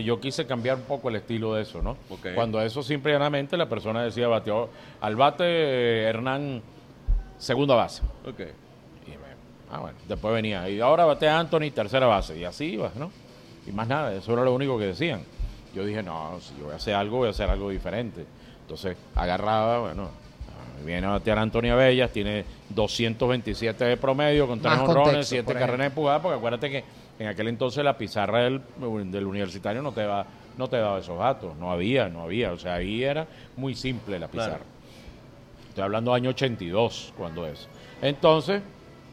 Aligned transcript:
Yo 0.00 0.18
quise 0.20 0.46
cambiar 0.46 0.76
un 0.78 0.84
poco 0.84 1.10
el 1.10 1.16
estilo 1.16 1.52
de 1.52 1.64
eso, 1.64 1.82
¿no? 1.82 1.98
Ok. 2.08 2.28
Cuando 2.34 2.62
eso 2.62 2.82
simplemente 2.82 3.58
la 3.58 3.68
persona 3.68 4.02
decía 4.02 4.26
bateó 4.26 4.70
al 5.02 5.16
bate 5.16 5.44
eh, 5.44 6.04
Hernán 6.08 6.62
segunda 7.36 7.74
base. 7.74 8.00
Ok. 8.26 8.40
Y 9.06 9.10
me- 9.10 9.16
ah, 9.70 9.80
bueno, 9.80 9.98
después 10.08 10.32
venía 10.32 10.66
y 10.70 10.80
ahora 10.80 11.04
batea 11.04 11.38
Anthony 11.38 11.70
tercera 11.74 12.06
base 12.06 12.38
y 12.38 12.44
así 12.44 12.72
iba, 12.72 12.90
¿no? 12.96 13.10
Y 13.66 13.72
más 13.72 13.86
nada, 13.86 14.14
eso 14.14 14.32
era 14.32 14.44
lo 14.44 14.54
único 14.54 14.78
que 14.78 14.86
decían. 14.86 15.24
Yo 15.74 15.84
dije, 15.84 16.02
no, 16.02 16.38
si 16.40 16.56
yo 16.58 16.64
voy 16.64 16.72
a 16.72 16.76
hacer 16.76 16.94
algo, 16.94 17.18
voy 17.18 17.26
a 17.28 17.32
hacer 17.32 17.50
algo 17.50 17.68
diferente. 17.68 18.24
Entonces 18.62 18.96
agarraba, 19.14 19.80
bueno, 19.80 20.04
ah, 20.04 20.82
viene 20.86 21.06
a 21.06 21.10
batear 21.10 21.38
Anthony 21.38 21.68
Abellas, 21.70 22.10
tiene 22.10 22.46
227 22.70 23.84
de 23.84 23.96
promedio 23.98 24.46
con 24.46 24.58
tres 24.58 24.72
honrones, 24.72 24.94
contexto, 25.04 25.28
siete 25.28 25.44
por 25.44 25.58
carreras 25.60 25.86
empujadas, 25.88 26.22
porque 26.22 26.38
acuérdate 26.38 26.70
que 26.70 26.84
en 27.18 27.28
aquel 27.28 27.48
entonces 27.48 27.84
la 27.84 27.96
pizarra 27.96 28.44
del, 28.44 28.60
del 29.10 29.26
universitario 29.26 29.82
no 29.82 29.92
te 29.92 30.04
va 30.04 30.26
no 30.56 30.68
te 30.68 30.76
daba 30.76 30.98
esos 30.98 31.18
datos, 31.18 31.56
no 31.56 31.72
había, 31.72 32.08
no 32.10 32.22
había, 32.24 32.52
o 32.52 32.58
sea, 32.58 32.74
ahí 32.74 33.02
era 33.02 33.26
muy 33.56 33.74
simple 33.74 34.18
la 34.18 34.28
pizarra. 34.28 34.48
Claro. 34.58 34.64
Estoy 35.70 35.84
hablando 35.84 36.12
año 36.12 36.28
82, 36.30 37.14
cuando 37.16 37.46
es. 37.46 37.66
Entonces, 38.02 38.60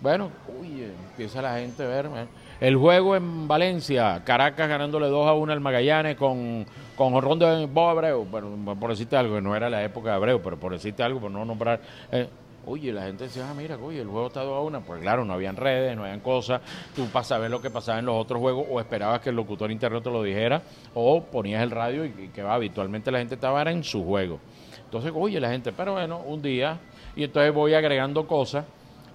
bueno, 0.01 0.29
uy, 0.59 0.83
empieza 0.83 1.41
la 1.41 1.57
gente 1.59 1.83
a 1.83 1.87
ver. 1.87 2.05
eh. 2.07 2.25
El 2.59 2.75
juego 2.75 3.15
en 3.15 3.47
Valencia, 3.47 4.21
Caracas 4.25 4.67
ganándole 4.67 5.07
2 5.07 5.27
a 5.29 5.33
1 5.33 5.53
al 5.53 5.61
Magallanes 5.61 6.17
con, 6.17 6.65
con 6.97 7.13
jonrón 7.13 7.39
de 7.39 7.65
Bob 7.67 7.87
Abreu. 7.89 8.25
Bueno, 8.25 8.75
por 8.77 8.89
decirte 8.89 9.15
algo, 9.15 9.35
que 9.35 9.41
no 9.41 9.55
era 9.55 9.69
la 9.69 9.81
época 9.81 10.09
de 10.09 10.15
Abreu, 10.15 10.41
pero 10.43 10.59
por 10.59 10.73
decirte 10.73 11.03
algo, 11.03 11.21
por 11.21 11.31
no 11.31 11.45
nombrar. 11.45 11.79
eh, 12.11 12.27
Oye, 12.65 12.91
la 12.91 13.03
gente 13.03 13.23
decía, 13.23 13.49
ah, 13.49 13.53
mira, 13.53 13.77
oye, 13.77 14.01
el 14.01 14.07
juego 14.07 14.27
está 14.27 14.43
2 14.43 14.55
a 14.55 14.61
1. 14.61 14.81
Pues 14.81 15.01
claro, 15.01 15.25
no 15.25 15.33
habían 15.33 15.55
redes, 15.55 15.95
no 15.95 16.03
habían 16.03 16.19
cosas. 16.19 16.61
Tú 16.95 17.07
pasas 17.07 17.33
a 17.33 17.39
ver 17.39 17.49
lo 17.49 17.61
que 17.61 17.69
pasaba 17.69 17.99
en 17.99 18.05
los 18.05 18.15
otros 18.15 18.39
juegos 18.39 18.65
o 18.69 18.79
esperabas 18.79 19.21
que 19.21 19.29
el 19.29 19.35
locutor 19.35 19.71
interno 19.71 20.01
te 20.01 20.09
lo 20.09 20.21
dijera 20.21 20.61
o 20.93 21.23
ponías 21.23 21.63
el 21.63 21.71
radio 21.71 22.05
y, 22.05 22.29
que 22.33 22.43
va, 22.43 22.53
habitualmente 22.53 23.11
la 23.11 23.19
gente 23.19 23.35
estaba 23.35 23.61
en 23.63 23.83
su 23.83 24.03
juego. 24.03 24.39
Entonces, 24.85 25.11
oye, 25.15 25.39
la 25.39 25.49
gente, 25.49 25.71
pero 25.71 25.93
bueno, 25.93 26.19
un 26.19 26.41
día, 26.41 26.79
y 27.15 27.23
entonces 27.23 27.53
voy 27.53 27.73
agregando 27.73 28.25
cosas, 28.27 28.65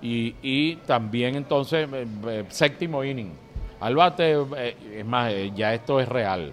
y, 0.00 0.76
también 0.86 1.34
entonces, 1.34 1.88
eh, 1.90 2.06
eh, 2.28 2.44
séptimo 2.48 3.02
inning, 3.02 3.32
al 3.80 3.96
bate, 3.96 4.36
eh, 4.56 4.76
es 4.96 5.06
más, 5.06 5.32
ya 5.54 5.72
esto 5.72 5.98
es 5.98 6.08
real. 6.08 6.52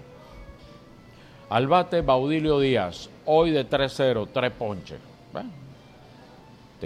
Al 1.50 1.66
bate, 1.66 2.00
Baudilio 2.00 2.58
Díaz, 2.58 3.10
hoy 3.26 3.50
de 3.50 3.68
3-0, 3.68 4.28
3 4.32 4.52
ponches. 4.52 4.98
Bueno, 5.32 5.50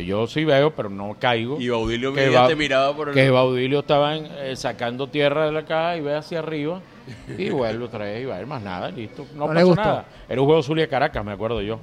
yo 0.05 0.27
sí 0.27 0.45
veo, 0.45 0.71
pero 0.75 0.91
no 0.91 1.17
caigo. 1.19 1.61
Y 1.61 1.69
Baudilio 1.69 2.13
que 2.13 2.29
Ba- 2.29 2.49
te 2.49 2.57
miraba 2.57 2.95
por 2.95 3.09
el... 3.09 3.15
Que 3.15 3.31
Baudilio 3.31 3.81
estaba 3.81 4.17
en- 4.17 4.27
eh, 4.27 4.57
sacando 4.57 5.07
tierra 5.07 5.47
de 5.47 5.53
la 5.53 5.65
caja 5.65 5.97
y 5.97 6.01
ve 6.01 6.15
hacia 6.15 6.41
arriba 6.41 6.81
y 7.39 7.49
vuelve 7.51 7.85
otra 7.85 8.05
vez 8.05 8.23
y 8.23 8.27
va 8.27 8.37
a 8.37 8.41
ir 8.41 8.47
más 8.47 8.63
nada, 8.63 8.91
listo. 8.91 9.25
No, 9.35 9.47
No 9.49 9.55
pasó 9.55 9.75
nada. 9.75 10.05
Era 10.29 10.41
un 10.41 10.47
juego 10.47 10.63
Zulia 10.63 10.89
Caracas, 10.89 11.25
me 11.25 11.33
acuerdo 11.33 11.63
yo. 11.63 11.79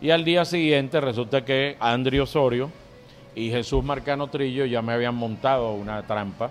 Y 0.00 0.10
al 0.10 0.24
día 0.24 0.44
siguiente 0.44 1.00
resulta 1.00 1.44
que 1.44 1.76
Andri 1.80 2.18
Osorio 2.18 2.70
y 3.34 3.50
Jesús 3.50 3.82
Marcano 3.84 4.26
Trillo 4.28 4.64
ya 4.64 4.82
me 4.82 4.92
habían 4.92 5.14
montado 5.14 5.72
una 5.72 6.02
trampa. 6.06 6.50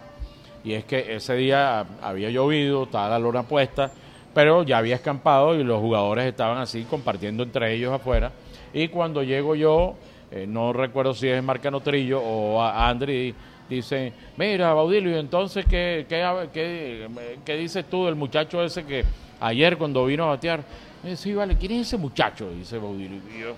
Y 0.63 0.73
es 0.73 0.85
que 0.85 1.15
ese 1.15 1.35
día 1.35 1.85
había 2.01 2.29
llovido, 2.29 2.83
estaba 2.83 3.09
la 3.09 3.19
lona 3.19 3.43
puesta, 3.43 3.91
pero 4.33 4.63
ya 4.63 4.77
había 4.77 4.95
escampado 4.95 5.55
y 5.59 5.63
los 5.63 5.79
jugadores 5.81 6.25
estaban 6.25 6.57
así 6.57 6.83
compartiendo 6.89 7.43
entre 7.43 7.73
ellos 7.73 7.93
afuera. 7.93 8.31
Y 8.73 8.87
cuando 8.87 9.21
llego 9.23 9.55
yo, 9.55 9.95
eh, 10.33 10.45
no 10.47 10.73
recuerdo 10.73 11.13
si 11.13 11.27
es 11.27 11.41
Marcano 11.43 11.79
Trillo 11.81 12.21
o 12.21 12.61
a- 12.61 12.89
Andri, 12.89 13.33
dicen, 13.69 14.13
mira, 14.37 14.73
Baudilio, 14.73 15.17
entonces, 15.17 15.65
¿qué, 15.65 16.05
qué, 16.09 16.49
qué, 16.53 17.07
qué 17.45 17.55
dices 17.57 17.85
tú 17.89 18.05
del 18.05 18.15
muchacho 18.15 18.63
ese 18.63 18.83
que 18.83 19.03
ayer 19.39 19.77
cuando 19.77 20.05
vino 20.05 20.23
a 20.25 20.27
batear? 20.27 20.61
Eh, 21.03 21.15
sí, 21.15 21.33
vale, 21.33 21.55
¿quién 21.57 21.73
es 21.73 21.87
ese 21.87 21.97
muchacho? 21.97 22.49
Dice 22.51 22.77
Baudilio. 22.77 23.19
Y 23.35 23.41
yo, 23.41 23.55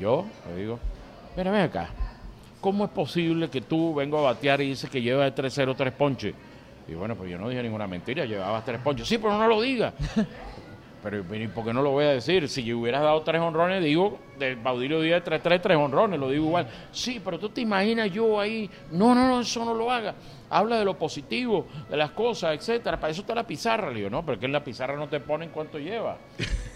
yo 0.00 0.24
le 0.48 0.56
digo, 0.60 0.78
mira, 1.36 1.50
ven 1.50 1.62
acá. 1.62 1.90
¿Cómo 2.60 2.84
es 2.84 2.90
posible 2.90 3.48
que 3.48 3.60
tú 3.60 3.94
vengo 3.94 4.18
a 4.18 4.22
batear 4.32 4.60
y 4.60 4.70
dices 4.70 4.90
que 4.90 5.00
llevas 5.00 5.32
de 5.34 5.42
3-0 5.42 5.74
tres 5.76 5.92
ponches? 5.92 6.34
Y 6.88 6.94
bueno, 6.94 7.14
pues 7.14 7.30
yo 7.30 7.38
no 7.38 7.48
dije 7.48 7.62
ninguna 7.62 7.86
mentira, 7.86 8.24
llevabas 8.24 8.64
tres 8.64 8.80
ponches. 8.80 9.06
Sí, 9.06 9.18
pero 9.18 9.36
no 9.38 9.46
lo 9.46 9.60
digas. 9.60 9.92
Pero 11.10 11.24
pero, 11.26 11.42
¿y 11.42 11.48
por 11.48 11.64
qué 11.64 11.72
no 11.72 11.80
lo 11.80 11.90
voy 11.90 12.04
a 12.04 12.10
decir? 12.10 12.48
Si 12.48 12.62
yo 12.62 12.78
hubieras 12.78 13.02
dado 13.02 13.22
tres 13.22 13.40
honrones, 13.40 13.82
digo, 13.82 14.18
de 14.38 14.54
Baudilio 14.56 15.00
Díaz 15.00 15.22
3-3, 15.24 15.60
tres 15.60 15.76
honrones, 15.78 16.20
lo 16.20 16.28
digo 16.28 16.46
igual. 16.46 16.68
Sí, 16.92 17.20
pero 17.24 17.38
tú 17.38 17.48
te 17.48 17.62
imaginas 17.62 18.10
yo 18.10 18.38
ahí. 18.38 18.68
No, 18.90 19.14
no, 19.14 19.26
no, 19.26 19.40
eso 19.40 19.64
no 19.64 19.72
lo 19.72 19.90
haga. 19.90 20.14
Habla 20.50 20.78
de 20.78 20.84
lo 20.84 20.98
positivo, 20.98 21.66
de 21.88 21.96
las 21.96 22.10
cosas, 22.10 22.54
etcétera. 22.54 23.00
Para 23.00 23.10
eso 23.10 23.22
está 23.22 23.34
la 23.34 23.46
pizarra. 23.46 23.88
Le 23.88 23.96
digo, 23.96 24.10
no, 24.10 24.22
pero 24.22 24.34
es 24.34 24.40
que 24.40 24.46
en 24.46 24.52
la 24.52 24.62
pizarra 24.62 24.96
no 24.96 25.08
te 25.08 25.20
ponen 25.20 25.48
cuánto 25.48 25.78
lleva. 25.78 26.18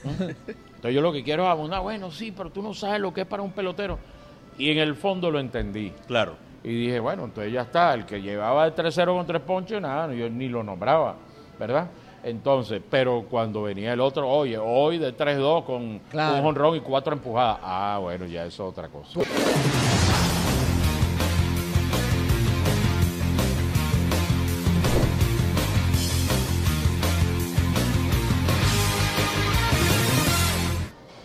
Entonces 0.02 0.94
yo 0.94 1.02
lo 1.02 1.12
que 1.12 1.22
quiero 1.22 1.42
es 1.44 1.50
abundar. 1.50 1.82
Bueno, 1.82 2.10
sí, 2.10 2.32
pero 2.34 2.48
tú 2.48 2.62
no 2.62 2.72
sabes 2.72 3.00
lo 3.00 3.12
que 3.12 3.22
es 3.22 3.26
para 3.26 3.42
un 3.42 3.52
pelotero. 3.52 3.98
Y 4.56 4.70
en 4.70 4.78
el 4.78 4.94
fondo 4.94 5.30
lo 5.30 5.40
entendí. 5.40 5.92
Claro. 6.06 6.36
Y 6.64 6.86
dije, 6.86 7.00
bueno, 7.00 7.24
entonces 7.24 7.52
ya 7.52 7.62
está. 7.62 7.92
El 7.92 8.06
que 8.06 8.22
llevaba 8.22 8.70
de 8.70 8.74
3-0 8.74 9.14
con 9.14 9.26
tres 9.26 9.42
ponches, 9.42 9.80
nada, 9.80 10.12
yo 10.14 10.30
ni 10.30 10.48
lo 10.48 10.62
nombraba, 10.62 11.16
¿verdad? 11.58 11.88
Entonces, 12.24 12.80
pero 12.88 13.24
cuando 13.28 13.62
venía 13.62 13.92
el 13.92 14.00
otro, 14.00 14.28
oye, 14.28 14.56
hoy 14.58 14.98
de 14.98 15.16
3-2 15.16 15.64
con 15.64 15.98
Claro. 16.10 16.38
un 16.40 16.46
honrón 16.46 16.76
y 16.76 16.80
cuatro 16.80 17.12
empujadas. 17.14 17.58
Ah, 17.62 17.98
bueno, 18.00 18.26
ya 18.26 18.44
es 18.46 18.58
otra 18.60 18.88
cosa. 18.88 19.20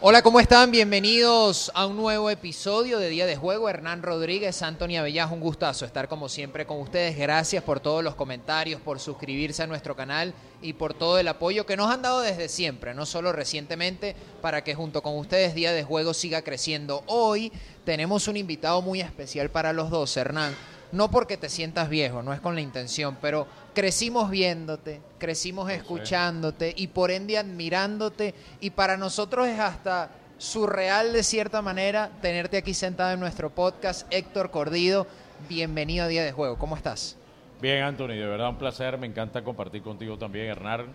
Hola, 0.09 0.22
¿cómo 0.22 0.40
están? 0.40 0.72
Bienvenidos 0.72 1.69
a 1.75 1.85
un 1.85 1.97
nuevo 1.97 2.29
episodio 2.29 2.97
de 2.97 3.09
Día 3.09 3.25
de 3.25 3.35
Juego. 3.35 3.68
Hernán 3.68 4.01
Rodríguez, 4.01 4.62
Antonio 4.62 5.01
Avellas, 5.01 5.29
un 5.34 5.41
gustazo 5.41 5.84
estar 5.84 6.07
como 6.07 6.29
siempre 6.29 6.66
con 6.66 6.79
ustedes. 6.79 7.18
Gracias 7.18 7.62
por 7.62 7.81
todos 7.81 8.06
los 8.06 8.16
comentarios, 8.16 8.79
por 8.79 9.01
suscribirse 9.01 9.63
a 9.63 9.67
nuestro 9.67 9.97
canal 9.97 10.34
y 10.62 10.72
por 10.72 10.94
todo 10.94 11.19
el 11.19 11.28
apoyo 11.28 11.66
que 11.66 11.75
nos 11.75 11.91
han 11.91 12.03
dado 12.03 12.22
desde 12.22 12.47
siempre, 12.47 12.94
no 12.94 13.06
solo 13.06 13.34
recientemente, 13.34 14.16
para 14.41 14.63
que 14.63 14.75
junto 14.75 15.03
con 15.03 15.17
ustedes 15.17 15.53
Día 15.53 15.73
de 15.73 15.84
Juego 15.84 16.13
siga 16.13 16.41
creciendo. 16.41 17.03
Hoy 17.07 17.51
tenemos 17.84 18.29
un 18.29 18.38
invitado 18.38 18.81
muy 18.81 19.01
especial 19.01 19.50
para 19.50 19.73
los 19.73 19.90
dos, 19.90 20.16
Hernán. 20.16 20.56
No 20.94 21.12
porque 21.12 21.35
te 21.35 21.50
sientas 21.50 21.90
viejo, 21.90 22.23
no 22.23 22.34
es 22.34 22.40
con 22.40 22.56
la 22.56 22.62
intención, 22.62 23.17
pero 23.22 23.46
crecimos 23.77 24.31
viéndote, 24.31 25.01
crecimos 25.19 25.69
escuchándote 25.69 26.73
y 26.75 26.88
por 26.88 27.11
ende 27.11 27.38
admirándote 27.38 28.33
y 28.59 28.71
para 28.71 28.97
nosotros 28.97 29.47
es 29.47 29.59
hasta 29.59 30.09
surreal 30.39 31.13
de 31.13 31.21
cierta 31.21 31.61
manera 31.61 32.09
tenerte 32.19 32.57
aquí 32.57 32.73
sentado 32.73 33.13
en 33.13 33.19
nuestro 33.19 33.51
podcast. 33.51 34.11
Héctor 34.11 34.49
Cordido, 34.49 35.05
bienvenido 35.47 36.05
a 36.05 36.07
Día 36.07 36.23
de 36.23 36.31
Juego, 36.31 36.57
¿cómo 36.57 36.75
estás? 36.75 37.17
Bien, 37.61 37.83
Anthony, 37.83 38.16
de 38.16 38.25
verdad 38.25 38.49
un 38.49 38.57
placer. 38.57 38.97
Me 38.97 39.05
encanta 39.05 39.43
compartir 39.43 39.83
contigo 39.83 40.17
también, 40.17 40.47
Hernán. 40.47 40.87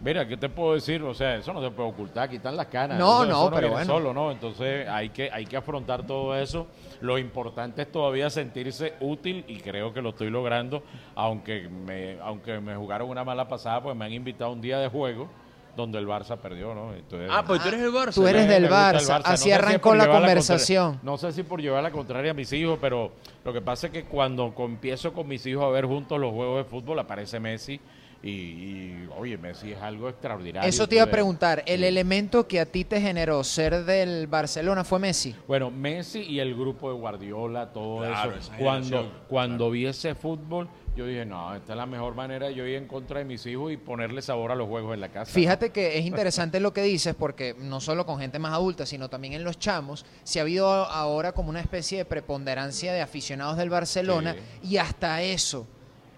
Mira, 0.00 0.26
¿qué 0.28 0.36
te 0.36 0.48
puedo 0.48 0.74
decir? 0.74 1.02
O 1.02 1.14
sea, 1.14 1.36
eso 1.36 1.52
no 1.52 1.62
se 1.62 1.70
puede 1.70 1.88
ocultar, 1.88 2.28
quitar 2.28 2.52
las 2.52 2.66
canas. 2.66 2.98
No, 2.98 3.22
Eso- 3.24 3.32
no, 3.32 3.42
eso 3.46 3.50
pero 3.54 3.70
bueno. 3.70 3.86
Solo, 3.86 4.12
¿no? 4.12 4.30
Entonces 4.30 4.86
hay 4.88 5.08
que, 5.10 5.30
hay 5.32 5.46
que 5.46 5.56
afrontar 5.56 6.06
todo 6.06 6.36
eso. 6.36 6.66
Lo 7.00 7.16
importante 7.18 7.82
es 7.82 7.90
todavía 7.90 8.28
sentirse 8.28 8.94
útil 9.00 9.44
y 9.48 9.56
creo 9.60 9.94
que 9.94 10.02
lo 10.02 10.10
estoy 10.10 10.28
logrando, 10.30 10.82
aunque 11.14 11.68
me, 11.68 12.18
aunque 12.20 12.60
me 12.60 12.76
jugaron 12.76 13.08
una 13.08 13.24
mala 13.24 13.48
pasada, 13.48 13.82
pues 13.82 13.96
me 13.96 14.04
han 14.04 14.12
invitado 14.12 14.50
a 14.50 14.52
un 14.52 14.60
día 14.60 14.78
de 14.78 14.88
juego 14.88 15.28
donde 15.76 15.98
el 15.98 16.06
Barça 16.06 16.36
perdió, 16.36 16.72
¿no? 16.72 16.94
Entonces, 16.94 17.28
Ah, 17.32 17.42
pues 17.44 17.60
tú 17.62 17.68
eres 17.68 17.80
el 17.80 17.90
Barça. 17.92 18.14
Tú 18.14 18.26
eres 18.28 18.46
del 18.46 18.68
Barça, 18.70 19.08
No 19.08 19.14
así 19.24 19.30
sé 19.30 19.36
si 19.38 19.50
es 19.50 19.58
arrancó 19.58 19.88
por 19.88 19.96
la 19.96 20.06
conversación. 20.06 21.00
no 21.02 21.16
sé 21.18 21.32
si 21.32 21.42
por 21.42 21.60
llevar 21.60 21.82
la 21.82 21.90
contraria 21.90 22.30
a 22.30 22.34
mis 22.34 22.52
hijos, 22.52 22.78
pero 22.80 23.10
lo 23.44 23.52
que 23.52 23.60
pasa 23.60 23.88
es 23.88 23.92
que 23.92 24.04
cuando 24.04 24.52
empiezo 24.58 25.12
con 25.12 25.26
mis 25.26 25.44
hijos 25.46 25.64
a 25.64 25.68
ver 25.70 25.84
juntos 25.86 26.20
los 26.20 26.32
juegos 26.32 26.58
de 26.58 26.64
fútbol, 26.70 26.98
aparece 27.00 27.40
Messi 27.40 27.80
y, 28.24 28.30
y, 28.30 29.08
oye, 29.18 29.36
Messi 29.36 29.72
es 29.72 29.82
algo 29.82 30.08
extraordinario. 30.08 30.66
Eso 30.66 30.88
te 30.88 30.94
iba 30.94 31.04
a 31.04 31.10
preguntar, 31.10 31.62
¿el 31.66 31.80
sí. 31.80 31.86
elemento 31.86 32.48
que 32.48 32.58
a 32.58 32.64
ti 32.64 32.84
te 32.84 32.98
generó 32.98 33.44
ser 33.44 33.84
del 33.84 34.26
Barcelona 34.26 34.82
fue 34.82 34.98
Messi? 34.98 35.34
Bueno, 35.46 35.70
Messi 35.70 36.20
y 36.20 36.40
el 36.40 36.54
grupo 36.54 36.90
de 36.90 36.98
Guardiola, 36.98 37.70
todo 37.72 37.98
Claro, 37.98 38.34
eso. 38.34 38.50
Cuando, 38.58 39.24
cuando 39.28 39.70
vi 39.70 39.86
ese 39.86 40.14
fútbol, 40.14 40.70
yo 40.96 41.06
dije, 41.06 41.26
no, 41.26 41.54
esta 41.54 41.72
es 41.72 41.76
la 41.76 41.84
mejor 41.84 42.14
manera 42.14 42.46
de 42.46 42.54
yo 42.54 42.66
ir 42.66 42.76
en 42.76 42.86
contra 42.86 43.18
de 43.18 43.26
mis 43.26 43.44
hijos 43.44 43.72
y 43.72 43.76
ponerle 43.76 44.22
sabor 44.22 44.52
a 44.52 44.54
los 44.54 44.68
juegos 44.68 44.94
en 44.94 45.00
la 45.00 45.10
casa. 45.10 45.30
Fíjate 45.30 45.70
que 45.70 45.98
es 45.98 46.06
interesante 46.06 46.60
lo 46.60 46.72
que 46.72 46.82
dices 46.82 47.14
porque 47.14 47.54
no 47.58 47.80
solo 47.80 48.06
con 48.06 48.20
gente 48.20 48.38
más 48.38 48.54
adulta, 48.54 48.86
sino 48.86 49.10
también 49.10 49.34
en 49.34 49.44
los 49.44 49.58
chamos, 49.58 50.06
se 50.22 50.38
ha 50.38 50.42
habido 50.42 50.68
ahora 50.68 51.32
como 51.32 51.50
una 51.50 51.60
especie 51.60 51.98
de 51.98 52.04
preponderancia 52.06 52.92
de 52.92 53.02
aficionados 53.02 53.58
del 53.58 53.68
Barcelona 53.68 54.36
y 54.62 54.78
hasta 54.78 55.20
eso 55.20 55.66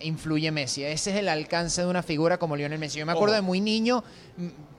influye 0.01 0.51
Messi. 0.51 0.85
Ese 0.85 1.11
es 1.11 1.17
el 1.17 1.29
alcance 1.29 1.83
de 1.83 1.89
una 1.89 2.03
figura 2.03 2.39
como 2.39 2.57
Lionel 2.57 2.79
Messi. 2.79 2.99
Yo 2.99 3.07
me 3.07 3.13
acuerdo 3.13 3.35
Ojo. 3.35 3.43
de 3.43 3.47
muy 3.47 3.61
niño, 3.61 4.03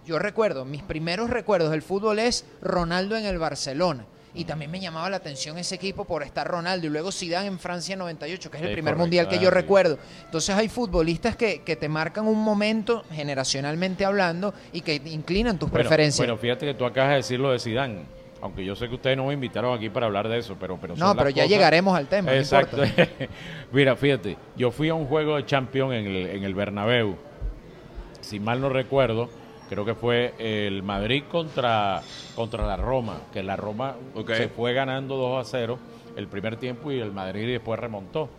yo 0.06 0.20
recuerdo, 0.20 0.64
mis 0.66 0.84
primeros 0.84 1.30
recuerdos 1.30 1.72
del 1.72 1.82
fútbol 1.82 2.20
es 2.20 2.46
Ronaldo 2.62 3.16
en 3.18 3.26
el 3.26 3.38
Barcelona. 3.38 4.06
y 4.34 4.46
también 4.46 4.70
me 4.70 4.80
llamaba 4.80 5.10
la 5.10 5.18
atención 5.18 5.58
ese 5.58 5.74
equipo 5.74 6.06
por 6.06 6.22
estar 6.22 6.48
Ronaldo 6.48 6.86
y 6.86 6.92
luego 6.92 7.12
Zidane 7.12 7.48
en 7.48 7.58
Francia 7.58 7.96
98, 7.96 8.52
que 8.52 8.58
es 8.58 8.64
el 8.64 8.70
Sí, 8.70 8.74
primer 8.74 8.94
correcto. 8.94 9.02
mundial 9.04 9.28
que 9.30 9.38
Ah, 9.38 9.42
yo 9.42 9.50
sí. 9.50 9.56
recuerdo. 9.56 9.98
Entonces 10.26 10.56
hay 10.56 10.70
futbolistas 10.70 11.36
que, 11.36 11.64
que 11.64 11.76
te 11.76 11.90
marcan 11.90 12.28
un 12.28 12.38
momento, 12.44 13.04
generacionalmente 13.12 14.06
hablando, 14.06 14.54
y 14.74 14.82
que 14.82 15.02
inclinan 15.06 15.58
tus 15.58 15.72
Bueno, 15.72 15.82
preferencias. 15.90 16.20
Bueno, 16.28 16.38
fíjate 16.40 16.68
que 16.68 16.76
tú 16.76 16.86
acabas 16.86 17.10
de 17.12 17.16
decir 17.16 17.40
lo 17.40 17.52
de 17.52 17.58
Zidane. 17.58 18.02
Aunque 18.42 18.64
yo 18.64 18.76
sé 18.76 18.88
que 18.88 18.96
ustedes 18.96 19.18
no 19.18 19.26
me 19.26 19.34
invitaron 19.34 19.76
aquí 19.76 19.90
para 19.90 20.06
hablar 20.06 20.28
de 20.28 20.38
eso, 20.38 20.56
pero, 20.60 20.78
pero 20.80 20.96
no, 20.96 21.16
pero 21.16 21.30
ya 21.30 21.44
cosas- 21.44 21.50
llegaremos 21.50 21.98
al 21.98 22.08
tema. 22.08 22.32
no 22.32 22.38
Exacto. 22.38 22.84
importa. 22.86 23.12
Mira, 23.72 23.96
fíjate, 23.96 24.38
yo 24.56 24.70
fui 24.72 24.90
a 24.90 24.94
un 24.94 25.06
juego 25.08 25.36
de 25.38 25.46
Champions 25.46 25.94
en 25.94 26.06
el, 26.06 26.16
en 26.28 26.44
el 26.44 26.54
Bernabéu. 26.54 27.16
Si 28.22 28.40
mal 28.40 28.62
no 28.62 28.70
recuerdo, 28.70 29.30
creo 29.70 29.86
que 29.86 29.96
fue 29.96 30.34
el 30.38 30.84
Madrid 30.84 31.24
contra, 31.32 32.02
contra 32.36 32.66
la 32.68 32.78
Roma, 32.78 33.22
que 33.34 33.42
la 33.42 33.56
Roma 33.56 33.96
se 34.36 34.50
fue 34.50 34.74
ganando 34.74 35.16
2 35.16 35.48
a 35.48 35.50
0 35.50 35.80
el 36.16 36.28
primer 36.28 36.58
tiempo 36.58 36.92
y 36.92 37.00
el 37.00 37.12
Madrid 37.12 37.48
después 37.48 37.80
remontó. 37.80 38.30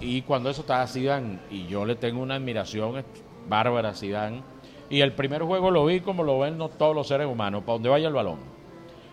Y 0.00 0.22
cuando 0.22 0.48
eso 0.50 0.60
estaba 0.60 0.86
Zidane, 0.86 1.38
y 1.50 1.66
yo 1.66 1.84
le 1.84 1.96
tengo 1.96 2.22
una 2.22 2.36
admiración 2.36 3.02
bárbara 3.48 3.88
a 3.90 3.94
Zidane, 3.94 4.42
y 4.90 5.00
el 5.00 5.12
primer 5.12 5.42
juego 5.42 5.70
lo 5.72 5.84
vi 5.86 6.00
como 6.00 6.22
lo 6.22 6.38
ven 6.38 6.56
no 6.56 6.68
todos 6.68 6.94
los 6.94 7.08
seres 7.08 7.26
humanos, 7.26 7.62
para 7.64 7.74
donde 7.74 7.88
vaya 7.88 8.06
el 8.08 8.14
balón. 8.14 8.38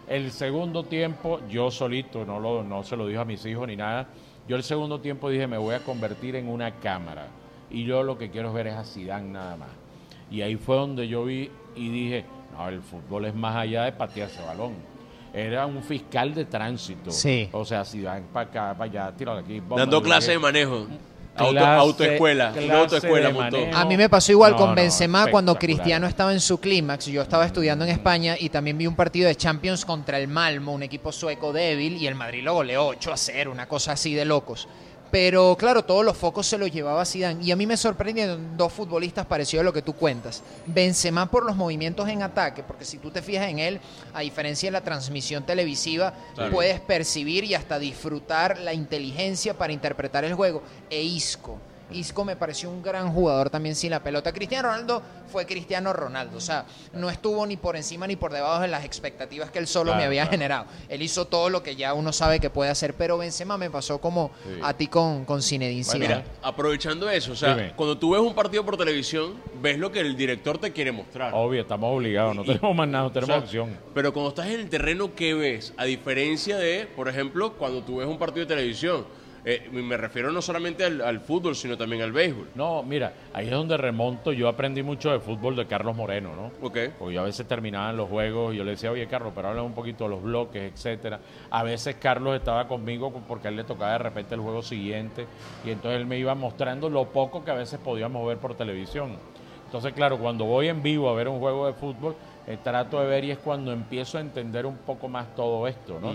El 0.07 0.31
segundo 0.31 0.83
tiempo, 0.83 1.39
yo 1.49 1.71
solito, 1.71 2.25
no, 2.25 2.39
lo, 2.39 2.63
no 2.63 2.83
se 2.83 2.95
lo 2.95 3.07
dijo 3.07 3.21
a 3.21 3.25
mis 3.25 3.43
hijos 3.45 3.67
ni 3.67 3.75
nada, 3.75 4.07
yo 4.47 4.55
el 4.55 4.63
segundo 4.63 4.99
tiempo 4.99 5.29
dije, 5.29 5.47
me 5.47 5.57
voy 5.57 5.73
a 5.73 5.79
convertir 5.79 6.35
en 6.35 6.47
una 6.47 6.79
cámara. 6.79 7.27
Y 7.71 7.83
yo 7.85 8.03
lo 8.03 8.17
que 8.17 8.29
quiero 8.29 8.53
ver 8.53 8.67
es 8.67 8.75
a 8.75 8.83
Zidane 8.83 9.29
nada 9.31 9.57
más. 9.57 9.69
Y 10.29 10.41
ahí 10.41 10.55
fue 10.55 10.75
donde 10.75 11.07
yo 11.07 11.25
vi 11.25 11.49
y 11.75 11.89
dije, 11.89 12.25
no, 12.55 12.69
el 12.69 12.81
fútbol 12.81 13.25
es 13.25 13.33
más 13.35 13.55
allá 13.55 13.83
de 13.83 13.91
patear 13.91 14.29
ese 14.29 14.43
balón. 14.43 14.73
Era 15.33 15.65
un 15.65 15.81
fiscal 15.83 16.33
de 16.33 16.45
tránsito. 16.45 17.11
Sí. 17.11 17.49
O 17.51 17.65
sea, 17.65 17.83
Zidane 17.83 18.25
para 18.31 18.49
acá, 18.49 18.75
para 18.77 18.89
allá, 18.91 19.17
tíralo 19.17 19.39
aquí. 19.39 19.59
bomba, 19.59 19.77
Dando 19.77 20.01
qué. 20.01 20.09
de 20.31 20.39
manejo. 20.39 20.87
Auto, 21.37 21.51
Clase- 21.53 21.79
autoescuela. 21.79 22.53
Una 22.63 22.79
autoescuela 22.79 23.29
montó. 23.29 23.57
A 23.73 23.85
mí 23.85 23.97
me 23.97 24.07
pasó 24.09 24.31
igual 24.31 24.53
No, 24.53 24.57
con 24.57 24.69
no, 24.69 24.75
Benzema 24.75 25.27
cuando. 25.27 25.55
Cristiano 25.55 26.07
estaba 26.07 26.31
en 26.31 26.39
su 26.39 26.59
clímax. 26.59 27.07
Yo 27.07 27.21
estaba 27.21 27.45
estudiando 27.45 27.83
en 27.85 27.91
España 27.91 28.35
y 28.39 28.49
también 28.49 28.77
vi 28.77 28.87
un 28.87 28.95
partido 28.95 29.27
de 29.27 29.35
Champions 29.35 29.85
contra 29.85 30.17
el 30.17 30.27
Malmo, 30.27 30.73
un 30.73 30.83
equipo 30.83 31.11
sueco 31.11 31.51
débil, 31.51 31.97
y 31.97 32.07
el 32.07 32.15
Madrid 32.15 32.43
lo 32.43 32.53
goleó 32.53 32.87
8 32.87 33.11
a 33.11 33.17
0, 33.17 33.51
una 33.51 33.67
cosa 33.67 33.91
así 33.93 34.13
de 34.13 34.25
locos. 34.25 34.67
Pero 35.15 35.55
claro, 35.57 35.85
todos 35.85 36.03
los 36.03 36.17
focos 36.17 36.45
se 36.45 36.57
los 36.57 36.69
llevaba 36.69 37.05
Zidane 37.05 37.41
y 37.41 37.49
a 37.49 37.55
mí 37.55 37.65
me 37.65 37.77
sorprendieron 37.77 38.57
dos 38.57 38.73
futbolistas 38.73 39.25
parecidos 39.25 39.61
a 39.61 39.63
lo 39.63 39.71
que 39.71 39.81
tú 39.81 39.93
cuentas. 39.93 40.43
Benzema 40.65 41.31
por 41.31 41.45
los 41.45 41.55
movimientos 41.55 42.09
en 42.09 42.21
ataque, 42.21 42.63
porque 42.63 42.83
si 42.83 42.97
tú 42.97 43.11
te 43.11 43.21
fijas 43.21 43.47
en 43.47 43.59
él, 43.59 43.79
a 44.13 44.19
diferencia 44.19 44.67
de 44.67 44.71
la 44.73 44.81
transmisión 44.81 45.45
televisiva, 45.45 46.13
Claro. 46.33 46.51
puedes 46.51 46.81
percibir 46.81 47.45
y 47.45 47.55
hasta 47.55 47.79
disfrutar 47.79 48.59
la 48.59 48.73
inteligencia 48.73 49.57
para 49.57 49.71
interpretar 49.71 50.25
el 50.25 50.33
juego. 50.33 50.61
E 50.89 51.01
Isco. 51.01 51.59
Isco 51.91 52.25
me 52.25 52.35
pareció 52.35 52.69
un 52.69 52.81
gran 52.81 53.11
jugador 53.13 53.49
también 53.49 53.75
sin 53.75 53.91
la 53.91 54.01
pelota. 54.01 54.33
Cristiano 54.33 54.69
Ronaldo 54.69 55.01
fue 55.31 55.45
Cristiano 55.45 55.93
Ronaldo. 55.93 56.37
O 56.37 56.41
sea, 56.41 56.65
no 56.93 57.09
estuvo 57.09 57.45
ni 57.45 57.57
por 57.57 57.75
encima 57.75 58.07
ni 58.07 58.15
por 58.15 58.33
debajo 58.33 58.61
de 58.61 58.67
las 58.67 58.83
expectativas 58.85 59.51
que 59.51 59.59
él 59.59 59.67
solo 59.67 59.85
Claro, 59.91 59.99
me 59.99 60.05
había 60.05 60.21
claro. 60.23 60.31
generado. 60.31 60.65
Él 60.89 61.01
hizo 61.01 61.25
todo 61.25 61.49
lo 61.49 61.61
que 61.61 61.75
ya 61.75 61.93
uno 61.93 62.11
sabe 62.11 62.39
que 62.39 62.49
puede 62.49 62.71
hacer, 62.71 62.95
pero 62.95 63.17
Benzema 63.17 63.57
me 63.57 63.69
pasó 63.69 63.99
como 63.99 64.31
Sí. 64.43 64.59
a 64.63 64.73
ti 64.73 64.87
con, 64.87 65.25
con 65.25 65.41
Zinedine 65.41 65.83
Bueno. 65.85 65.99
Mira, 66.05 66.23
aprovechando 66.41 67.09
eso, 67.09 67.33
o 67.33 67.35
sea, 67.35 67.55
Dime. 67.55 67.73
cuando 67.75 67.97
tú 67.97 68.11
ves 68.11 68.21
un 68.21 68.33
partido 68.33 68.65
por 68.65 68.77
televisión, 68.77 69.35
ves 69.61 69.77
lo 69.77 69.91
que 69.91 69.99
el 69.99 70.15
director 70.17 70.57
te 70.57 70.71
quiere 70.73 70.91
mostrar. 70.91 71.31
Obvio, 71.35 71.61
estamos 71.61 71.95
obligados, 71.95 72.35
no 72.35 72.43
Y- 72.43 72.47
tenemos 72.47 72.75
más 72.75 72.87
nada, 72.87 73.03
no 73.03 73.09
O 73.09 73.11
tenemos 73.11 73.35
sea, 73.35 73.43
opción. 73.43 73.77
Pero 73.93 74.11
cuando 74.11 74.29
estás 74.29 74.47
en 74.47 74.59
el 74.59 74.69
terreno, 74.69 75.13
¿qué 75.15 75.33
ves? 75.33 75.73
A 75.77 75.85
diferencia 75.85 76.57
de, 76.57 76.87
por 76.95 77.07
ejemplo, 77.09 77.53
cuando 77.53 77.83
tú 77.83 77.97
ves 77.97 78.07
un 78.07 78.17
partido 78.17 78.45
de 78.45 78.55
televisión. 78.55 79.05
Eh, 79.47 79.69
me 79.71 79.95
refiero 79.95 80.31
no 80.31 80.41
solamente 80.41 80.83
al, 80.83 81.01
al 81.01 81.19
fútbol, 81.19 81.55
sino 81.55 81.77
también 81.77 82.01
al 82.01 82.11
béisbol. 82.11 82.49
No, 82.55 82.81
mira, 82.81 83.13
ahí 83.31 83.45
es 83.45 83.51
donde 83.51 83.77
remonto. 83.77 84.31
Yo 84.31 84.47
aprendí 84.47 84.81
mucho 84.81 85.11
de 85.11 85.19
fútbol 85.19 85.55
de 85.55 85.67
Carlos 85.67 85.95
Moreno, 85.95 86.31
¿no? 86.35 86.51
Ok. 86.65 86.77
Porque 86.97 87.13
yo 87.13 87.21
a 87.21 87.25
veces 87.25 87.47
terminaba 87.47 87.91
en 87.91 87.97
los 87.97 88.09
juegos 88.09 88.55
y 88.55 88.57
yo 88.57 88.63
le 88.63 88.71
decía, 88.71 88.91
oye, 88.91 89.05
Carlos, 89.07 89.33
pero 89.35 89.49
habla 89.49 89.61
un 89.61 89.73
poquito 89.73 90.05
de 90.05 90.09
los 90.09 90.23
bloques, 90.23 90.73
etcétera. 90.73 91.19
A 91.51 91.61
veces 91.61 91.95
Carlos 91.97 92.35
estaba 92.35 92.67
conmigo 92.67 93.13
porque 93.27 93.47
a 93.47 93.51
él 93.51 93.57
le 93.57 93.63
tocaba 93.65 93.91
de 93.91 93.99
repente 93.99 94.33
el 94.33 94.41
juego 94.41 94.63
siguiente 94.63 95.27
y 95.63 95.69
entonces 95.69 96.01
él 96.01 96.07
me 96.07 96.17
iba 96.17 96.33
mostrando 96.33 96.89
lo 96.89 97.05
poco 97.09 97.45
que 97.45 97.51
a 97.51 97.55
veces 97.55 97.79
podíamos 97.79 98.27
ver 98.27 98.39
por 98.39 98.55
televisión. 98.55 99.15
Entonces, 99.65 99.93
claro, 99.93 100.17
cuando 100.17 100.45
voy 100.45 100.69
en 100.69 100.81
vivo 100.81 101.07
a 101.09 101.13
ver 101.13 101.27
un 101.27 101.39
juego 101.39 101.67
de 101.67 101.73
fútbol, 101.73 102.15
eh, 102.47 102.57
trato 102.63 102.99
de 102.99 103.07
ver 103.07 103.23
y 103.25 103.31
es 103.31 103.37
cuando 103.39 103.71
empiezo 103.71 104.17
a 104.17 104.21
entender 104.21 104.65
un 104.65 104.77
poco 104.77 105.07
más 105.07 105.35
todo 105.35 105.67
esto, 105.67 105.99
¿no? 105.99 106.13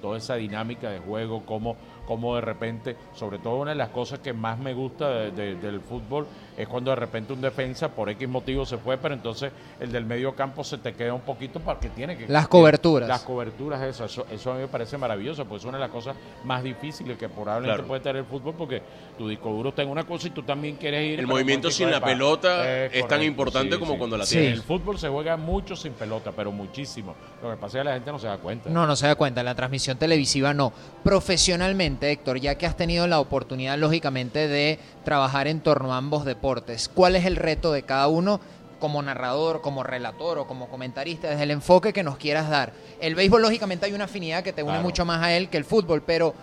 Toda 0.00 0.18
esa 0.18 0.34
dinámica 0.36 0.90
de 0.90 0.98
juego, 0.98 1.42
cómo, 1.46 1.76
cómo 2.06 2.34
de 2.34 2.40
repente, 2.40 2.96
sobre 3.14 3.38
todo 3.38 3.56
una 3.56 3.70
de 3.72 3.76
las 3.76 3.90
cosas 3.90 4.18
que 4.20 4.32
más 4.32 4.58
me 4.58 4.72
gusta 4.74 5.08
de- 5.08 5.30
de- 5.30 5.54
del 5.56 5.80
fútbol 5.80 6.26
es 6.56 6.66
cuando 6.68 6.90
de 6.90 6.96
repente 6.96 7.32
un 7.32 7.40
defensa 7.40 7.88
por 7.90 8.08
X 8.10 8.28
motivo 8.28 8.66
se 8.66 8.76
fue, 8.78 8.98
pero 8.98 9.14
entonces 9.14 9.52
el 9.78 9.92
del 9.92 10.04
medio 10.04 10.34
campo 10.34 10.62
se 10.64 10.78
te 10.78 10.92
queda 10.94 11.14
un 11.14 11.20
poquito 11.22 11.60
porque 11.60 11.88
tiene 11.90 12.16
que... 12.16 12.28
Las 12.28 12.48
coberturas. 12.48 13.08
Las 13.08 13.22
coberturas, 13.22 13.80
eso, 13.82 14.04
eso, 14.04 14.26
eso 14.30 14.50
a 14.52 14.54
mí 14.54 14.60
me 14.62 14.68
parece 14.68 14.98
maravilloso, 14.98 15.44
pues 15.46 15.62
es 15.62 15.68
una 15.68 15.78
de 15.78 15.84
las 15.84 15.90
cosas 15.90 16.16
más 16.44 16.62
difíciles 16.62 17.16
que 17.16 17.28
probablemente 17.28 17.70
Claro. 17.76 17.86
puede 17.88 18.00
tener 18.00 18.16
el 18.16 18.24
fútbol 18.24 18.54
porque 18.58 18.82
tu 19.16 19.28
disco 19.28 19.50
duro 19.50 19.68
está 19.70 19.82
en 19.82 19.88
una 19.90 20.04
cosa 20.04 20.26
y 20.26 20.30
tú 20.30 20.42
también 20.42 20.76
quieres 20.76 21.04
ir... 21.12 21.20
El 21.20 21.26
movimiento 21.26 21.70
sin 21.70 21.90
la 21.90 22.00
pelota 22.00 22.62
Eh, 22.66 22.90
es 22.92 23.08
tan 23.08 23.22
importante 23.22 23.78
como 23.78 23.96
cuando 23.98 24.16
la 24.16 24.26
Sí. 24.26 24.36
tienes. 24.36 24.54
El 24.58 24.62
fútbol 24.62 24.98
se 24.98 25.08
juega 25.08 25.36
mucho 25.36 25.76
sin 25.76 25.92
pelota, 25.92 26.32
pero 26.34 26.50
muchísimo. 26.52 27.14
Lo 27.42 27.50
que 27.50 27.56
pasa 27.56 27.78
es 27.78 27.80
que 27.82 27.84
la 27.84 27.94
gente 27.94 28.12
no 28.12 28.18
se 28.18 28.26
da 28.26 28.38
cuenta. 28.38 28.68
No, 28.70 28.86
no 28.86 28.96
se 28.96 29.06
da 29.06 29.14
cuenta, 29.14 29.40
en 29.40 29.46
la 29.46 29.54
transmisión 29.54 29.89
televisiva 29.96 30.54
no. 30.54 30.72
Profesionalmente, 31.04 32.10
Héctor, 32.10 32.40
ya 32.40 32.56
que 32.56 32.66
has 32.66 32.76
tenido 32.76 33.06
la 33.06 33.20
oportunidad, 33.20 33.78
lógicamente, 33.78 34.48
de 34.48 34.78
trabajar 35.04 35.46
en 35.48 35.60
torno 35.60 35.92
a 35.92 35.96
ambos 35.98 36.24
deportes, 36.24 36.88
¿cuál 36.88 37.14
es 37.16 37.24
el 37.24 37.36
reto 37.36 37.72
de 37.72 37.82
cada 37.82 38.08
uno 38.08 38.40
como 38.80 39.02
narrador, 39.02 39.60
como 39.60 39.82
relator 39.82 40.38
o 40.38 40.46
como 40.46 40.68
comentarista, 40.68 41.28
desde 41.28 41.42
el 41.42 41.50
enfoque 41.50 41.92
que 41.92 42.02
nos 42.02 42.16
quieras 42.16 42.48
dar? 42.48 42.72
El 43.00 43.14
béisbol, 43.14 43.42
lógicamente, 43.42 43.86
hay 43.86 43.92
una 43.92 44.04
afinidad 44.04 44.42
que 44.42 44.52
te 44.52 44.62
une 44.62 44.72
Claro. 44.72 44.82
mucho 44.82 45.04
más 45.04 45.22
a 45.22 45.32
él 45.36 45.48
que 45.50 45.58
el 45.58 45.64
fútbol, 45.64 46.02
pero 46.02 46.34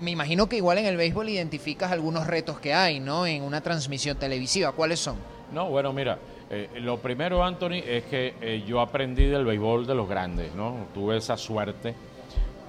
me 0.00 0.10
imagino 0.10 0.48
que 0.48 0.56
igual 0.56 0.78
en 0.78 0.86
el 0.86 0.96
béisbol 0.96 1.28
identificas 1.28 1.92
algunos 1.92 2.26
retos 2.26 2.58
que 2.58 2.74
hay, 2.74 3.00
¿no? 3.00 3.26
En 3.26 3.42
una 3.42 3.60
transmisión 3.62 4.18
televisiva. 4.18 4.72
¿Cuáles 4.72 4.98
son? 5.00 5.16
No, 5.52 5.68
bueno, 5.70 5.92
mira, 5.92 6.18
eh, 6.50 6.68
lo 6.80 6.98
primero, 6.98 7.42
Anthony, 7.44 7.80
es 7.86 8.04
que 8.04 8.34
eh, 8.40 8.64
yo 8.66 8.80
aprendí 8.80 9.24
del 9.26 9.44
béisbol 9.44 9.86
de 9.86 9.94
los 9.94 10.08
grandes, 10.08 10.54
¿no? 10.54 10.86
Tuve 10.92 11.16
esa 11.16 11.36
suerte 11.36 11.94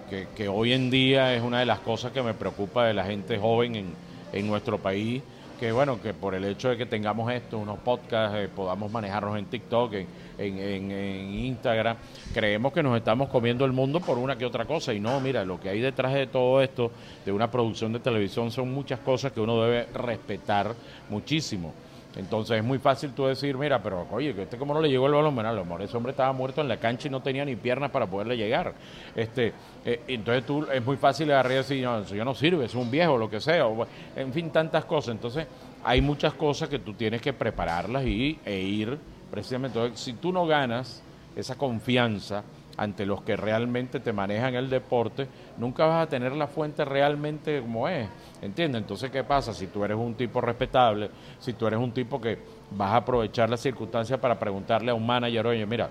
que, 0.08 0.48
hoy 0.48 0.74
en 0.74 0.90
día 0.90 1.36
es 1.36 1.42
una 1.42 1.60
de 1.60 1.66
las 1.66 1.82
cosas 1.82 2.12
que 2.12 2.24
me 2.24 2.34
preocupa 2.34 2.86
de 2.86 2.94
la 2.94 3.06
gente 3.06 3.38
joven 3.38 3.76
en, 3.76 4.00
en 4.32 4.48
nuestro 4.48 4.82
país, 4.82 5.26
que 5.58 5.72
bueno, 5.72 6.00
que 6.00 6.14
por 6.14 6.36
el 6.36 6.46
hecho 6.46 6.70
de 6.70 6.78
que 6.78 6.86
tengamos 6.86 7.32
esto, 7.32 7.58
unos 7.60 7.80
podcasts, 7.80 8.38
eh, 8.38 8.48
podamos 8.50 8.92
manejarnos 8.92 9.38
en 9.38 9.48
TikTok, 9.48 9.94
en, 9.94 10.10
en- 10.38 10.92
en 10.92 11.30
Instagram, 11.32 11.98
creemos 12.32 12.72
que 12.74 12.84
nos 12.84 12.96
estamos 12.98 13.28
comiendo 13.30 13.66
el 13.66 13.74
mundo 13.74 14.06
por 14.06 14.18
una 14.20 14.38
que 14.38 14.46
otra 14.46 14.66
cosa. 14.66 14.94
Y 14.94 15.00
no, 15.00 15.20
mira, 15.20 15.44
lo 15.46 15.60
que 15.60 15.70
hay 15.70 15.80
detrás 15.82 16.14
de 16.14 16.28
todo 16.28 16.62
esto, 16.62 16.94
de 17.26 17.32
una 17.32 17.50
producción 17.52 17.92
de 17.94 18.00
televisión, 18.00 18.52
son 18.52 18.72
muchas 18.74 19.00
cosas 19.02 19.32
que 19.34 19.42
uno 19.42 19.62
debe 19.62 19.88
respetar 19.94 20.78
muchísimo. 21.08 21.76
Entonces 22.18 22.58
es 22.58 22.64
muy 22.64 22.80
fácil 22.80 23.12
tú 23.12 23.28
decir, 23.28 23.56
mira, 23.58 23.82
pero 23.82 24.08
oye, 24.12 24.34
este 24.42 24.58
como 24.58 24.74
no 24.74 24.82
le 24.82 24.90
llegó 24.90 25.06
el 25.06 25.14
balón, 25.14 25.36
bueno, 25.36 25.80
ese 25.84 25.96
hombre 25.96 26.12
estaba 26.12 26.34
muerto 26.34 26.62
en 26.62 26.68
la 26.68 26.78
cancha 26.78 27.08
y 27.08 27.12
no 27.12 27.22
tenía 27.22 27.46
ni 27.46 27.56
piernas 27.56 27.92
para 27.92 28.08
poderle 28.08 28.36
llegar. 28.36 28.74
Este, 29.16 29.54
eh, 29.86 30.02
entonces 30.08 30.44
tú 30.44 30.66
es 30.66 30.84
muy 30.84 30.98
fácil 30.98 31.30
agarrar 31.32 31.52
y 31.52 31.56
decir, 31.56 31.84
no, 31.84 32.00
eso 32.00 32.16
no 32.16 32.34
sirve, 32.34 32.66
es 32.66 32.74
un 32.74 32.90
viejo, 32.90 33.18
lo 33.18 33.30
que 33.30 33.40
sea, 33.40 33.68
o, 33.68 33.86
en 34.16 34.34
fin, 34.34 34.50
tantas 34.50 34.86
cosas. 34.86 35.12
Entonces 35.12 35.46
hay 35.84 36.02
muchas 36.02 36.34
cosas 36.34 36.70
que 36.70 36.80
tú 36.80 36.94
tienes 36.94 37.22
que 37.22 37.34
prepararlas 37.34 38.04
y, 38.06 38.40
e 38.44 38.60
ir 38.60 38.98
precisamente. 39.30 39.78
Entonces, 39.78 40.04
si 40.04 40.14
tú 40.14 40.32
no 40.32 40.48
ganas 40.48 41.04
esa 41.36 41.56
confianza 41.56 42.44
ante 42.78 43.06
los 43.06 43.22
que 43.24 43.36
realmente 43.36 44.00
te 44.00 44.14
manejan 44.14 44.54
el 44.56 44.70
deporte, 44.70 45.28
nunca 45.58 45.86
vas 45.86 46.06
a 46.06 46.10
tener 46.10 46.32
la 46.34 46.48
fuente 46.48 46.86
realmente 46.86 47.60
como 47.62 47.88
es. 47.90 48.08
¿Entiendes? 48.42 48.82
Entonces, 48.82 49.10
¿qué 49.10 49.24
pasa? 49.24 49.52
Si 49.54 49.66
tú 49.68 49.84
eres 49.84 49.98
un 49.98 50.14
tipo 50.14 50.40
respetable, 50.42 51.10
si 51.40 51.54
tú 51.54 51.66
eres 51.68 51.80
un 51.80 51.92
tipo 51.92 52.22
que 52.22 52.38
vas 52.72 52.92
a 52.92 52.98
aprovechar 52.98 53.50
las 53.50 53.60
circunstancias 53.62 54.20
para 54.20 54.38
preguntarle 54.38 54.92
a 54.92 54.94
un 54.94 55.06
manager, 55.06 55.48
oye, 55.48 55.66
mira, 55.66 55.90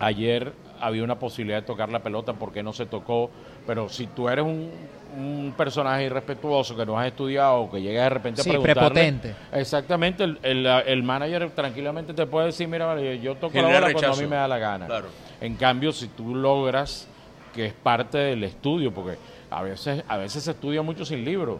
ayer 0.00 0.52
había 0.80 1.04
una 1.04 1.18
posibilidad 1.18 1.60
de 1.60 1.66
tocar 1.66 1.88
la 1.90 2.00
pelota, 2.00 2.32
¿por 2.32 2.52
qué 2.52 2.62
no 2.62 2.72
se 2.72 2.86
tocó? 2.86 3.30
Pero 3.66 3.88
si 3.88 4.08
tú 4.08 4.28
eres 4.28 4.44
un, 4.44 4.68
un 5.16 5.54
personaje 5.56 6.04
irrespetuoso 6.06 6.76
que 6.76 6.84
no 6.84 6.98
has 6.98 7.06
estudiado, 7.06 7.70
que 7.70 7.80
llega 7.80 8.02
de 8.02 8.08
repente 8.08 8.42
Sí, 8.42 8.50
a 8.50 8.52
preguntarle... 8.54 8.80
prepotente. 8.80 9.34
Exactamente, 9.52 10.24
el, 10.24 10.38
el, 10.42 10.66
el 10.66 11.02
manager 11.04 11.50
tranquilamente 11.50 12.12
te 12.14 12.26
puede 12.26 12.46
decir, 12.46 12.66
mira, 12.66 12.86
vale, 12.86 13.20
yo 13.20 13.36
toco 13.36 13.52
Genera 13.52 13.74
la 13.74 13.80
bola 13.80 13.92
cuando 13.92 13.98
a 13.98 14.10
rechazo. 14.10 14.22
mí 14.22 14.26
me 14.28 14.36
da 14.36 14.48
la 14.48 14.58
gana. 14.58 14.86
Claro. 14.86 15.06
En 15.42 15.56
cambio, 15.56 15.90
si 15.90 16.06
tú 16.06 16.36
logras, 16.36 17.08
que 17.52 17.66
es 17.66 17.72
parte 17.72 18.16
del 18.16 18.44
estudio, 18.44 18.94
porque 18.94 19.18
a 19.50 19.60
veces, 19.64 20.04
a 20.06 20.16
veces 20.16 20.44
se 20.44 20.52
estudia 20.52 20.82
mucho 20.82 21.04
sin 21.04 21.24
libro. 21.24 21.58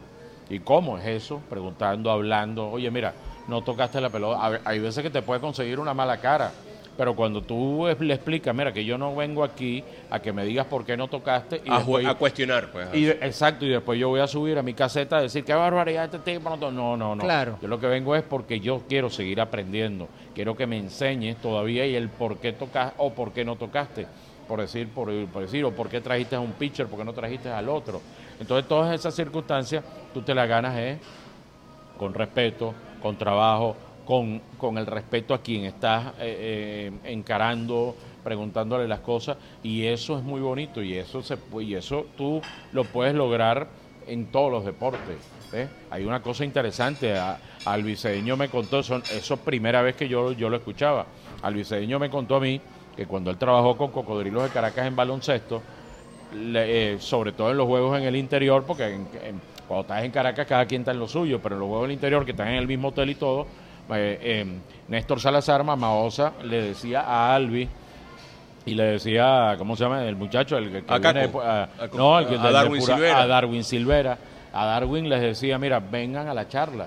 ¿Y 0.49 0.61
cómo 0.61 0.99
es 0.99 1.05
eso? 1.05 1.43
Preguntando, 1.51 2.09
hablando, 2.09 2.71
oye, 2.71 2.89
mira, 2.93 3.13
no 3.49 3.63
tocaste 3.63 4.01
la 4.01 4.09
pelota. 4.09 4.61
Hay 4.65 4.79
veces 4.79 5.03
que 5.03 5.11
te 5.11 5.21
puede 5.21 5.41
conseguir 5.41 5.81
una 5.81 5.95
mala 5.95 6.19
cara. 6.19 6.53
Pero 6.97 7.17
cuando 7.17 7.41
tú 7.43 7.87
le 8.01 8.13
explicas, 8.15 8.55
mira, 8.55 8.71
que 8.73 8.85
yo 8.85 8.99
no 8.99 9.15
vengo 9.17 9.43
aquí 9.45 9.83
a 10.11 10.21
que 10.21 10.31
me 10.33 10.45
digas 10.45 10.67
por 10.67 10.85
qué 10.85 10.95
no 10.97 11.09
tocaste. 11.09 11.63
Y 11.65 11.71
A, 11.71 11.75
ju- 11.77 11.79
después- 11.79 12.07
a 12.07 12.15
cuestionar, 12.15 12.71
pues. 12.71 12.89
y 12.95 13.09
exacto, 13.09 13.65
y 13.65 13.71
después 13.71 13.99
yo 13.99 14.11
voy 14.11 14.21
a 14.21 14.27
subir 14.27 14.59
a 14.59 14.63
mi 14.63 14.75
caseta 14.75 15.17
a 15.17 15.23
decir 15.23 15.43
qué 15.43 15.55
barbaridad 15.55 16.05
este 16.05 16.19
tipo. 16.19 16.51
No, 16.51 16.59
to-". 16.59 16.71
no, 16.71 16.97
no, 16.97 17.15
no. 17.17 17.23
Claro. 17.23 17.59
Yo 17.63 17.69
lo 17.69 17.81
que 17.81 17.87
vengo 17.87 18.15
es 18.15 18.23
porque 18.23 18.61
yo 18.61 18.83
quiero 18.89 19.09
seguir 19.09 19.41
aprendiendo. 19.41 20.09
Quiero 20.35 20.55
que 20.55 20.67
me 20.67 20.77
enseñes 20.79 21.37
todavía 21.39 21.87
y 21.87 21.95
el 21.97 22.09
por 22.11 22.37
qué 22.39 22.53
tocas 22.53 22.93
o 22.99 23.13
por 23.15 23.33
qué 23.33 23.45
no 23.45 23.57
tocaste. 23.57 24.07
Por 24.47 24.61
decir, 24.61 24.89
por, 24.89 25.09
por 25.29 25.43
decir, 25.43 25.65
o 25.65 25.71
por 25.71 25.89
qué 25.89 26.03
trajiste 26.03 26.37
a 26.37 26.41
un 26.41 26.53
pitcher, 26.53 26.87
por 26.89 26.99
qué 26.99 27.05
no 27.07 27.15
trajiste 27.15 27.49
al 27.49 27.71
otro. 27.71 28.03
Entonces, 28.39 28.69
todas 28.69 28.95
esas 28.95 29.15
circunstancias, 29.15 29.83
tú 30.13 30.21
te 30.21 30.35
las 30.35 30.47
ganas 30.47 30.77
es 30.77 30.99
con 31.97 32.13
respeto, 32.13 32.75
con 33.01 33.17
trabajo, 33.17 33.77
con, 34.05 34.41
con 34.57 34.79
el 34.79 34.87
respeto 34.87 35.35
a 35.35 35.43
quien 35.43 35.65
estás 35.65 36.15
eh, 36.19 36.91
eh, 37.03 37.13
encarando, 37.13 37.97
preguntándole 38.23 38.89
las 38.89 39.01
cosas, 39.01 39.39
y 39.63 39.87
eso 39.87 40.17
es 40.19 40.25
muy 40.25 40.41
bonito, 40.41 40.83
y 40.83 40.95
eso, 40.95 41.23
se, 41.23 41.39
y 41.61 41.75
eso 41.75 42.13
tú 42.17 42.45
lo 42.71 42.91
puedes 42.91 43.15
lograr 43.15 43.73
en 44.07 44.31
todos 44.31 44.51
los 44.51 44.65
deportes. 44.65 45.23
Hay 45.91 46.05
una 46.05 46.23
cosa 46.23 46.47
interesante, 46.47 47.13
a, 47.19 47.39
al 47.65 47.85
me 47.85 48.49
contó, 48.49 48.79
eso 48.81 49.05
es 49.11 49.41
primera 49.41 49.83
vez 49.83 49.97
que 49.97 50.09
yo, 50.09 50.33
yo 50.33 50.49
lo 50.49 50.57
escuchaba, 50.57 51.13
al 51.43 51.55
me 51.55 52.09
contó 52.11 52.37
a 52.37 52.41
mí 52.41 52.63
que 52.97 53.07
cuando 53.07 53.31
él 53.31 53.37
trabajó 53.39 53.77
con 53.77 53.91
Cocodrilos 53.91 54.45
de 54.45 54.51
Caracas 54.51 54.87
en 54.87 54.97
baloncesto, 54.97 55.65
eh, 56.31 56.97
sobre 57.01 57.33
todo 57.33 57.51
en 57.51 57.57
los 57.59 57.67
juegos 57.67 57.99
en 57.99 58.05
el 58.05 58.17
interior, 58.17 58.65
porque 58.67 58.85
en- 58.87 59.11
en- 59.13 59.43
cuando 59.67 59.83
estás 59.83 60.05
en 60.05 60.11
Caracas 60.13 60.47
cada 60.47 60.67
quien 60.67 60.83
está 60.83 60.93
en 60.93 60.99
lo 60.99 61.09
suyo, 61.09 61.41
pero 61.43 61.57
en 61.57 61.61
los 61.61 61.69
juegos 61.69 61.85
del 61.89 61.93
interior, 61.95 62.25
que 62.25 62.31
están 62.33 62.49
en 62.49 62.55
el 62.57 62.67
mismo 62.67 62.89
hotel 62.89 63.11
y 63.11 63.15
todo, 63.17 63.51
eh, 63.91 64.19
eh, 64.23 64.47
Néstor 64.89 65.21
Salazar 65.21 65.65
Mamaosa 65.65 66.33
le 66.45 66.63
decía 66.63 67.01
a 67.03 67.35
Albi 67.35 67.69
y 68.65 68.75
le 68.75 68.85
decía, 68.85 69.55
¿cómo 69.59 69.75
se 69.77 69.85
llama? 69.85 70.05
El 70.05 70.17
muchacho, 70.17 70.57
el 70.57 70.71
que, 70.71 70.85
que 70.85 70.93
A 70.93 70.99
viene 70.99 71.03
Caco. 71.03 71.19
después- 71.19 71.47
a- 71.47 71.63
A- 71.65 71.89
no, 71.97 72.19
el 72.19 72.27
que 72.29 72.35
a 72.37 72.51
Darwin 72.51 72.81
pura- 72.81 72.95
Silvera. 72.95 73.21
a 73.23 73.27
Darwin 73.27 73.65
Silvera. 73.65 74.19
A 74.53 74.67
Darwin 74.67 75.09
les 75.09 75.21
decía, 75.21 75.59
mira, 75.59 75.81
vengan 75.81 76.29
a 76.29 76.35
la 76.35 76.47
charla. 76.49 76.87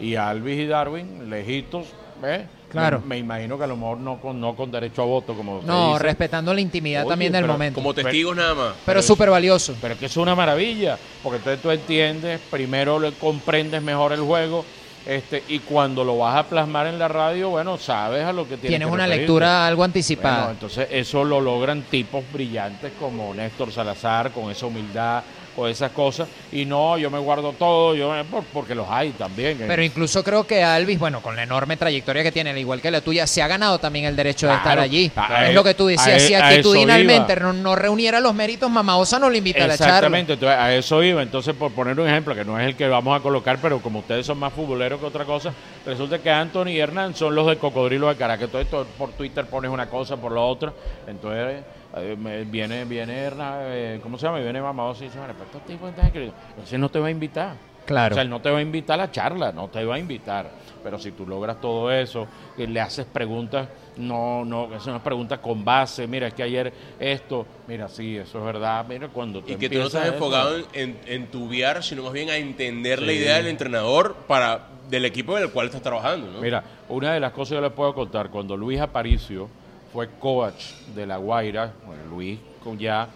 Y 0.00 0.16
Alvis 0.16 0.58
y 0.58 0.66
Darwin, 0.66 1.30
lejitos, 1.30 1.86
¿ves? 2.20 2.42
Claro. 2.68 2.98
Me, 3.02 3.06
me 3.06 3.18
imagino 3.18 3.56
que 3.56 3.62
a 3.62 3.66
lo 3.68 3.76
mejor 3.76 3.98
no 3.98 4.20
con, 4.20 4.40
no 4.40 4.56
con 4.56 4.72
derecho 4.72 5.02
a 5.02 5.04
voto, 5.04 5.34
como 5.34 5.62
No, 5.62 5.92
dice. 5.92 6.02
respetando 6.02 6.52
la 6.52 6.60
intimidad 6.60 7.02
Oye, 7.04 7.10
también 7.10 7.30
del 7.32 7.42
pero 7.42 7.52
momento. 7.52 7.76
Como 7.80 7.94
testigos 7.94 8.34
nada 8.34 8.54
más. 8.54 8.72
pero 8.84 9.00
súper 9.00 9.30
valioso. 9.30 9.76
Pero 9.80 9.94
es 9.94 10.00
que 10.00 10.06
es 10.06 10.16
una 10.16 10.34
maravilla, 10.34 10.98
porque 11.22 11.36
entonces 11.38 11.62
tú 11.62 11.70
entiendes, 11.70 12.40
primero 12.50 12.98
le 12.98 13.12
comprendes 13.12 13.80
mejor 13.80 14.12
el 14.12 14.20
juego, 14.22 14.64
este, 15.06 15.42
y 15.48 15.58
cuando 15.58 16.02
lo 16.02 16.16
vas 16.18 16.36
a 16.36 16.42
plasmar 16.44 16.86
en 16.86 16.98
la 16.98 17.08
radio, 17.08 17.50
bueno, 17.50 17.76
sabes 17.76 18.24
a 18.24 18.32
lo 18.32 18.44
que 18.44 18.56
tienes 18.56 18.68
Tienes 18.70 18.88
que 18.88 18.94
una 18.94 19.04
referirte. 19.04 19.20
lectura 19.26 19.66
algo 19.66 19.78
Bueno, 19.80 19.90
anticipada. 19.90 20.50
entonces 20.50 20.88
eso 20.90 21.24
lo 21.24 21.40
logran 21.40 21.82
tipos 21.82 22.24
brillantes 22.32 22.92
como 22.98 23.34
Néstor 23.34 23.70
Salazar, 23.70 24.30
con 24.30 24.50
esa 24.50 24.66
humildad, 24.66 25.22
con 25.54 25.68
esas 25.70 25.90
cosas, 25.92 26.28
y 26.52 26.64
no, 26.64 26.98
yo 26.98 27.10
me 27.10 27.18
guardo 27.18 27.52
todo, 27.52 27.94
yo 27.94 28.12
por- 28.30 28.44
porque 28.44 28.74
los 28.74 28.86
hay 28.88 29.10
también. 29.12 29.58
¿eh? 29.62 29.64
Pero 29.66 29.82
incluso 29.82 30.22
creo 30.24 30.46
que 30.46 30.62
Alvis, 30.62 30.98
bueno, 30.98 31.20
con 31.20 31.36
la 31.36 31.42
enorme 31.44 31.76
trayectoria 31.76 32.22
que 32.22 32.32
tiene, 32.32 32.50
al 32.50 32.58
igual 32.58 32.80
que 32.80 32.90
la 32.90 33.00
tuya, 33.00 33.26
se 33.26 33.42
ha 33.42 33.46
ganado 33.48 33.78
también 33.78 34.04
el 34.06 34.16
derecho 34.16 34.46
de 34.48 34.54
estar 34.54 34.78
allí. 34.78 35.10
Es 35.48 35.54
lo 35.54 35.64
que 35.64 35.74
tú 35.74 35.86
decías. 35.86 36.22
a- 36.22 36.26
si 36.26 36.34
actitudinalmente 36.34 37.36
no, 37.36 37.52
no 37.52 37.76
reuniera 37.76 38.20
los 38.20 38.34
méritos, 38.34 38.70
Mamaosa 38.70 39.18
no 39.18 39.30
le 39.30 39.38
invita 39.38 39.64
a 39.64 39.68
la 39.68 39.78
charla. 39.78 39.94
Exactamente, 39.98 40.46
a 40.48 40.74
eso 40.74 41.02
iba. 41.02 41.22
Entonces, 41.22 41.54
por 41.54 41.72
poner 41.72 41.98
un 41.98 42.08
ejemplo, 42.08 42.34
que 42.34 42.44
no 42.44 42.58
es 42.58 42.66
el 42.66 42.76
que 42.76 42.88
vamos 42.88 43.18
a 43.18 43.22
colocar, 43.22 43.58
pero 43.60 43.80
como 43.80 44.00
ustedes 44.00 44.26
son 44.26 44.38
más 44.38 44.52
futboleros 44.52 45.00
que 45.00 45.06
otra 45.06 45.24
cosa, 45.24 45.52
resulta 45.86 46.18
que 46.18 46.30
Anthony 46.30 46.68
y 46.68 46.78
Hernán 46.80 47.14
son 47.14 47.34
los 47.34 47.46
de 47.46 47.56
Cocodrilo 47.56 48.08
de 48.08 48.16
Caracas. 48.16 48.48
Entonces, 48.52 48.86
por 48.98 49.10
Twitter 49.12 49.46
pones 49.46 49.70
una 49.70 49.86
cosa, 49.88 50.16
por 50.16 50.32
la 50.32 50.40
otra. 50.40 50.72
Entonces, 51.06 51.62
eh, 51.96 52.16
me- 52.18 52.44
viene 52.44 52.84
viene 52.84 53.28
eh, 53.30 54.00
¿cómo 54.02 54.18
se 54.18 54.26
llama? 54.26 54.38
Viene 54.40 54.60
Mamados 54.60 55.00
y 55.00 55.04
dice, 55.04 55.18
"Mira, 55.20 55.32
pero 55.32 55.44
estos 55.44 55.62
tipos 55.62 55.90
están 55.90 56.06
escribiendo". 56.06 56.36
Entonces, 56.50 56.78
no 56.78 56.88
te 56.88 56.98
va 56.98 57.08
a 57.08 57.10
invitar. 57.10 57.56
Claro. 57.86 58.14
O 58.14 58.16
sea, 58.16 58.22
él 58.22 58.30
no 58.30 58.40
te 58.40 58.50
va 58.50 58.58
a 58.58 58.62
invitar 58.62 58.98
a 58.98 59.04
la 59.04 59.10
charla, 59.10 59.52
no 59.52 59.68
te 59.68 59.84
va 59.84 59.96
a 59.96 59.98
invitar. 59.98 60.50
Pero 60.82 60.98
si 60.98 61.10
tú 61.12 61.26
logras 61.26 61.60
todo 61.60 61.92
eso, 61.92 62.26
que 62.56 62.66
le 62.66 62.80
haces 62.80 63.04
preguntas, 63.04 63.68
no, 63.98 64.42
no, 64.44 64.70
que 64.70 64.80
son 64.80 64.90
unas 64.94 65.02
preguntas 65.02 65.38
con 65.40 65.64
base, 65.64 66.06
mira, 66.06 66.28
es 66.28 66.34
que 66.34 66.42
ayer 66.42 66.72
esto, 66.98 67.46
mira, 67.66 67.88
sí, 67.88 68.16
eso 68.16 68.38
es 68.38 68.44
verdad, 68.44 68.84
mira, 68.88 69.08
cuando 69.08 69.42
tú 69.42 69.52
Y 69.52 69.56
que 69.56 69.68
tú 69.68 69.78
no 69.78 69.86
estás 69.86 70.06
enfocado 70.08 70.56
en, 70.56 70.64
en, 70.72 70.98
en 71.06 71.26
tubiar, 71.30 71.82
sino 71.82 72.04
más 72.04 72.12
bien 72.12 72.30
a 72.30 72.36
entender 72.36 73.02
la 73.02 73.12
idea 73.12 73.36
del 73.36 73.48
entrenador 73.48 74.14
para 74.26 74.68
del 74.88 75.04
equipo 75.04 75.36
en 75.36 75.44
el 75.44 75.50
cual 75.50 75.66
estás 75.66 75.82
trabajando, 75.82 76.30
¿no? 76.30 76.40
Mira, 76.40 76.62
una 76.88 77.12
de 77.12 77.20
las 77.20 77.32
cosas 77.32 77.50
que 77.50 77.54
yo 77.56 77.60
les 77.60 77.72
puedo 77.72 77.94
contar, 77.94 78.30
cuando 78.30 78.56
Luis 78.56 78.80
Aparicio 78.80 79.48
fue 79.94 80.08
coach 80.18 80.72
de 80.92 81.06
La 81.06 81.18
Guaira, 81.18 81.72
Luis 82.10 82.40
ya, 82.78 83.08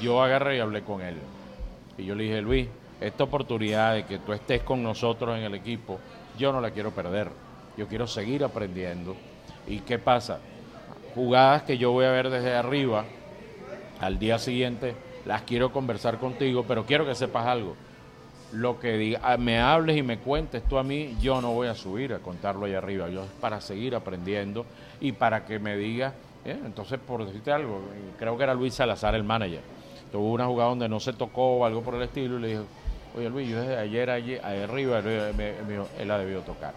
yo 0.00 0.22
agarré 0.22 0.58
y 0.58 0.60
hablé 0.60 0.84
con 0.84 1.00
él. 1.00 1.16
Y 1.96 2.04
yo 2.04 2.14
le 2.14 2.24
dije, 2.24 2.40
Luis, 2.40 2.68
esta 3.00 3.24
oportunidad 3.24 3.94
de 3.94 4.04
que 4.04 4.18
tú 4.18 4.32
estés 4.32 4.62
con 4.62 4.84
nosotros 4.84 5.36
en 5.36 5.42
el 5.42 5.54
equipo, 5.56 5.98
yo 6.38 6.52
no 6.52 6.60
la 6.60 6.70
quiero 6.70 6.92
perder. 6.92 7.30
Yo 7.76 7.88
quiero 7.88 8.06
seguir 8.06 8.44
aprendiendo. 8.44 9.16
¿Y 9.66 9.80
qué 9.80 9.98
pasa? 9.98 10.38
Jugadas 11.16 11.64
que 11.64 11.76
yo 11.76 11.90
voy 11.90 12.04
a 12.04 12.12
ver 12.12 12.30
desde 12.30 12.54
arriba, 12.54 13.04
al 14.00 14.20
día 14.20 14.38
siguiente 14.38 14.94
las 15.26 15.42
quiero 15.42 15.72
conversar 15.72 16.18
contigo, 16.18 16.66
pero 16.68 16.86
quiero 16.86 17.04
que 17.04 17.16
sepas 17.16 17.46
algo. 17.46 17.74
Lo 18.52 18.78
que 18.78 18.96
diga, 18.96 19.20
ah, 19.24 19.36
me 19.36 19.58
hables 19.58 19.96
y 19.96 20.02
me 20.02 20.18
cuentes 20.18 20.62
tú 20.68 20.78
a 20.78 20.84
mí, 20.84 21.16
yo 21.20 21.40
no 21.40 21.52
voy 21.52 21.66
a 21.66 21.74
subir 21.74 22.14
a 22.14 22.20
contarlo 22.20 22.66
allá 22.66 22.78
arriba. 22.78 23.08
Yo 23.08 23.24
es 23.24 23.30
para 23.40 23.60
seguir 23.60 23.96
aprendiendo 23.96 24.64
y 25.00 25.12
para 25.12 25.44
que 25.44 25.58
me 25.58 25.76
digas. 25.76 26.14
eh, 26.44 26.58
entonces, 26.64 26.98
por 26.98 27.24
decirte 27.24 27.52
algo, 27.52 27.76
eh, 27.76 28.12
creo 28.18 28.36
que 28.36 28.44
era 28.44 28.54
Luis 28.54 28.74
Salazar 28.74 29.14
el 29.14 29.24
manager. 29.24 29.60
Tuvo 30.10 30.32
una 30.32 30.46
jugada 30.46 30.70
donde 30.70 30.88
no 30.88 31.00
se 31.00 31.12
tocó 31.12 31.58
o 31.58 31.64
algo 31.64 31.82
por 31.82 31.94
el 31.94 32.02
estilo 32.02 32.38
y 32.38 32.40
le 32.40 32.48
dije, 32.48 32.60
oye 33.16 33.28
Luis, 33.28 33.48
yo 33.48 33.60
desde 33.60 33.76
ayer 33.76 34.10
allí, 34.10 34.34
ahí 34.42 34.62
arriba, 34.62 35.02
dijo, 35.02 35.88
él 35.98 36.08
la 36.08 36.18
debió 36.18 36.40
tocar. 36.40 36.72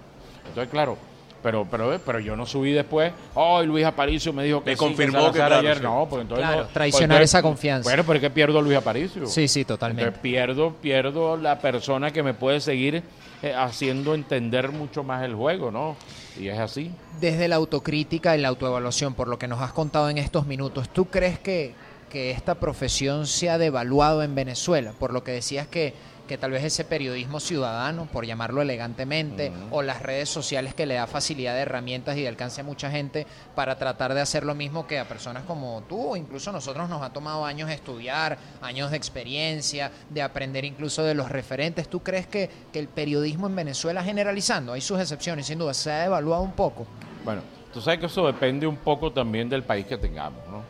Entonces, 0.48 0.70
claro, 0.70 0.98
pero 1.44 1.68
pero 1.70 2.00
pero 2.06 2.20
yo 2.20 2.36
no 2.36 2.46
subí 2.46 2.72
después, 2.72 3.12
ay 3.36 3.66
Luis 3.68 3.86
Aparicio 3.86 4.32
me 4.34 4.44
dijo 4.44 4.64
que 4.64 4.72
Me 4.72 4.76
sí, 4.76 4.80
confirmó 4.80 5.32
que, 5.32 5.38
claro, 5.40 5.56
ayer 5.58 5.78
sí. 5.78 5.84
no, 5.84 6.08
porque 6.10 6.22
entonces 6.24 6.46
Claro, 6.48 6.62
no- 6.64 6.68
traicionar 6.70 7.18
porque- 7.18 7.24
esa 7.26 7.42
confianza. 7.42 7.90
Bueno, 7.90 8.04
pero 8.04 8.16
es 8.18 8.22
que 8.22 8.30
pierdo 8.30 8.60
a 8.60 8.62
Luis 8.62 8.78
Aparicio. 8.78 9.26
Sí, 9.28 9.48
sí, 9.48 9.66
totalmente. 9.66 10.04
Entonces 10.04 10.22
pierdo, 10.22 10.74
pierdo 10.82 11.38
la 11.38 11.60
persona 11.60 12.12
que 12.12 12.24
me 12.24 12.34
puede 12.34 12.60
seguir 12.60 13.04
eh, 13.44 13.54
haciendo 13.56 14.14
entender 14.14 14.72
mucho 14.72 15.04
más 15.04 15.24
el 15.24 15.34
juego, 15.34 15.72
¿no? 15.72 15.96
Y 16.40 16.48
es 16.48 16.60
así. 16.60 16.92
Desde 17.20 17.48
la 17.48 17.56
autocrítica 17.56 18.38
y 18.38 18.42
la 18.42 18.50
autoevaluación, 18.50 19.16
por 19.16 19.28
lo 19.28 19.40
que 19.40 19.48
nos 19.48 19.60
has 19.62 19.74
contado 19.74 20.10
en 20.10 20.18
estos 20.20 20.46
minutos, 20.46 20.90
¿tú 20.90 21.06
crees 21.06 21.40
que, 21.40 21.74
que 22.12 22.30
esta 22.32 22.56
profesión 22.56 23.26
se 23.26 23.50
ha 23.50 23.58
devaluado 23.58 24.22
en 24.22 24.36
Venezuela? 24.36 24.94
Por 24.98 25.12
lo 25.12 25.24
que 25.24 25.32
decías 25.32 25.66
que, 25.68 25.94
que 26.32 26.38
tal 26.38 26.52
vez 26.52 26.64
ese 26.64 26.86
periodismo 26.86 27.42
ciudadano, 27.42 28.06
por 28.06 28.26
llamarlo 28.26 28.62
elegantemente, 28.62 29.52
o 29.70 29.82
las 29.82 30.02
redes 30.02 30.30
sociales 30.30 30.74
que 30.74 30.86
le 30.86 30.94
da 30.94 31.06
facilidad 31.06 31.56
de 31.56 31.60
herramientas 31.60 32.16
y 32.16 32.22
de 32.22 32.30
alcance 32.30 32.62
a 32.62 32.64
mucha 32.64 32.90
gente 32.90 33.28
para 33.54 33.78
tratar 33.78 34.14
de 34.14 34.22
hacer 34.22 34.46
lo 34.46 34.56
mismo 34.56 34.88
que 34.88 34.98
a 34.98 35.10
personas 35.10 35.44
como 35.44 35.84
tú 35.90 36.12
o 36.12 36.16
incluso 36.16 36.54
nosotros 36.54 36.88
nos 36.88 37.02
ha 37.02 37.12
tomado 37.12 37.46
años 37.46 37.68
de 37.68 37.76
estudiar, 37.76 38.38
años 38.62 38.92
de 38.92 38.96
experiencia, 38.96 39.92
de 40.10 40.22
aprender 40.22 40.64
incluso 40.64 41.04
de 41.04 41.16
los 41.16 41.28
referentes. 41.28 41.90
¿Tú 41.90 42.00
crees 42.00 42.28
que, 42.28 42.50
que 42.72 42.80
el 42.80 42.88
periodismo 42.88 43.48
en 43.48 43.56
Venezuela, 43.58 44.02
generalizando, 44.02 44.72
hay 44.72 44.80
sus 44.80 45.02
excepciones, 45.02 45.48
sin 45.48 45.60
duda, 45.60 45.74
se 45.74 45.92
ha 45.92 46.04
devaluado 46.04 46.44
un 46.44 46.54
poco? 46.54 46.88
Bueno, 47.26 47.42
tú 47.74 47.82
sabes 47.82 48.00
que 48.00 48.06
eso 48.06 48.26
depende 48.26 48.66
un 48.66 48.78
poco 48.78 49.12
también 49.12 49.50
del 49.50 49.64
país 49.64 49.86
que 49.86 49.98
tengamos, 49.98 50.40
¿no? 50.48 50.64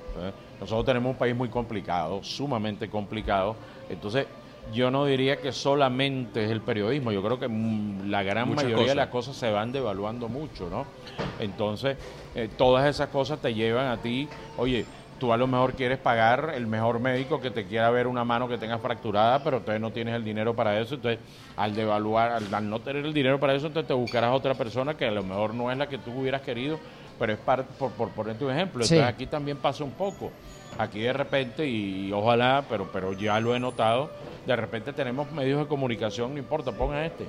Nosotros 0.60 0.86
tenemos 0.86 1.12
un 1.12 1.18
país 1.18 1.36
muy 1.36 1.50
complicado, 1.50 2.24
sumamente 2.24 2.89
complicado. 2.89 3.56
Entonces, 3.89 4.25
yo 4.72 4.92
no 4.92 5.06
diría 5.06 5.42
que 5.42 5.51
solamente 5.51 6.46
es 6.46 6.51
el 6.51 6.63
periodismo. 6.63 7.12
Yo 7.12 7.24
creo 7.24 7.40
que 7.40 7.48
mm, 7.48 8.01
la 8.10 8.24
gran 8.24 8.50
Muchas 8.50 8.56
mayoría 8.56 8.90
de 8.90 8.96
las 8.96 9.10
cosas 9.10 9.38
se 9.38 9.51
van 9.51 9.72
devaluando 9.72 10.30
mucho, 10.30 10.70
¿no? 10.70 10.94
Entonces, 11.38 11.98
eh, 12.34 12.48
todas 12.50 12.88
esas 12.90 13.10
cosas 13.10 13.42
te 13.42 13.54
llevan 13.54 13.88
a 13.88 14.01
ti, 14.01 14.34
oye, 14.56 14.90
tú 15.18 15.34
a 15.34 15.38
lo 15.38 15.48
mejor 15.48 15.75
quieres 15.75 16.00
pagar 16.00 16.51
el 16.56 16.68
mejor 16.68 17.00
médico 17.00 17.42
que 17.42 17.51
te 17.51 17.68
quiera 17.68 17.90
ver 17.92 18.08
una 18.08 18.24
mano 18.25 18.48
que 18.48 18.58
tengas 18.58 18.82
fracturada, 18.82 19.44
pero 19.44 19.58
entonces 19.58 19.82
no 19.82 19.92
tienes 19.94 20.16
el 20.16 20.24
dinero 20.24 20.56
para 20.56 20.80
eso. 20.80 20.96
Entonces, 20.96 21.22
al 21.56 21.75
devaluar, 21.75 22.32
al, 22.32 22.54
al 22.54 22.70
no 22.70 22.82
tener 22.82 23.06
el 23.06 23.13
dinero 23.13 23.40
para 23.40 23.54
eso, 23.56 23.68
entonces 23.68 23.88
te 23.88 23.94
buscarás 23.94 24.34
otra 24.34 24.58
persona 24.58 24.96
que 24.98 25.06
a 25.06 25.12
lo 25.12 25.24
mejor 25.24 25.54
no 25.54 25.72
es 25.72 25.78
la 25.78 25.90
que 25.90 25.98
tú 26.00 26.13
hubieras 26.20 26.42
querido, 26.42 26.82
pero 27.18 27.34
es 27.34 27.40
par- 27.40 27.78
por, 27.78 27.96
por 27.96 28.13
ponerte 28.13 28.46
un 28.46 28.51
ejemplo. 28.51 28.86
Sí. 28.86 28.86
Entonces, 28.86 29.08
aquí 29.13 29.28
también 29.28 29.60
pasa 29.60 29.84
un 29.84 29.96
poco. 29.96 30.38
Aquí 30.78 31.00
de 31.01 31.13
repente, 31.13 31.68
y, 31.68 32.12
ojalá, 32.12 32.66
pero, 32.70 32.90
pero 32.92 33.13
ya 33.13 33.40
lo 33.40 33.56
he 33.56 33.60
notado, 33.60 34.10
de 34.46 34.56
repente 34.56 34.94
tenemos 34.94 35.32
medios 35.32 35.60
de 35.60 35.68
comunicación, 35.68 36.34
no 36.34 36.40
importa, 36.40 36.72
ponga 36.72 37.06
este. 37.06 37.25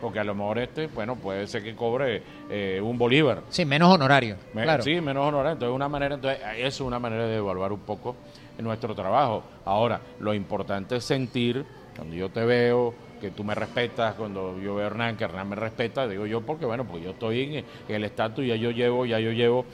Porque 0.00 0.18
a 0.18 0.24
lo 0.24 0.34
mejor 0.34 0.58
este, 0.58 0.86
bueno, 0.88 1.16
puede 1.16 1.46
ser 1.46 1.62
que 1.62 1.74
cobre 1.74 2.22
eh, 2.50 2.80
un 2.82 2.98
bolívar. 2.98 3.42
Sí, 3.48 3.64
menos 3.64 3.90
honorario. 3.92 4.36
Me- 4.52 4.62
claro. 4.64 4.82
Sí, 4.82 5.00
menos 5.00 5.26
honorario. 5.26 5.52
Entonces, 5.54 5.74
una 5.74 5.88
manera, 5.88 6.14
entonces, 6.16 6.40
eso 6.58 6.66
es 6.66 6.80
una 6.82 6.98
manera 6.98 7.26
de 7.26 7.36
evaluar 7.36 7.72
un 7.72 7.80
poco 7.80 8.14
nuestro 8.58 8.94
trabajo. 8.94 9.42
Ahora, 9.64 10.00
lo 10.20 10.34
importante 10.34 10.96
es 10.96 11.04
sentir, 11.04 11.64
cuando 11.96 12.14
yo 12.16 12.28
te 12.28 12.44
veo, 12.44 12.94
que 13.24 13.30
tú 13.30 13.42
me 13.42 13.54
respetas, 13.54 14.14
cuando 14.16 14.60
yo 14.60 14.74
veo 14.74 14.84
a 14.84 14.86
Hernán, 14.88 15.16
que 15.16 15.24
Hernán 15.24 15.48
me 15.48 15.56
respeta, 15.56 16.06
digo 16.06 16.26
yo 16.26 16.42
porque 16.42 16.66
bueno, 16.66 16.84
porque 16.84 17.04
yo 17.04 17.10
estoy 17.12 17.64
en, 17.88 17.94
el 17.94 18.04
estatus, 18.04 18.44
ya 18.44 18.54
yo 18.54 18.70
llevo, 18.70 19.06
ya 19.06 19.18
yo 19.18 19.32
llevo 19.32 19.64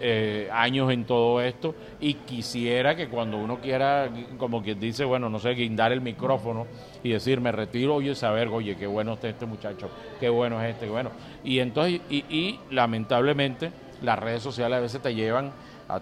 eh, 0.00 0.48
años 0.50 0.90
en 0.90 1.04
todo 1.04 1.42
esto 1.42 1.74
y 2.00 2.14
quisiera 2.14 2.96
que 2.96 3.08
cuando 3.08 3.36
uno 3.36 3.58
quiera, 3.60 4.08
como 4.38 4.62
quien 4.62 4.80
dice, 4.80 5.04
bueno, 5.04 5.28
no 5.28 5.38
sé, 5.38 5.50
guindar 5.50 5.92
el 5.92 6.00
micrófono 6.00 6.66
y 7.02 7.10
decir, 7.10 7.42
me 7.42 7.52
retiro, 7.52 7.96
oye, 7.96 8.14
saber, 8.14 8.48
oye, 8.48 8.74
qué 8.74 8.86
bueno 8.86 9.12
está 9.12 9.28
este 9.28 9.44
muchacho, 9.44 9.90
qué 10.18 10.30
bueno 10.30 10.62
es 10.62 10.70
este, 10.70 10.88
bueno. 10.88 11.10
Y 11.44 11.58
entonces, 11.58 12.00
y, 12.08 12.24
y 12.30 12.58
lamentablemente, 12.70 13.70
las 14.00 14.18
redes 14.18 14.42
sociales 14.42 14.78
a 14.78 14.80
veces 14.80 15.02
te 15.02 15.14
llevan 15.14 15.52
a 15.88 16.00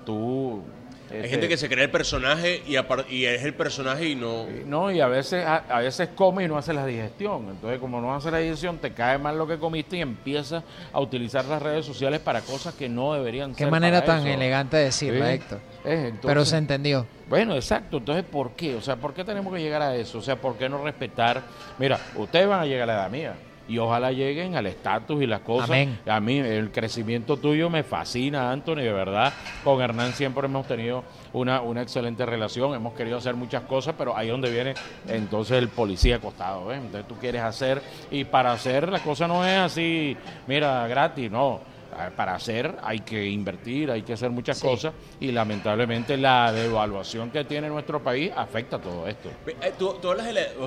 tu 1.13 1.25
hay 1.25 1.29
gente 1.29 1.49
que 1.49 1.57
se 1.57 1.69
cree 1.69 1.85
el 1.85 1.91
personaje 1.91 2.63
y, 2.67 2.77
y, 3.15 3.25
es 3.25 3.43
el 3.45 3.55
personaje 3.55 4.09
y 4.09 4.15
no... 4.15 4.47
No, 4.67 4.91
y 4.91 5.01
a 5.01 5.07
veces, 5.07 5.45
a, 5.47 5.79
veces 5.81 6.11
come 6.15 6.45
y 6.45 6.49
no 6.49 6.59
hace 6.59 6.73
la 6.73 6.87
digestión. 6.87 7.49
Entonces, 7.51 7.79
como 7.79 8.01
no 8.01 8.15
hace 8.15 8.31
la 8.31 8.39
digestión, 8.39 8.79
te 8.79 8.93
cae 8.93 9.19
mal 9.19 9.39
lo 9.39 9.47
que 9.47 9.59
comiste 9.59 9.99
y 9.99 10.01
empiezas 10.01 10.65
a 10.93 11.01
utilizar 11.01 11.45
las 11.45 11.63
redes 11.63 11.87
sociales 11.87 12.21
para 12.21 12.41
cosas 12.41 12.75
que 12.75 12.89
no 12.89 13.15
deberían 13.15 13.55
ser. 13.55 13.67
Qué 13.67 13.71
manera 13.71 14.05
tan 14.05 14.27
elegante 14.27 14.77
de 14.77 14.85
decirlo, 14.85 15.25
Héctor. 15.25 15.61
Pero 16.23 16.45
se 16.45 16.57
entendió. 16.57 17.07
Bueno, 17.29 17.55
exacto. 17.55 17.99
Entonces, 17.99 18.25
¿por 18.25 18.53
qué? 18.53 18.75
O 18.77 18.81
sea, 18.81 18.97
¿por 18.97 19.15
qué 19.15 19.25
tenemos 19.25 19.53
que 19.55 19.61
llegar 19.61 19.83
a 19.83 19.95
eso? 19.97 20.19
O 20.19 20.23
sea, 20.23 20.37
¿por 20.37 20.57
qué 20.57 20.69
no 20.69 20.83
respetar? 20.83 21.43
Mira, 21.79 21.99
ustedes 22.17 22.47
van 22.49 22.61
a 22.61 22.67
llegar 22.67 22.83
a 22.83 22.87
la 22.87 22.95
edad 22.95 23.11
mía 23.11 23.35
y 23.69 23.79
ojalá 23.79 24.13
lleguen 24.13 24.57
al 24.57 24.67
estatus 24.67 25.23
y 25.23 25.27
las 25.27 25.41
cosas. 25.41 25.89
A 26.07 26.21
mí 26.21 26.39
el 26.39 26.71
crecimiento 26.71 27.37
tuyo 27.37 27.71
me 27.71 27.83
fascina, 27.83 28.51
Anthony, 28.51 28.77
de 28.77 28.93
verdad. 28.93 29.33
Con 29.65 29.81
Hernán 29.81 30.13
siempre 30.13 30.47
hemos 30.47 30.67
tenido 30.67 31.05
una, 31.33 31.61
una 31.61 31.83
excelente 31.83 32.27
relación, 32.27 32.75
hemos 32.75 32.95
querido 32.95 33.19
hacer 33.19 33.35
muchas 33.35 33.63
cosas, 33.63 33.95
pero 33.97 34.17
ahí 34.17 34.29
donde 34.29 34.51
viene 34.51 34.75
entonces 35.09 35.59
el 35.59 35.69
policía 35.69 36.17
acostado, 36.17 36.67
¿ves? 36.67 36.79
Entonces 36.79 37.09
tú 37.09 37.15
quieres 37.17 37.43
hacer 37.43 37.83
y 38.11 38.25
para 38.25 38.53
hacer 38.53 38.91
la 38.91 38.99
cosa 39.01 39.27
no 39.27 39.47
es 39.47 39.59
así, 39.59 40.17
mira, 40.47 40.87
gratis, 40.87 41.31
no 41.31 41.72
para 42.17 42.35
hacer 42.35 42.77
hay 42.83 43.01
que 43.01 43.29
invertir, 43.29 43.91
hay 43.91 44.03
que 44.03 44.13
hacer 44.13 44.31
muchas 44.31 44.61
cosas 44.61 44.93
y 45.21 45.33
lamentablemente 45.33 46.17
la 46.17 46.53
devaluación 46.53 47.31
que 47.31 47.45
tiene 47.45 47.69
nuestro 47.69 48.03
país 48.03 48.33
afecta 48.35 48.79
todo 48.79 49.07
esto. 49.07 49.31
Eh, 49.47 49.73
tú, 49.79 49.95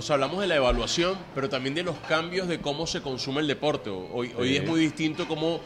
hablamos 0.09 0.39
de 0.39 0.47
la 0.47 0.55
evaluación, 0.55 1.17
pero 1.33 1.49
también 1.49 1.75
de 1.75 1.83
los 1.83 1.97
cambios 2.07 2.47
de 2.47 2.59
cómo 2.59 2.87
se 2.87 3.01
consume 3.01 3.41
el 3.41 3.47
deporte. 3.47 3.89
Hoy, 3.89 4.33
hoy 4.37 4.57
es 4.57 4.67
muy 4.67 4.79
distinto 4.79 5.27
cómo 5.27 5.61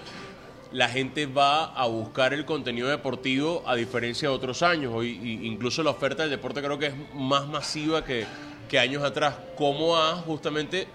la 0.71 0.87
gente 0.87 1.25
va 1.25 1.65
a 1.65 1.87
buscar 1.87 2.33
el 2.33 2.45
contenido 2.45 2.89
deportivo 2.89 3.63
a 3.65 3.75
diferencia 3.75 4.29
de 4.29 4.35
otros 4.35 4.61
años. 4.61 4.93
Hoy 4.93 5.39
incluso 5.43 5.83
la 5.83 5.91
oferta 5.91 6.23
del 6.23 6.31
deporte 6.31 6.61
creo 6.61 6.77
que 6.77 6.87
es 6.87 6.93
más 7.13 7.47
masiva 7.47 8.03
que, 8.03 8.25
que 8.67 8.79
años 8.79 9.03
atrás. 9.03 9.35
¿Cómo 9.57 9.97
ha 9.97 10.15
justamente 10.17 10.87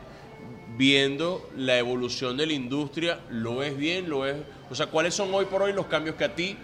viendo 0.77 1.49
la 1.57 1.79
evolución 1.79 2.37
de 2.37 2.47
la 2.47 2.53
industria, 2.53 3.21
lo 3.31 3.57
ves 3.57 3.77
bien, 3.77 4.09
lo 4.09 4.21
ves, 4.21 4.37
o 4.71 4.75
sea, 4.75 4.87
¿cuáles 4.87 5.15
son 5.15 5.33
hoy 5.33 5.45
por 5.47 5.63
hoy 5.63 5.73
los 5.73 5.87
cambios 5.87 6.17
que 6.17 6.25
a 6.25 6.35
ti 6.35 6.57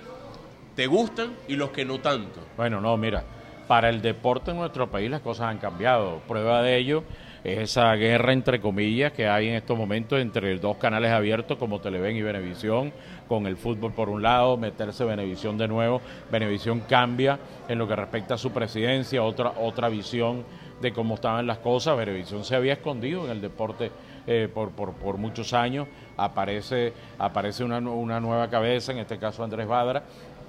te 0.74 0.86
gustan 0.86 1.32
y 1.48 1.56
los 1.56 1.70
que 1.70 1.84
no 1.84 2.00
tanto? 2.00 2.40
Bueno, 2.56 2.80
no, 2.80 2.96
mira, 2.96 3.24
para 3.68 3.88
el 3.88 4.02
deporte 4.02 4.50
en 4.50 4.56
nuestro 4.56 4.90
país 4.90 5.10
las 5.10 5.20
cosas 5.20 5.46
han 5.46 5.58
cambiado. 5.58 6.20
Prueba 6.26 6.62
de 6.62 6.76
ello 6.76 7.04
es 7.44 7.58
esa 7.58 7.94
guerra 7.94 8.32
entre 8.32 8.60
comillas 8.60 9.12
que 9.12 9.28
hay 9.28 9.48
en 9.48 9.54
estos 9.54 9.78
momentos 9.78 10.20
entre 10.20 10.58
dos 10.58 10.76
canales 10.76 11.12
abiertos 11.12 11.56
como 11.56 11.80
Televen 11.80 12.16
y 12.16 12.22
Venevisión, 12.22 12.92
con 13.28 13.46
el 13.46 13.56
fútbol 13.56 13.92
por 13.92 14.08
un 14.08 14.22
lado, 14.22 14.56
meterse 14.56 15.04
Venevisión 15.04 15.56
de 15.56 15.68
nuevo, 15.68 16.02
Venevisión 16.32 16.80
cambia 16.80 17.38
en 17.68 17.78
lo 17.78 17.86
que 17.86 17.94
respecta 17.94 18.34
a 18.34 18.38
su 18.38 18.50
presidencia, 18.50 19.22
otra 19.22 19.52
otra 19.56 19.88
visión 19.88 20.44
de 20.80 20.92
cómo 20.92 21.14
estaban 21.14 21.46
las 21.46 21.58
cosas. 21.58 21.96
Venevisión 21.96 22.44
se 22.44 22.56
había 22.56 22.74
escondido 22.74 23.24
en 23.24 23.32
el 23.32 23.40
deporte 23.40 23.90
eh, 24.26 24.48
por, 24.52 24.70
por, 24.70 24.92
por, 24.94 25.16
muchos 25.18 25.52
años. 25.52 25.86
Aparece, 26.16 26.92
aparece 27.18 27.64
una, 27.64 27.78
una 27.78 28.20
nueva 28.20 28.48
cabeza, 28.48 28.92
en 28.92 28.98
este 28.98 29.18
caso 29.18 29.44
Andrés 29.44 29.66
Badra. 29.66 30.02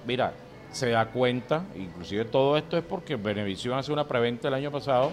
Mira, 0.05 0.33
se 0.71 0.89
da 0.89 1.05
cuenta, 1.07 1.65
inclusive 1.75 2.25
todo 2.25 2.57
esto 2.57 2.77
es 2.77 2.83
porque 2.83 3.15
Venevisión 3.15 3.77
hace 3.77 3.91
una 3.91 4.07
preventa 4.07 4.47
el 4.47 4.53
año 4.53 4.71
pasado 4.71 5.11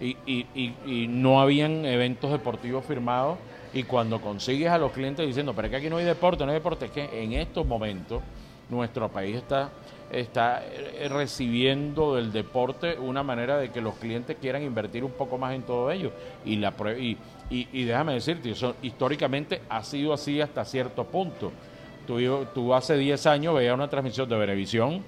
y, 0.00 0.16
y, 0.24 0.46
y, 0.54 0.74
y, 0.86 1.06
no 1.08 1.40
habían 1.40 1.84
eventos 1.84 2.30
deportivos 2.30 2.84
firmados 2.84 3.36
y 3.74 3.82
cuando 3.82 4.20
consigues 4.20 4.70
a 4.70 4.78
los 4.78 4.92
clientes 4.92 5.26
diciendo, 5.26 5.52
pero 5.54 5.66
es 5.66 5.70
que 5.70 5.76
aquí 5.76 5.90
no 5.90 5.98
hay 5.98 6.04
deporte, 6.04 6.44
no 6.44 6.52
hay 6.52 6.58
deporte, 6.58 6.86
es 6.86 6.90
que 6.90 7.22
en 7.22 7.32
estos 7.32 7.66
momentos 7.66 8.22
nuestro 8.68 9.08
país 9.08 9.36
está 9.36 9.70
está 10.10 10.64
eh, 10.64 11.08
recibiendo 11.08 12.14
del 12.14 12.32
deporte 12.32 12.98
una 12.98 13.22
manera 13.22 13.58
de 13.58 13.70
que 13.70 13.80
los 13.80 13.94
clientes 13.94 14.36
quieran 14.40 14.62
invertir 14.62 15.04
un 15.04 15.12
poco 15.12 15.38
más 15.38 15.54
en 15.54 15.62
todo 15.62 15.90
ello. 15.90 16.12
Y, 16.44 16.56
la, 16.56 16.74
y, 16.98 17.16
y, 17.50 17.84
déjame 17.84 18.14
decirte, 18.14 18.50
eso 18.50 18.74
históricamente 18.82 19.62
ha 19.68 19.82
sido 19.82 20.12
así 20.12 20.40
hasta 20.40 20.64
cierto 20.64 21.04
punto. 21.04 21.52
Tú, 22.06 22.18
tú 22.54 22.74
hace 22.74 22.96
10 22.96 23.26
años 23.26 23.54
veías 23.54 23.74
una 23.74 23.88
transmisión 23.88 24.28
de 24.28 24.36
Venevisión, 24.36 25.02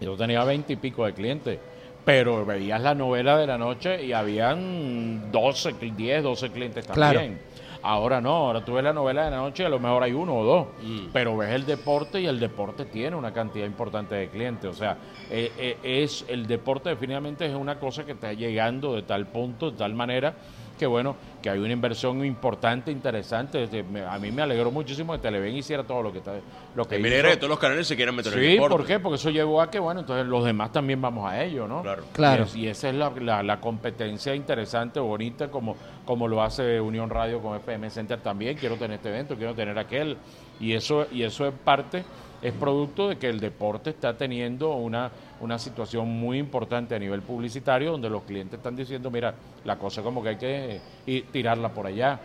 yo 0.00 0.16
tenía 0.16 0.44
20 0.44 0.72
y 0.72 0.76
pico 0.76 1.06
de 1.06 1.14
clientes, 1.14 1.58
pero 2.04 2.44
veías 2.44 2.80
la 2.80 2.94
novela 2.94 3.36
de 3.38 3.46
la 3.46 3.58
noche 3.58 4.04
y 4.04 4.12
habían 4.12 5.30
12, 5.32 5.74
10, 5.96 6.22
12 6.22 6.50
clientes 6.50 6.86
también. 6.86 7.38
Ahora 7.82 8.20
no, 8.20 8.30
ahora 8.30 8.64
tú 8.64 8.74
ves 8.74 8.84
la 8.84 8.92
novela 8.92 9.24
de 9.24 9.30
la 9.30 9.38
noche 9.38 9.62
y 9.62 9.66
a 9.66 9.68
lo 9.68 9.78
mejor 9.78 10.02
hay 10.02 10.12
uno 10.12 10.34
o 10.36 10.44
dos, 10.44 10.66
mm. 10.82 11.06
pero 11.12 11.36
ves 11.36 11.50
el 11.50 11.64
deporte 11.64 12.20
y 12.20 12.26
el 12.26 12.40
deporte 12.40 12.84
tiene 12.84 13.16
una 13.16 13.32
cantidad 13.32 13.66
importante 13.66 14.14
de 14.14 14.28
clientes. 14.28 14.70
O 14.70 14.74
sea, 14.74 14.96
eh, 15.30 15.52
eh, 15.56 15.78
es 15.82 16.24
el 16.28 16.46
deporte 16.46 16.88
definitivamente 16.88 17.46
es 17.46 17.54
una 17.54 17.78
cosa 17.78 18.04
que 18.04 18.12
está 18.12 18.32
llegando 18.32 18.94
de 18.94 19.02
tal 19.02 19.26
punto, 19.26 19.70
de 19.70 19.76
tal 19.76 19.94
manera 19.94 20.34
que 20.78 20.86
bueno, 20.86 21.16
que 21.42 21.50
hay 21.50 21.58
una 21.58 21.72
inversión 21.72 22.24
importante, 22.24 22.90
interesante. 22.90 23.68
A 24.08 24.18
mí 24.18 24.30
me 24.30 24.42
alegró 24.42 24.70
muchísimo 24.70 25.12
que 25.12 25.18
Televen 25.18 25.54
hiciera 25.54 25.84
todo 25.84 26.02
lo 26.02 26.12
que 26.12 26.18
está. 26.18 26.32
Lo 26.74 26.86
que 26.86 26.98
me 26.98 27.08
alegra 27.08 27.30
que 27.30 27.36
todos 27.36 27.50
los 27.50 27.58
canales 27.58 27.86
se 27.86 27.96
quieran 27.96 28.14
meter 28.14 28.32
en 28.32 28.38
el 28.38 28.50
deporte. 28.52 28.76
¿por 28.76 28.86
qué? 28.86 28.98
Porque 29.00 29.16
eso 29.16 29.30
llevó 29.30 29.60
a 29.60 29.70
que, 29.70 29.78
bueno, 29.78 30.00
entonces 30.00 30.26
los 30.26 30.44
demás 30.44 30.72
también 30.72 31.00
vamos 31.02 31.30
a 31.30 31.42
ello, 31.42 31.68
¿no? 31.68 31.82
Claro. 31.82 32.04
claro. 32.12 32.46
Y, 32.54 32.68
esa 32.68 32.88
es 32.88 32.94
la, 32.94 33.42
la, 33.42 33.60
competencia 33.60 34.34
interesante, 34.34 35.00
bonita, 35.00 35.50
como, 35.50 35.76
como 36.04 36.28
lo 36.28 36.42
hace 36.42 36.80
Unión 36.80 37.10
Radio 37.10 37.40
con 37.42 37.56
FM 37.56 37.90
Center 37.90 38.20
también. 38.20 38.56
Quiero 38.56 38.76
tener 38.76 38.96
este 38.96 39.08
evento, 39.10 39.36
quiero 39.36 39.54
tener 39.54 39.78
aquel. 39.78 40.16
Y 40.60 40.72
eso, 40.72 41.06
y 41.12 41.22
eso 41.22 41.46
es 41.46 41.52
parte 41.52 42.04
es 42.40 42.52
producto 42.52 43.08
de 43.08 43.16
que 43.16 43.28
el 43.28 43.40
deporte 43.40 43.90
está 43.90 44.16
teniendo 44.16 44.70
una, 44.70 45.10
una 45.40 45.58
situación 45.58 46.08
muy 46.08 46.38
importante 46.38 46.94
a 46.94 46.98
nivel 46.98 47.22
publicitario 47.22 47.92
donde 47.92 48.08
los 48.08 48.22
clientes 48.22 48.58
están 48.58 48.76
diciendo, 48.76 49.10
mira, 49.10 49.34
la 49.64 49.76
cosa 49.76 50.02
como 50.02 50.22
que 50.22 50.28
hay 50.30 50.36
que 50.36 50.80
ir, 51.06 51.26
tirarla 51.32 51.70
por 51.70 51.86
allá. 51.86 52.20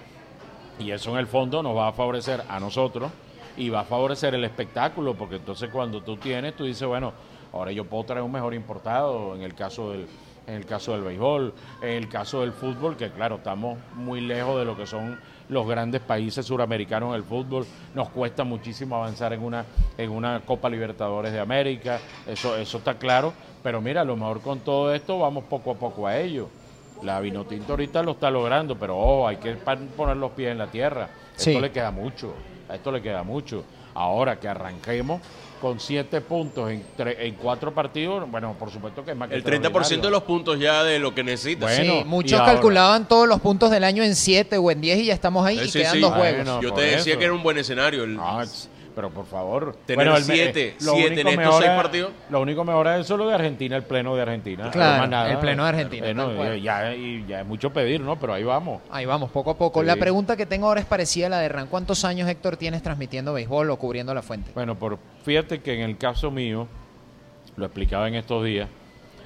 Y 0.79 0.91
eso 0.91 1.11
en 1.11 1.17
el 1.17 1.27
fondo 1.27 1.63
nos 1.63 1.75
va 1.75 1.87
a 1.87 1.93
favorecer 1.93 2.43
a 2.47 2.59
nosotros 2.59 3.11
y 3.57 3.69
va 3.69 3.81
a 3.81 3.85
favorecer 3.85 4.33
el 4.35 4.43
espectáculo, 4.43 5.15
porque 5.15 5.35
entonces 5.35 5.69
cuando 5.71 6.01
tú 6.01 6.17
tienes, 6.17 6.55
tú 6.55 6.65
dices, 6.65 6.87
bueno, 6.87 7.13
ahora 7.51 7.71
yo 7.71 7.85
puedo 7.85 8.03
traer 8.03 8.23
un 8.23 8.31
mejor 8.31 8.53
importado 8.53 9.35
en 9.35 9.41
el 9.41 9.53
caso 9.53 9.91
del 9.91 10.07
en 10.47 10.55
el 10.55 10.65
caso 10.65 10.93
del 10.93 11.03
béisbol, 11.03 11.53
en 11.81 11.89
el 11.89 12.09
caso 12.09 12.41
del 12.41 12.51
fútbol, 12.51 12.97
que 12.97 13.09
claro, 13.11 13.35
estamos 13.35 13.77
muy 13.95 14.21
lejos 14.21 14.59
de 14.59 14.65
lo 14.65 14.75
que 14.75 14.85
son 14.85 15.17
los 15.49 15.67
grandes 15.67 16.01
países 16.01 16.45
suramericanos 16.45 17.09
en 17.09 17.15
el 17.15 17.23
fútbol. 17.23 17.65
Nos 17.93 18.09
cuesta 18.09 18.43
muchísimo 18.43 18.95
avanzar 18.95 19.33
en 19.33 19.43
una, 19.43 19.65
en 19.97 20.09
una 20.09 20.41
Copa 20.41 20.69
Libertadores 20.69 21.31
de 21.31 21.39
América, 21.39 21.99
eso, 22.27 22.55
eso 22.57 22.77
está 22.77 22.95
claro, 22.95 23.33
pero 23.61 23.81
mira, 23.81 24.01
a 24.01 24.05
lo 24.05 24.15
mejor 24.15 24.41
con 24.41 24.59
todo 24.59 24.93
esto 24.93 25.19
vamos 25.19 25.45
poco 25.45 25.71
a 25.71 25.75
poco 25.75 26.07
a 26.07 26.17
ello. 26.17 26.49
La 27.01 27.19
Vinotinto 27.19 27.73
ahorita 27.73 28.01
lo 28.01 28.11
está 28.11 28.31
logrando, 28.31 28.77
pero 28.77 28.97
ojo, 28.97 29.27
hay 29.27 29.37
que 29.37 29.55
poner 29.55 30.17
los 30.17 30.31
pies 30.31 30.51
en 30.51 30.57
la 30.57 30.67
tierra. 30.67 31.09
Esto 31.35 31.59
le 31.59 31.71
queda 31.71 31.91
mucho, 31.91 32.33
a 32.69 32.75
esto 32.75 32.91
le 32.91 33.01
queda 33.01 33.23
mucho. 33.23 33.63
Ahora 33.95 34.39
que 34.39 34.47
arranquemos, 34.47 35.21
con 35.63 35.79
siete 35.79 36.19
puntos 36.19 36.69
en, 36.69 36.83
en 36.97 37.35
cuatro 37.35 37.73
partidos, 37.73 38.29
bueno, 38.29 38.53
por 38.59 38.69
supuesto 38.69 39.05
que 39.05 39.11
es 39.11 39.17
más 39.17 39.29
que 39.29 39.35
El 39.35 39.45
30% 39.45 40.01
de 40.01 40.09
los 40.09 40.23
puntos 40.23 40.59
ya 40.59 40.83
de 40.83 40.99
lo 40.99 41.15
que 41.15 41.23
necesita. 41.23 41.67
Bueno, 41.67 41.99
sí, 41.99 42.03
muchos 42.05 42.41
calculaban 42.41 43.07
todos 43.07 43.29
los 43.29 43.39
puntos 43.39 43.71
del 43.71 43.85
año 43.85 44.03
en 44.03 44.13
siete 44.13 44.57
o 44.57 44.69
en 44.71 44.81
diez 44.81 44.99
y 44.99 45.05
ya 45.05 45.13
estamos 45.13 45.45
ahí 45.45 45.61
y 45.63 45.71
quedan 45.71 46.01
dos 46.01 46.15
juegos. 46.15 46.61
Yo 46.61 46.73
te 46.73 46.81
decía 46.81 47.17
que 47.17 47.23
era 47.23 47.33
un 47.33 47.41
buen 47.41 47.57
escenario. 47.57 48.03
El... 48.03 48.17
Ah, 48.19 48.43
pero 48.95 49.09
por 49.09 49.25
favor. 49.25 49.75
Tener 49.85 50.07
bueno, 50.07 50.23
siete, 50.23 50.75
siete 50.77 51.21
en 51.21 51.27
estos 51.27 51.57
seis 51.57 51.71
partidos. 51.71 52.11
Lo 52.29 52.41
único 52.41 52.63
mejor 52.63 52.87
es 52.87 53.01
eso 53.01 53.17
lo 53.17 53.27
de 53.27 53.35
Argentina, 53.35 53.75
el 53.75 53.83
pleno 53.83 54.15
de 54.15 54.21
Argentina. 54.21 54.71
Claro, 54.71 55.03
el 55.27 55.37
pleno 55.39 55.63
de 55.63 55.69
Argentina. 55.69 56.57
ya, 56.57 56.93
ya 57.27 57.41
es 57.41 57.45
mucho 57.45 57.71
pedir, 57.71 58.01
¿no? 58.01 58.19
Pero 58.19 58.33
ahí 58.33 58.43
vamos. 58.43 58.81
Ahí 58.89 59.05
vamos, 59.05 59.31
poco 59.31 59.51
a 59.51 59.57
poco. 59.57 59.83
La 59.83 59.95
pregunta 59.95 60.35
que 60.35 60.45
tengo 60.45 60.67
ahora 60.67 60.81
es 60.81 60.85
parecida 60.85 61.27
a 61.27 61.29
la 61.29 61.39
de 61.39 61.49
Ran. 61.49 61.67
¿Cuántos 61.67 62.05
años, 62.05 62.29
Héctor, 62.29 62.57
tienes 62.57 62.81
transmitiendo 62.83 63.33
béisbol 63.33 63.69
o 63.69 63.77
cubriendo 63.77 64.13
la 64.13 64.21
fuente? 64.21 64.51
Bueno, 64.53 64.75
por, 64.75 64.97
fíjate 65.23 65.61
que 65.61 65.73
en 65.73 65.81
el 65.81 65.97
caso 65.97 66.31
mío, 66.31 66.67
lo 67.55 67.65
explicaba 67.65 68.07
en 68.07 68.15
estos 68.15 68.43
días, 68.43 68.69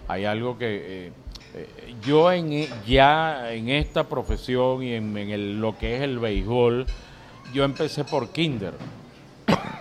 hay 0.08 0.26
algo 0.26 0.58
que... 0.58 1.08
Eh, 1.08 1.12
eh, 1.56 1.96
yo 2.06 2.32
en, 2.32 2.54
e, 2.54 2.70
ya 2.86 3.52
en 3.54 3.70
esta 3.70 4.04
profesión 4.04 4.84
y 4.84 4.94
en, 4.94 5.18
el, 5.18 5.60
lo 5.60 5.78
que 5.78 5.96
es 5.96 6.02
el 6.02 6.20
béisbol, 6.20 6.86
yo 7.54 7.64
empecé 7.64 8.04
por 8.04 8.32
kinder. 8.32 8.74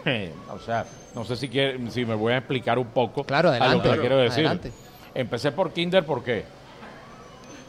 o 0.51 0.59
sea, 0.59 0.87
no 1.15 1.25
sé 1.25 1.37
si, 1.37 1.49
quiere, 1.49 1.91
si 1.91 2.05
me 2.05 2.15
voy 2.15 2.33
a 2.33 2.39
explicar 2.39 2.79
un 2.79 2.89
poco 2.89 3.25
claro, 3.25 3.51
adelante, 3.51 3.89
a 3.89 3.91
lo 3.91 3.95
que 3.95 4.01
quiero 4.01 4.17
decir. 4.19 4.73
Empecé 5.15 5.53
por 5.53 5.73
kinder, 5.73 6.05
¿por 6.05 6.23
qué? 6.23 6.45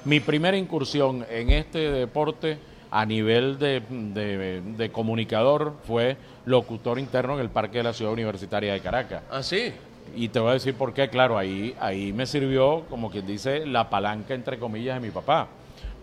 mi 0.04 0.20
primera 0.20 0.56
incursión 0.56 1.26
en 1.30 1.50
este 1.50 1.80
deporte 1.92 2.60
a 2.92 3.06
nivel 3.06 3.60
de, 3.60 3.82
de- 3.90 4.62
de 4.62 4.92
comunicador 4.92 5.76
fue 5.86 6.16
locutor 6.46 6.98
interno 7.00 7.34
en 7.34 7.42
el 7.42 7.50
Parque 7.50 7.80
de 7.80 7.84
la 7.84 7.94
Ciudad 7.94 8.14
Universitaria 8.14 8.72
de 8.72 8.80
Caracas. 8.80 9.24
Ah, 9.30 9.44
sí. 9.44 9.74
Y 10.16 10.30
te 10.30 10.40
voy 10.40 10.52
a 10.52 10.54
decir 10.54 10.76
por 10.76 10.94
qué, 10.94 11.10
claro, 11.10 11.38
ahí, 11.38 11.76
ahí 11.82 12.14
me 12.14 12.26
sirvió, 12.26 12.86
como 12.90 13.12
quien 13.12 13.28
dice, 13.28 13.66
la 13.66 13.90
palanca, 13.90 14.34
entre 14.34 14.58
comillas, 14.58 14.96
de 15.02 15.08
mi 15.08 15.12
papá. 15.12 15.48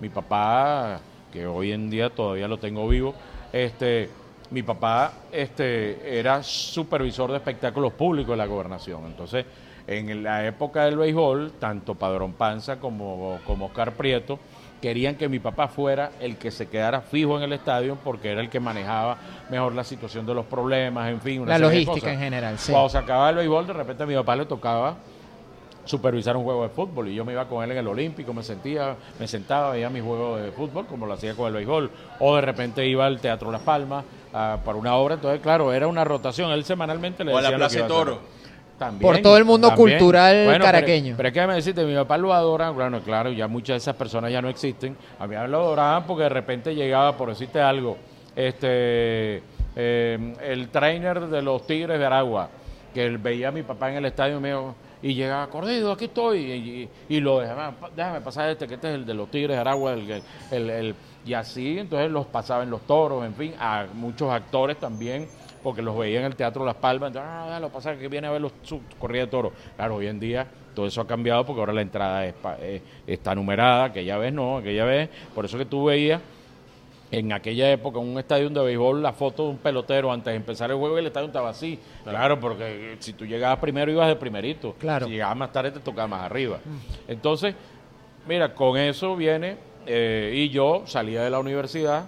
Mi 0.01 0.11
papá, 0.11 1.01
que 1.33 1.47
hoy 1.47 1.73
en 1.73 1.89
día 1.89 2.11
todavía 2.11 2.47
lo 2.47 2.59
tengo 2.59 2.87
vivo, 2.87 3.15
este, 3.55 4.11
mi 4.55 4.63
papá 4.63 5.13
este, 5.33 6.17
era 6.19 6.41
supervisor 6.45 7.31
de 7.33 7.39
espectáculos 7.39 7.93
públicos 7.93 8.31
de 8.31 8.37
la 8.37 8.47
gobernación. 8.47 9.05
Entonces, 9.05 9.45
en 9.89 10.23
la 10.23 10.47
época 10.47 10.85
del 10.85 10.97
béisbol, 10.97 11.55
tanto 11.59 11.97
Padrón 11.97 12.35
Panza 12.35 12.79
como, 12.79 13.39
como 13.45 13.67
Oscar 13.67 13.93
Prieto 13.93 14.39
querían 14.81 15.17
que 15.17 15.29
mi 15.29 15.41
papá 15.41 15.67
fuera 15.67 16.13
el 16.21 16.37
que 16.37 16.51
se 16.51 16.69
quedara 16.69 17.01
fijo 17.01 17.37
en 17.37 17.43
el 17.43 17.53
estadio 17.53 17.99
porque 18.05 18.31
era 18.31 18.43
el 18.43 18.49
que 18.49 18.61
manejaba 18.61 19.17
mejor 19.51 19.75
la 19.75 19.83
situación 19.83 20.25
de 20.25 20.35
los 20.35 20.45
problemas, 20.47 21.11
en 21.11 21.21
fin. 21.21 21.41
una 21.41 21.53
La 21.53 21.57
serie 21.57 21.71
de 21.71 21.75
logística 21.75 22.07
cosas. 22.07 22.15
en 22.15 22.21
general, 22.21 22.59
sí. 22.59 22.71
Cuando 22.71 22.91
se 22.91 22.99
acababa 22.99 23.31
el 23.31 23.37
béisbol, 23.37 23.67
de 23.67 23.73
repente 23.73 24.03
a 24.05 24.07
mi 24.07 24.15
papá 24.15 24.37
le 24.37 24.47
tocaba 24.47 24.97
supervisar 25.85 26.37
un 26.37 26.45
juego 26.45 26.63
de 26.63 26.69
fútbol 26.69 27.09
y 27.09 27.15
yo 27.15 27.25
me 27.25 27.33
iba 27.33 27.47
con 27.47 27.65
él 27.65 27.73
en 27.73 27.79
el 27.79 27.89
Olímpico, 27.89 28.33
me 28.33 28.43
sentía, 28.43 28.97
me 29.19 29.27
sentaba, 29.27 29.71
veía 29.73 29.91
mis 29.91 30.03
juegos 30.03 30.41
de 30.41 30.53
fútbol 30.53 30.87
como 30.87 31.07
lo 31.07 31.15
hacía 31.15 31.35
con 31.35 31.49
el 31.49 31.55
béisbol, 31.55 31.91
o 32.21 32.37
de 32.37 32.43
repente 32.43 32.87
iba 32.87 33.05
al 33.05 33.21
Teatro 33.21 33.51
Las 33.51 33.63
Palmas 33.63 34.05
ah, 34.35 34.59
para 34.65 34.77
una 34.77 34.95
obra, 34.97 35.15
entonces 35.15 35.41
claro, 35.41 35.73
era 35.73 35.87
una 35.87 36.05
rotación, 36.05 36.51
él 36.51 36.65
semanalmente 36.65 37.25
le 37.25 37.33
O 37.33 37.39
a 37.39 37.41
la 37.41 37.51
decía 37.51 37.59
lo 37.59 37.69
Plaza 37.69 37.85
a. 37.85 37.89
Toro. 37.89 38.21
También, 38.79 39.01
Por 39.01 39.19
todo 39.23 39.37
el 39.37 39.45
mundo 39.45 39.69
también. 39.69 39.91
cultural 39.99 40.47
pero- 40.51 40.65
caraqueño. 40.65 41.15
Pero, 41.17 41.29
es 41.29 41.33
que 41.33 41.39
déjame 41.41 41.55
decirte, 41.55 41.85
mi 41.85 41.95
papá 41.95 42.19
lo 42.19 42.35
adora, 42.35 42.71
bueno, 42.71 43.01
claro, 43.03 43.31
ya 43.31 43.47
muchas 43.47 43.75
de 43.75 43.79
esas 43.79 43.95
personas 43.95 44.33
ya 44.33 44.43
no 44.43 44.49
existen. 44.49 44.97
A 45.21 45.29
mí 45.29 45.37
lo 45.49 45.61
adoraban 45.61 46.03
porque 46.09 46.25
de 46.25 46.29
repente 46.29 46.75
llegaba, 46.75 47.17
por 47.17 47.29
decirte 47.29 47.61
algo, 47.61 47.97
este 48.35 49.43
eh, 49.77 50.35
el 50.43 50.69
trainer 50.71 51.21
de 51.27 51.43
los 51.43 51.67
Tigres 51.67 51.99
de 51.99 52.05
Aragua, 52.07 52.49
que 52.93 53.05
él 53.05 53.19
veía 53.19 53.49
a 53.49 53.53
mi 53.53 53.63
papá 53.63 53.91
en 53.91 53.97
el 53.99 54.05
estadio 54.07 54.41
mío 54.41 54.75
y 55.03 55.15
llegaba, 55.15 55.47
Cordido, 55.49 55.93
aquí 55.93 56.07
estoy, 56.07 56.39
y, 56.41 56.53
y- 56.53 57.17
y 57.17 57.21
lo 57.21 57.41
dejaba, 57.41 57.75
déjame 57.95 58.21
pasar 58.23 58.49
este, 58.51 58.67
que 58.67 58.75
este 58.75 58.89
es 58.89 58.95
el 58.95 59.05
de 59.07 59.15
los 59.15 59.31
Tigres 59.31 59.57
de 59.57 59.61
Aragua, 59.61 59.93
el, 59.93 60.07
que- 60.07 60.23
el- 60.51 60.71
el- 60.71 60.95
y 61.25 61.35
así, 61.35 61.79
entonces 61.79 62.11
los 62.11 62.27
pasaba 62.27 62.63
en 62.63 62.71
los 62.71 62.83
toros, 62.83 63.25
en 63.25 63.35
fin, 63.35 63.55
a 63.59 63.87
muchos 63.95 64.31
actores 64.31 64.79
también, 64.79 65.29
porque 65.63 65.81
los 65.81 65.97
veía 65.97 66.21
en 66.21 66.27
el 66.27 66.37
Teatro 66.37 66.65
Las 66.65 66.77
Palmas, 66.77 67.09
entonces, 67.09 67.31
ah, 67.33 67.45
déjalo 67.47 67.69
pasar, 67.71 67.99
que 67.99 68.09
viene 68.09 68.27
a 68.27 68.31
ver 68.31 68.43
los 68.43 68.53
corridas 68.99 69.27
de 69.27 69.31
toros. 69.31 69.53
Claro, 69.77 69.97
hoy 69.97 70.07
en 70.07 70.21
día 70.21 70.47
todo 70.75 70.87
eso 70.87 71.01
ha 71.01 71.07
cambiado 71.07 71.47
porque 71.47 71.61
ahora 71.61 71.73
la 71.73 71.83
entrada 71.83 72.27
es 72.27 72.35
eh, 72.61 72.83
está 73.07 73.35
numerada, 73.35 73.85
aquella 73.85 74.19
vez 74.19 74.33
no, 74.33 74.59
aquella 74.59 74.85
vez, 74.85 75.09
por 75.35 75.45
eso 75.45 75.57
que 75.57 75.65
tú 75.65 75.85
veías 75.85 76.21
en 77.11 77.33
aquella 77.33 77.71
época 77.71 78.01
en 78.01 78.09
un 78.09 78.19
estadio 78.19 78.51
de 78.51 78.61
béisbol 78.61 79.03
la 79.03 79.13
foto 79.13 79.45
de 79.45 79.51
un 79.51 79.59
pelotero 79.59 80.13
antes 80.13 80.33
de 80.33 80.37
empezar 80.37 80.71
el 80.71 80.77
juego 80.77 80.97
y 80.97 81.01
el 81.01 81.07
estadio 81.07 81.29
estaba 81.29 81.51
así. 81.51 81.79
Claro, 82.03 82.41
porque 82.41 82.97
si 82.99 83.13
tú 83.13 83.25
llegabas 83.25 83.59
primero 83.61 83.91
ibas 83.91 84.09
de 84.09 84.17
primerito. 84.17 84.75
Claro. 84.79 85.07
Si 85.07 85.13
llegabas 85.13 85.37
más 85.37 85.53
tarde 85.53 85.71
te 85.71 85.81
tocaba 85.81 86.09
más 86.09 86.23
arriba. 86.23 86.59
Entonces, 87.07 87.55
mira, 88.27 88.53
con 88.55 88.77
eso 88.77 89.15
viene 89.15 89.57
eh, 89.87 90.33
y 90.35 90.49
yo 90.51 90.83
salía 90.87 91.23
de 91.23 91.31
la 91.31 91.39
universidad, 91.39 92.07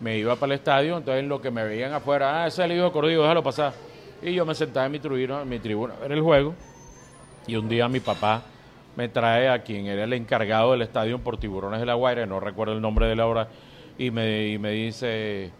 me 0.00 0.18
iba 0.18 0.34
para 0.36 0.54
el 0.54 0.58
estadio, 0.58 0.96
entonces 0.96 1.24
lo 1.24 1.40
que 1.40 1.50
me 1.50 1.64
veían 1.64 1.92
afuera, 1.92 2.42
ah, 2.42 2.46
ese 2.46 2.62
es 2.62 2.70
el 2.70 2.76
hijo 2.76 2.86
de 2.86 2.92
Cordillo, 2.92 3.22
déjalo 3.22 3.42
pasar. 3.42 3.72
Y 4.20 4.34
yo 4.34 4.46
me 4.46 4.54
sentaba 4.54 4.86
en 4.86 4.92
mi 4.92 4.98
tribuna, 4.98 5.42
en 5.42 5.48
mi 5.48 5.58
tribuna 5.58 5.94
a 5.94 6.00
ver 6.00 6.12
el 6.12 6.20
juego 6.20 6.54
y 7.46 7.56
un 7.56 7.68
día 7.68 7.88
mi 7.88 8.00
papá 8.00 8.42
me 8.96 9.08
trae 9.08 9.48
a 9.48 9.62
quien 9.62 9.86
era 9.86 10.04
el 10.04 10.12
encargado 10.12 10.72
del 10.72 10.82
estadio 10.82 11.18
por 11.18 11.38
Tiburones 11.38 11.80
de 11.80 11.86
la 11.86 11.94
Guaira, 11.94 12.26
no 12.26 12.40
recuerdo 12.40 12.74
el 12.74 12.80
nombre 12.80 13.06
de 13.06 13.16
la 13.16 13.26
obra, 13.26 13.48
y 13.98 14.10
me, 14.10 14.48
y 14.48 14.58
me 14.58 14.70
dice, 14.70 15.50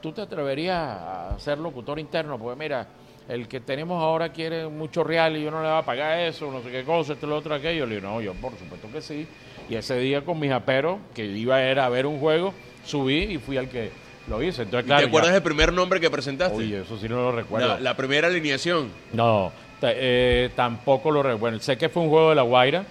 ¿tú 0.00 0.12
te 0.12 0.22
atreverías 0.22 0.78
a 0.78 1.36
ser 1.38 1.58
locutor 1.58 1.98
interno? 1.98 2.38
Porque 2.38 2.58
mira, 2.58 2.86
el 3.28 3.48
que 3.48 3.60
tenemos 3.60 4.00
ahora 4.00 4.28
quiere 4.30 4.68
mucho 4.68 5.02
real 5.02 5.36
y 5.36 5.42
yo 5.42 5.50
no 5.50 5.60
le 5.62 5.68
voy 5.68 5.78
a 5.78 5.82
pagar 5.82 6.20
eso, 6.20 6.50
no 6.50 6.62
sé 6.62 6.70
qué 6.70 6.84
cosa, 6.84 7.14
esto, 7.14 7.26
lo 7.26 7.36
otro, 7.36 7.54
aquello. 7.54 7.86
Le 7.86 7.96
digo, 7.96 8.08
no, 8.08 8.20
yo 8.20 8.32
por 8.34 8.56
supuesto 8.56 8.88
que 8.92 9.00
sí. 9.00 9.26
Y 9.68 9.74
ese 9.74 9.98
día 9.98 10.24
con 10.24 10.38
mis 10.38 10.52
aperos, 10.52 10.98
que 11.14 11.24
iba 11.24 11.60
era 11.62 11.86
a 11.86 11.88
ver 11.88 12.06
un 12.06 12.18
juego, 12.20 12.54
subí 12.84 13.18
y 13.24 13.38
fui 13.38 13.56
al 13.56 13.68
que 13.68 13.90
lo 14.28 14.42
hice. 14.42 14.62
Entonces, 14.62 14.84
¿Y 14.84 14.88
claro, 14.88 15.02
¿Te 15.02 15.08
acuerdas 15.08 15.30
ya- 15.30 15.34
del 15.34 15.42
primer 15.42 15.72
nombre 15.72 16.00
que 16.00 16.10
presentaste? 16.10 16.56
Oye, 16.56 16.80
eso 16.82 16.96
sí 16.98 17.08
no 17.08 17.16
lo 17.16 17.32
recuerdo. 17.32 17.66
la, 17.68 17.80
la 17.80 17.96
primera 17.96 18.28
alineación. 18.28 18.90
No, 19.12 19.50
eh, 19.82 20.50
tampoco 20.54 21.10
lo 21.10 21.22
recuerdo. 21.22 21.38
Bueno, 21.40 21.58
sé 21.60 21.76
que 21.76 21.88
fue 21.88 22.02
un 22.02 22.08
juego 22.10 22.30
de 22.30 22.36
la 22.36 22.42
Guaira, 22.42 22.84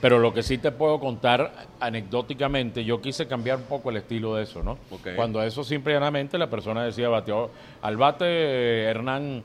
pero 0.00 0.18
lo 0.20 0.32
que 0.32 0.42
sí 0.42 0.58
te 0.58 0.70
puedo 0.70 1.00
contar 1.00 1.52
anecdóticamente, 1.80 2.84
yo 2.84 3.00
quise 3.00 3.26
cambiar 3.26 3.56
un 3.58 3.64
poco 3.64 3.90
el 3.90 3.96
estilo 3.96 4.36
de 4.36 4.44
eso, 4.44 4.62
¿no? 4.62 4.78
Ok. 4.90 5.08
Cuando 5.16 5.42
eso 5.42 5.64
simplemente 5.64 6.38
la 6.38 6.48
persona 6.48 6.84
decía 6.84 7.08
bateó 7.08 7.50
al 7.82 7.96
bate 7.96 8.24
eh, 8.26 8.84
Hernán 8.90 9.42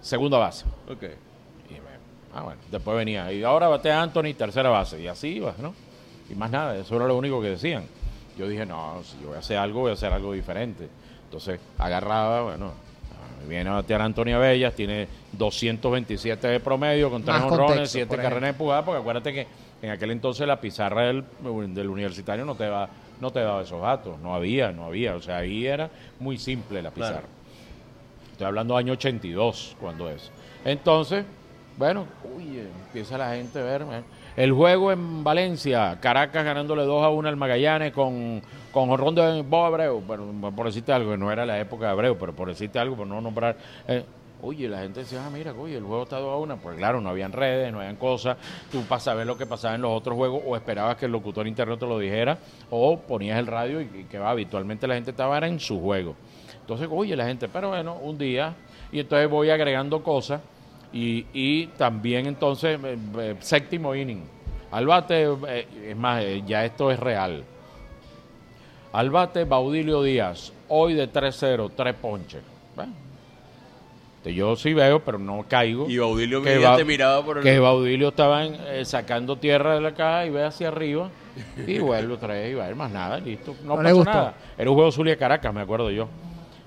segunda 0.00 0.36
base. 0.38 0.66
Ok. 0.88 1.04
Ah, 2.34 2.42
bueno, 2.42 2.60
después 2.70 2.96
venía. 2.96 3.32
Y 3.32 3.42
ahora 3.42 3.68
batea 3.68 4.02
Anthony 4.02 4.34
tercera 4.36 4.70
base. 4.70 5.00
Y 5.00 5.08
así 5.08 5.28
ibas, 5.28 5.58
¿no? 5.58 5.74
Y 6.28 6.34
más 6.34 6.50
nada, 6.50 6.76
eso 6.76 6.96
era 6.96 7.06
lo 7.06 7.16
único 7.16 7.40
que 7.40 7.48
decían. 7.50 7.84
Yo 8.38 8.48
dije, 8.48 8.64
no, 8.64 9.02
si 9.02 9.20
yo 9.20 9.28
voy 9.28 9.36
a 9.36 9.40
hacer 9.40 9.58
algo, 9.58 9.80
voy 9.80 9.90
a 9.90 9.94
hacer 9.94 10.12
algo 10.12 10.32
diferente. 10.32 10.88
Entonces, 11.24 11.60
agarraba, 11.78 12.42
bueno, 12.42 12.66
ah, 12.66 13.48
viene 13.48 13.68
a 13.68 13.74
batear 13.74 14.02
Antonio 14.02 14.38
Bellas, 14.38 14.74
tiene 14.74 15.08
227 15.32 16.46
de 16.46 16.60
promedio, 16.60 17.10
con 17.10 17.22
tres 17.22 17.34
Más 17.34 17.44
honrones, 17.44 17.66
contexto, 17.66 17.92
7 17.92 18.06
por 18.06 18.18
ejemplo. 18.18 18.34
carreras 18.34 18.54
empujadas, 18.54 18.84
porque 18.84 19.00
acuérdate 19.00 19.32
que 19.32 19.46
en 19.82 19.90
aquel 19.90 20.10
entonces 20.12 20.46
la 20.46 20.60
pizarra 20.60 21.06
del, 21.06 21.24
del 21.74 21.88
universitario 21.88 22.44
no 22.44 22.54
te, 22.54 22.68
va, 22.68 22.88
no 23.20 23.30
te 23.32 23.40
daba 23.40 23.62
esos 23.62 23.80
datos. 23.82 24.18
No 24.20 24.34
había, 24.34 24.70
no 24.72 24.84
había. 24.84 25.16
O 25.16 25.22
sea, 25.22 25.38
ahí 25.38 25.66
era 25.66 25.90
muy 26.20 26.38
simple 26.38 26.80
la 26.80 26.90
pizarra. 26.90 27.20
Claro. 27.20 27.28
Estoy 28.32 28.46
hablando 28.46 28.76
año 28.76 28.92
82, 28.92 29.76
cuando 29.80 30.08
es. 30.08 30.30
Entonces, 30.64 31.24
bueno, 31.76 32.06
uy, 32.36 32.58
empieza 32.58 33.16
la 33.18 33.34
gente 33.34 33.58
a 33.58 33.62
ver. 33.62 33.84
El 34.36 34.52
juego 34.52 34.92
en 34.92 35.24
Valencia, 35.24 35.98
Caracas 36.00 36.44
ganándole 36.44 36.84
2 36.84 37.04
a 37.04 37.08
1 37.08 37.28
al 37.28 37.36
Magallanes 37.36 37.92
con, 37.92 38.42
con 38.72 39.14
de 39.14 39.42
Bob 39.42 39.64
Abreu, 39.64 40.02
pero, 40.06 40.26
por 40.54 40.66
decirte 40.66 40.92
algo, 40.92 41.16
no 41.16 41.32
era 41.32 41.44
la 41.46 41.58
época 41.58 41.86
de 41.86 41.92
Abreu, 41.92 42.16
pero 42.18 42.34
por 42.34 42.48
decirte 42.48 42.78
algo, 42.78 42.96
por 42.96 43.06
no 43.06 43.20
nombrar. 43.20 43.56
eh, 43.88 44.04
Oye, 44.42 44.68
la 44.68 44.78
gente 44.78 45.00
decía, 45.00 45.24
ah, 45.26 45.30
mira, 45.30 45.52
oye, 45.52 45.76
el 45.76 45.84
juego 45.84 46.04
está 46.04 46.18
2 46.18 46.32
a 46.32 46.36
1. 46.38 46.56
Pues 46.62 46.78
claro, 46.78 47.00
no 47.00 47.10
habían 47.10 47.32
redes, 47.32 47.70
no 47.72 47.80
habían 47.80 47.96
cosas. 47.96 48.38
Tú 48.72 48.82
para 48.84 49.00
saber 49.00 49.26
lo 49.26 49.36
que 49.36 49.44
pasaba 49.44 49.74
en 49.74 49.82
los 49.82 49.92
otros 49.92 50.16
juegos, 50.16 50.42
o 50.46 50.56
esperabas 50.56 50.96
que 50.96 51.06
el 51.06 51.12
locutor 51.12 51.46
interno 51.46 51.76
te 51.76 51.86
lo 51.86 51.98
dijera, 51.98 52.38
o 52.70 52.98
ponías 52.98 53.38
el 53.38 53.46
radio 53.46 53.82
y, 53.82 54.06
que 54.10 54.18
va, 54.18 54.30
habitualmente 54.30 54.86
la 54.86 54.94
gente 54.94 55.10
estaba 55.10 55.38
en 55.46 55.60
su 55.60 55.78
juego. 55.80 56.14
Entonces, 56.60 56.88
oye, 56.90 57.16
la 57.16 57.26
gente, 57.26 57.48
pero 57.48 57.68
bueno, 57.68 57.96
un 57.96 58.16
día, 58.16 58.54
y 58.92 59.00
entonces 59.00 59.28
voy 59.28 59.50
agregando 59.50 60.02
cosas, 60.02 60.40
y, 60.92 61.26
y 61.32 61.66
también 61.78 62.26
entonces, 62.26 62.78
eh, 62.82 62.98
eh, 63.18 63.34
séptimo 63.40 63.94
inning. 63.94 64.22
Al 64.72 64.86
bate, 64.86 65.26
eh, 65.48 65.66
es 65.88 65.96
más, 65.96 66.22
eh, 66.24 66.42
ya 66.46 66.64
esto 66.64 66.90
es 66.90 66.98
real. 66.98 67.42
Al 68.92 69.10
bate, 69.10 69.44
Baudilio 69.44 70.02
Díaz, 70.02 70.52
hoy 70.68 70.94
de 70.94 71.08
3-0, 71.12 71.70
3 71.76 71.94
ponches. 71.94 72.42
Bueno, 72.74 72.92
este, 74.16 74.34
yo 74.34 74.56
sí 74.56 74.74
veo, 74.74 75.00
pero 75.04 75.18
no 75.18 75.44
caigo. 75.48 75.88
Y 75.88 75.96
Baudilio 75.98 76.42
que 76.42 76.58
Ba- 76.58 76.76
te 76.76 76.84
miraba 76.84 77.24
por 77.24 77.38
el... 77.38 77.44
Que 77.44 77.58
Baudilio 77.60 78.08
estaba 78.08 78.44
en- 78.44 78.54
eh, 78.66 78.84
sacando 78.84 79.36
tierra 79.36 79.74
de 79.74 79.80
la 79.80 79.94
caja 79.94 80.26
y 80.26 80.30
ve 80.30 80.44
hacia 80.44 80.68
arriba 80.68 81.08
y 81.66 81.78
vuelve 81.80 82.14
otra 82.14 82.34
vez 82.34 82.50
y 82.50 82.54
va 82.54 82.64
a 82.66 82.70
ir 82.70 82.74
más 82.76 82.90
nada, 82.90 83.18
listo. 83.18 83.54
No, 83.62 83.76
No 83.76 83.82
le 83.82 83.90
pasó 83.90 83.96
gustó. 83.96 84.10
nada. 84.12 84.34
Era 84.58 84.70
un 84.70 84.74
juego 84.76 84.90
Zulia 84.92 85.16
Caracas, 85.16 85.54
me 85.54 85.60
acuerdo 85.60 85.90
yo. 85.90 86.08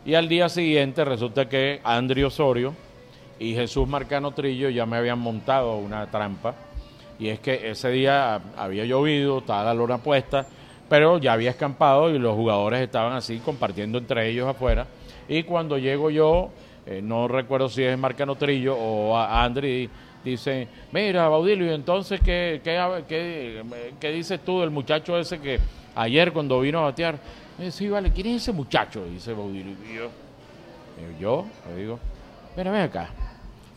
Y 0.05 0.13
al 0.15 0.29
día 0.29 0.47
siguiente 0.47 1.03
resulta 1.03 1.47
que 1.49 1.81
Andri 1.83 2.23
Osorio 2.23 2.73
y 3.39 3.53
Jesús 3.53 3.87
Marcano 3.87 4.31
Trillo 4.31 4.69
ya 4.69 4.85
me 4.85 4.97
habían 4.97 5.19
montado 5.19 5.77
una 5.77 6.07
trampa. 6.07 6.55
Y 7.19 7.29
es 7.29 7.39
que 7.39 7.69
ese 7.69 7.89
día 7.89 8.41
había 8.57 8.85
llovido, 8.85 9.39
estaba 9.39 9.65
la 9.65 9.73
lona 9.73 9.97
puesta, 9.99 10.45
pero 10.89 11.17
ya 11.19 11.33
había 11.33 11.51
escampado 11.51 12.09
y 12.09 12.19
los 12.19 12.35
jugadores 12.35 12.81
estaban 12.81 13.13
así 13.13 13.39
compartiendo 13.39 13.97
entre 13.97 14.29
ellos 14.29 14.47
afuera. 14.47 14.87
Y 15.29 15.43
cuando 15.43 15.77
llego 15.77 16.09
yo, 16.09 16.49
eh, 16.85 17.01
no 17.03 17.27
recuerdo 17.27 17.69
si 17.69 17.83
es 17.83 17.97
Marcano 17.97 18.35
Trillo 18.35 18.75
o 18.75 19.15
a- 19.15 19.43
Andri, 19.43 19.89
dice, 20.23 20.67
mira, 20.91 21.29
Baudilio, 21.29 21.67
¿y 21.71 21.75
entonces 21.75 22.19
qué, 22.19 22.61
qué, 22.63 23.63
qué, 23.99 24.11
dices 24.11 24.39
tú 24.43 24.59
del 24.61 24.71
muchacho 24.71 25.17
ese 25.17 25.39
que 25.39 25.59
ayer 25.95 26.33
cuando 26.33 26.59
vino 26.59 26.79
a 26.79 26.83
batear? 26.83 27.17
Eh, 27.59 27.71
sí, 27.71 27.87
vale, 27.87 28.11
¿quién 28.11 28.27
es 28.27 28.41
ese 28.41 28.51
muchacho? 28.51 29.05
Dice 29.05 29.33
Baudilio. 29.33 29.75
Yo 31.19 31.45
le 31.69 31.81
digo, 31.81 31.99
mira, 32.55 32.71
ven 32.71 32.81
acá, 32.81 33.09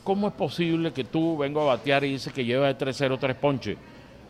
¿cómo 0.05 0.29
es 0.29 0.35
posible 0.35 0.93
que 0.93 1.05
tú 1.05 1.37
vengo 1.37 1.63
a 1.63 1.77
batear 1.77 2.05
y 2.05 2.13
dices 2.13 2.33
que 2.33 2.45
llevas 2.45 2.77
de 2.79 2.87
3-0 2.87 3.19
tres 3.19 3.37
ponches? 3.37 3.77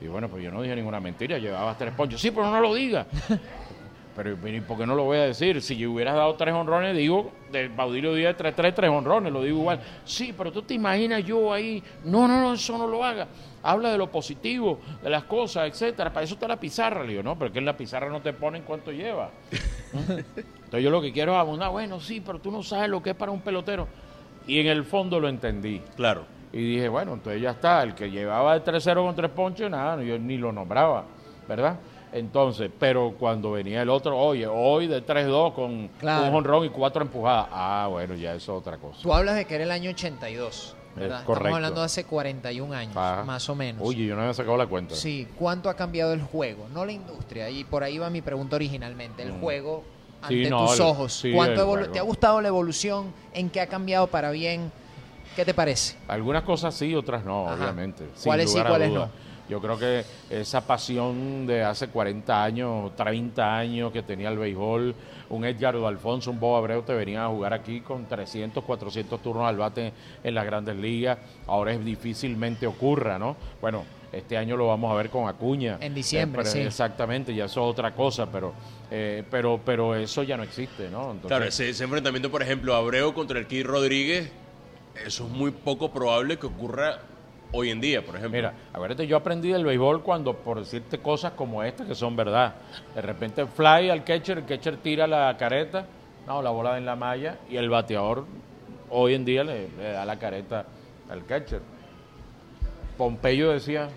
Y 0.01 0.09
bueno, 0.09 0.29
pues 0.29 0.43
yo 0.45 0.51
no 0.51 0.63
dije 0.63 0.77
ninguna 0.77 1.01
mentira, 1.01 1.39
llevabas 1.39 1.79
tres 1.79 1.93
ponches. 1.95 2.21
Sí, 2.21 2.31
pero 2.31 2.51
no 2.51 2.61
lo 2.61 2.75
digas. 2.75 3.07
pero 4.17 4.31
¿y 4.49 4.61
por 4.63 4.79
qué 4.79 4.87
no 4.87 4.95
lo 4.95 5.05
voy 5.05 5.19
a 5.19 5.25
decir? 5.25 5.61
Si 5.61 5.77
yo 5.77 5.93
hubieras 5.93 6.15
dado 6.15 6.35
tres 6.37 6.55
honrones, 6.55 6.97
digo, 6.97 7.33
del 7.53 7.69
Baudilio 7.69 8.15
Díaz 8.15 8.37
de 8.37 8.55
3-3, 8.55 8.75
tres 8.75 8.91
honrones, 8.91 9.31
lo 9.31 9.43
digo 9.43 9.59
igual. 9.59 9.81
Sí, 10.05 10.35
pero 10.37 10.51
tú 10.51 10.63
te 10.63 10.73
imaginas 10.75 11.23
yo 11.25 11.53
ahí, 11.53 11.83
no, 12.05 12.27
no, 12.27 12.41
no, 12.41 12.55
eso 12.55 12.79
no 12.79 12.87
lo 12.87 13.05
haga. 13.05 13.29
Habla 13.63 13.91
de 13.91 13.99
lo 13.99 14.11
positivo, 14.11 14.81
de 15.03 15.11
las 15.11 15.25
cosas, 15.25 15.69
etcétera. 15.69 16.13
Para 16.13 16.25
eso 16.25 16.35
está 16.35 16.49
la 16.49 16.59
pizarra, 16.59 17.03
le 17.03 17.11
digo, 17.11 17.23
no, 17.23 17.39
pero 17.39 17.53
que 17.53 17.59
en 17.59 17.67
la 17.67 17.77
pizarra 17.77 18.09
no 18.09 18.23
te 18.23 18.33
ponen 18.33 18.63
cuánto 18.63 18.91
lleva. 18.91 19.31
Entonces 19.93 20.83
yo 20.83 20.91
lo 20.91 21.03
que 21.03 21.13
quiero 21.13 21.33
es 21.33 21.39
abundar, 21.39 21.71
bueno, 21.71 22.01
sí, 22.01 22.23
pero 22.25 22.39
tú 22.39 22.51
no 22.51 22.63
sabes 22.63 22.89
lo 22.89 23.03
que 23.03 23.11
es 23.11 23.17
para 23.17 23.33
un 23.33 23.41
pelotero. 23.41 23.87
Y 24.47 24.61
en 24.61 24.67
el 24.69 24.85
fondo 24.85 25.19
lo 25.21 25.29
entendí. 25.29 25.81
Claro. 25.97 26.25
Y 26.53 26.75
dije, 26.77 26.89
bueno, 26.89 27.15
entonces 27.15 27.43
ya 27.43 27.51
está, 27.51 27.83
el 27.83 27.95
que 27.95 28.11
llevaba 28.11 28.55
el 28.55 28.63
3-0 28.65 28.95
con 29.05 29.15
tres 29.15 29.31
ponches, 29.31 29.71
nada, 29.71 30.03
yo 30.03 30.19
ni 30.19 30.39
lo 30.39 30.53
nombraba, 30.53 31.05
¿verdad? 31.49 31.77
Entonces, 32.13 32.71
pero 32.79 33.15
cuando 33.19 33.51
venía 33.53 33.83
el 33.83 33.91
otro, 33.91 34.17
oye, 34.17 34.47
hoy 34.47 34.87
de 34.87 35.05
3-2 35.05 35.53
con 35.53 35.89
Claro. 35.99 36.29
un 36.29 36.35
honrón 36.35 36.65
y 36.65 36.71
cuatro 36.71 37.03
empujadas, 37.03 37.49
ah, 37.51 37.89
bueno, 37.91 38.15
ya 38.15 38.31
eso 38.35 38.55
es 38.55 38.61
otra 38.61 38.79
cosa. 38.79 39.01
Tú 39.03 39.13
hablas 39.13 39.35
de 39.37 39.45
que 39.45 39.57
era 39.57 39.65
el 39.65 39.71
año 39.71 39.91
82, 39.91 40.77
¿verdad? 40.95 41.25
correcto. 41.25 41.33
Estamos 41.33 41.57
hablando 41.57 41.81
de 41.81 41.87
hace 41.87 42.05
41 42.05 42.73
años, 42.75 42.95
más 42.95 43.51
o 43.51 43.55
menos. 43.55 43.83
Oye, 43.85 44.07
yo 44.07 44.15
no 44.15 44.23
había 44.23 44.33
sacado 44.33 44.57
la 44.57 44.67
cuenta. 44.67 44.95
Sí, 44.95 45.29
¿cuánto 45.37 45.69
ha 45.69 45.75
cambiado 45.75 46.15
el 46.15 46.23
juego? 46.23 46.69
No 46.73 46.87
la 46.87 46.93
industria, 46.93 47.51
y 47.51 47.65
por 47.65 47.83
ahí 47.83 47.99
va 47.99 48.09
mi 48.09 48.23
pregunta 48.23 48.57
originalmente. 48.57 49.23
El 49.23 49.35
Mm. 49.35 49.41
juego 49.41 49.85
Sí, 50.29 50.35
ante 50.39 50.51
no, 50.51 50.67
tus 50.67 50.81
ojos. 50.81 51.13
sí, 51.13 51.33
¿Cuánto. 51.33 51.91
¿Te 51.93 51.99
ha 51.99 52.03
gustado 52.03 52.41
la 52.41 52.49
evolución? 52.49 53.13
¿En 53.33 53.51
qué 53.51 53.61
ha 53.61 53.67
cambiado 53.67 54.07
para 54.07 54.31
bien? 54.31 54.73
¿Qué 55.35 55.45
te 55.45 55.55
parece? 55.55 55.97
Algunas 56.09 56.43
cosas 56.43 56.75
sí, 56.75 56.95
otras 56.95 57.25
no, 57.25 57.47
Ajá. 57.47 57.55
obviamente. 57.55 58.09
¿Cuáles 58.25 58.51
sí, 58.51 58.61
cuáles 58.61 58.91
no? 58.91 59.11
Yo 59.49 59.61
creo 59.61 59.79
que 59.79 60.05
esa 60.29 60.67
pasión 60.67 61.47
de 61.47 61.63
hace 61.63 61.87
40 61.87 62.43
años, 62.43 62.97
30 62.97 63.57
años 63.57 63.93
que 63.93 64.03
tenía 64.03 64.29
el 64.29 64.39
béisbol, 64.39 64.93
un 65.29 65.45
Edgardo 65.45 65.87
Alfonso, 65.87 66.33
un 66.33 66.41
Bob 66.41 66.57
Abreu 66.57 66.83
te 66.83 66.95
venían 66.95 67.23
a 67.23 67.29
jugar 67.29 67.53
aquí 67.53 67.81
con 67.81 68.07
300, 68.07 68.65
400 68.65 69.23
turnos 69.23 69.47
al 69.47 69.57
bate 69.57 69.93
en 70.25 70.35
las 70.35 70.45
grandes 70.45 70.77
ligas. 70.77 71.19
Ahora 71.47 71.73
es 71.73 71.85
difícilmente 71.85 72.67
ocurra, 72.67 73.21
¿no? 73.21 73.37
Bueno, 73.61 73.85
este 74.13 74.37
año 74.37 74.57
lo 74.57 74.67
vamos 74.69 74.91
a 74.93 74.95
ver 74.95 75.11
con 75.11 75.29
Acuña. 75.29 75.79
En 75.81 75.95
diciembre, 75.95 76.43
Eh, 76.43 76.45
pero 76.45 76.53
sí. 76.53 76.61
Exactamente, 76.67 77.35
ya 77.35 77.47
eso 77.47 77.65
es 77.65 77.71
otra 77.73 77.93
cosa, 77.95 78.31
pero, 78.31 78.53
eh, 78.91 79.23
pero, 79.31 79.61
pero 79.65 79.95
eso 79.95 80.23
ya 80.23 80.37
no 80.37 80.43
existe, 80.43 80.89
¿no? 80.91 81.03
Entonces, 81.13 81.29
Claro, 81.29 81.45
ese, 81.45 81.69
ese 81.71 81.85
enfrentamiento, 81.85 82.31
por 82.31 82.43
ejemplo, 82.43 82.75
Abreu 82.75 83.13
contra 83.13 83.39
el 83.39 83.47
Kid 83.47 83.67
Rodríguez, 83.67 84.31
eso 85.05 85.27
es 85.27 85.31
muy 85.31 85.51
poco 85.51 85.91
probable 85.91 86.39
que 86.39 86.47
ocurra 86.47 86.99
hoy 87.53 87.71
en 87.71 87.81
día, 87.81 88.05
por 88.05 88.17
ejemplo. 88.17 88.37
Mira, 88.39 88.55
acuérdate, 88.73 89.07
yo 89.07 89.17
aprendí 89.17 89.51
del 89.51 89.65
béisbol 89.65 90.03
cuando, 90.03 90.35
por 90.35 90.59
decirte 90.59 90.99
cosas 90.99 91.33
como 91.33 91.63
estas 91.63 91.87
que 91.87 91.95
son 91.95 92.17
verdad, 92.17 92.55
de 92.95 93.03
repente 93.03 93.47
fly 93.47 93.91
al 93.91 94.05
catcher, 94.05 94.39
el 94.39 94.45
catcher 94.47 94.77
tira 94.79 95.07
la 95.07 95.37
careta, 95.39 95.87
no, 96.27 96.43
la 96.43 96.51
bola 96.51 96.77
en 96.79 96.85
la 96.87 96.97
malla, 96.97 97.39
y 97.49 97.57
el 97.57 97.69
bateador 97.71 98.25
hoy 98.91 99.15
en 99.15 99.25
día 99.25 99.45
le, 99.45 99.69
le 99.79 99.93
da 99.93 100.05
la 100.05 100.19
careta 100.19 100.65
al 101.09 101.25
catcher. 101.25 101.61
Pompeyo 102.97 103.51
decía, 103.51 103.89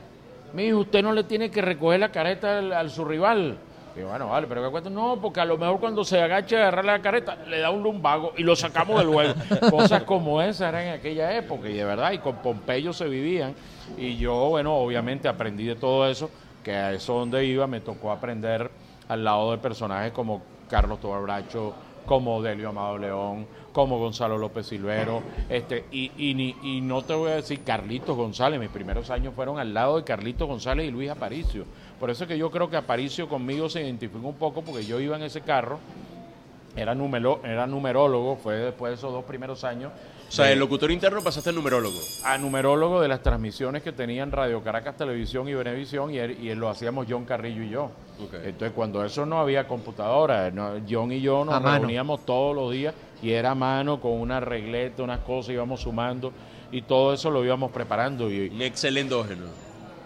mijo, 0.54 0.80
usted 0.80 1.02
no 1.02 1.14
le 1.14 1.24
tiene 1.24 1.50
que 1.50 1.62
recoger 1.62 2.00
la 2.00 2.12
careta 2.12 2.60
al, 2.60 2.74
al 2.74 2.90
su 2.90 3.06
rival. 3.06 3.58
Y 3.96 4.04
bueno, 4.04 4.30
vale, 4.30 4.48
pero 4.48 4.64
¿qué 4.64 4.70
cuenta? 4.70 4.90
No, 4.90 5.20
porque 5.22 5.42
a 5.42 5.46
lo 5.46 5.58
mejor 5.58 5.80
cuando 5.80 6.06
se 6.06 6.22
agacha 6.22 6.58
a 6.58 6.60
agarrar 6.60 6.86
la 6.86 7.02
careta, 7.02 7.38
le 7.48 7.60
da 7.60 7.70
un 7.70 7.84
lumbago 7.84 8.34
y 8.38 8.44
lo 8.44 8.56
sacamos 8.56 9.00
del 9.00 9.08
juego. 9.08 9.34
Cosas 9.72 10.04
como 10.04 10.42
esas 10.42 10.70
eran 10.70 10.84
en 10.88 10.94
aquella 10.94 11.36
época 11.36 11.68
y 11.68 11.74
de 11.74 11.84
verdad, 11.84 12.12
y 12.12 12.20
con 12.20 12.38
Pompeyo 12.38 12.94
se 12.94 13.08
vivían. 13.08 13.56
Y 13.98 14.18
yo, 14.18 14.50
bueno, 14.50 14.76
obviamente 14.76 15.28
aprendí 15.28 15.66
de 15.66 15.76
todo 15.76 16.08
eso, 16.08 16.30
que 16.64 16.72
a 16.72 16.94
eso 16.94 17.14
donde 17.14 17.46
iba 17.46 17.68
me 17.68 17.82
tocó 17.82 18.12
aprender 18.12 18.70
al 19.08 19.24
lado 19.24 19.52
de 19.52 19.58
personajes 19.58 20.12
como 20.12 20.44
Carlos 20.70 21.00
Tobar 21.02 21.24
Bracho, 21.24 21.74
como 22.10 22.41
Delio 22.41 22.69
Amado 22.69 22.98
León, 22.98 23.45
como 23.72 24.00
Gonzalo 24.00 24.36
López 24.36 24.65
Silvero, 24.65 25.22
este, 25.48 25.86
y, 25.91 26.12
y, 26.17 26.56
y 26.63 26.82
no 26.82 27.04
te 27.04 27.13
voy 27.13 27.30
a 27.30 27.36
decir 27.36 27.62
Carlitos 27.63 28.17
González, 28.17 28.60
mis 28.60 28.69
primeros 28.69 29.12
años 29.12 29.36
fueron 29.36 29.60
al 29.60 29.76
lado 29.76 29.98
de 29.98 30.04
Carlitos 30.04 30.48
González 30.48 30.88
y 30.88 30.91
Luis 30.91 31.12
Aparicio. 31.12 31.65
Por 32.00 32.10
eso 32.10 32.24
es 32.24 32.28
que 32.28 32.36
yo 32.36 32.50
creo 32.50 32.67
que 32.67 32.78
Aparicio 32.78 33.30
conmigo 33.30 33.69
se 33.69 33.84
identificó 33.84 34.28
un 34.28 34.38
poco 34.38 34.63
porque 34.63 34.84
yo 34.84 35.00
iba 35.00 35.17
en 35.17 35.22
ese 35.22 35.41
carro, 35.41 35.78
era, 36.76 36.95
numero, 36.95 37.41
era 37.43 37.67
numerólogo, 37.67 38.38
fue 38.38 38.56
después 38.56 38.89
de 38.89 38.95
esos 38.95 39.13
dos 39.13 39.26
primeros 39.26 39.63
años. 39.63 39.91
O 40.30 40.32
sea, 40.32 40.46
de- 40.46 40.54
el 40.54 40.60
locutor 40.60 40.92
interno 40.92 41.22
pasaste 41.22 41.50
al 41.50 41.56
numerólogo. 41.56 42.00
a 42.24 42.38
numerólogo 42.38 43.02
de 43.02 43.08
las 43.08 43.22
transmisiones 43.22 43.84
que 43.84 43.92
tenían 43.92 44.32
Radio 44.32 44.63
Caracas 44.63 44.96
Televisión 44.96 45.48
y 45.50 45.54
Venevisión 45.54 46.12
y, 46.13 46.18
él- 46.20 46.38
y 46.42 46.50
él 46.50 46.60
lo 46.60 46.70
hacíamos 46.70 47.08
John 47.10 47.26
Carrillo 47.26 47.63
y 47.63 47.70
yo. 47.70 47.92
Entonces 48.44 48.72
cuando 48.76 49.04
eso 49.04 49.26
no 49.26 49.39
había 49.39 49.68
computadora, 49.68 50.52
no- 50.52 50.74
John 50.89 51.12
y 51.12 51.22
yo 51.22 51.44
nos 51.46 51.56
A 51.56 51.60
mano. 51.60 51.80
reuníamos 51.80 52.26
todos 52.26 52.56
los 52.56 52.72
días 52.72 52.94
y 53.22 53.32
era 53.32 53.52
a 53.52 53.56
mano 53.56 54.00
con 54.00 54.13
una 54.13 54.39
regleta, 54.39 55.04
unas 55.04 55.20
cosas, 55.20 55.52
íbamos 55.52 55.82
sumando 55.82 56.32
y 56.72 56.82
todo 56.84 57.13
eso 57.13 57.30
lo 57.32 57.44
íbamos 57.44 57.72
preparando 57.72 58.30
y 58.32 58.50
Un 58.50 58.62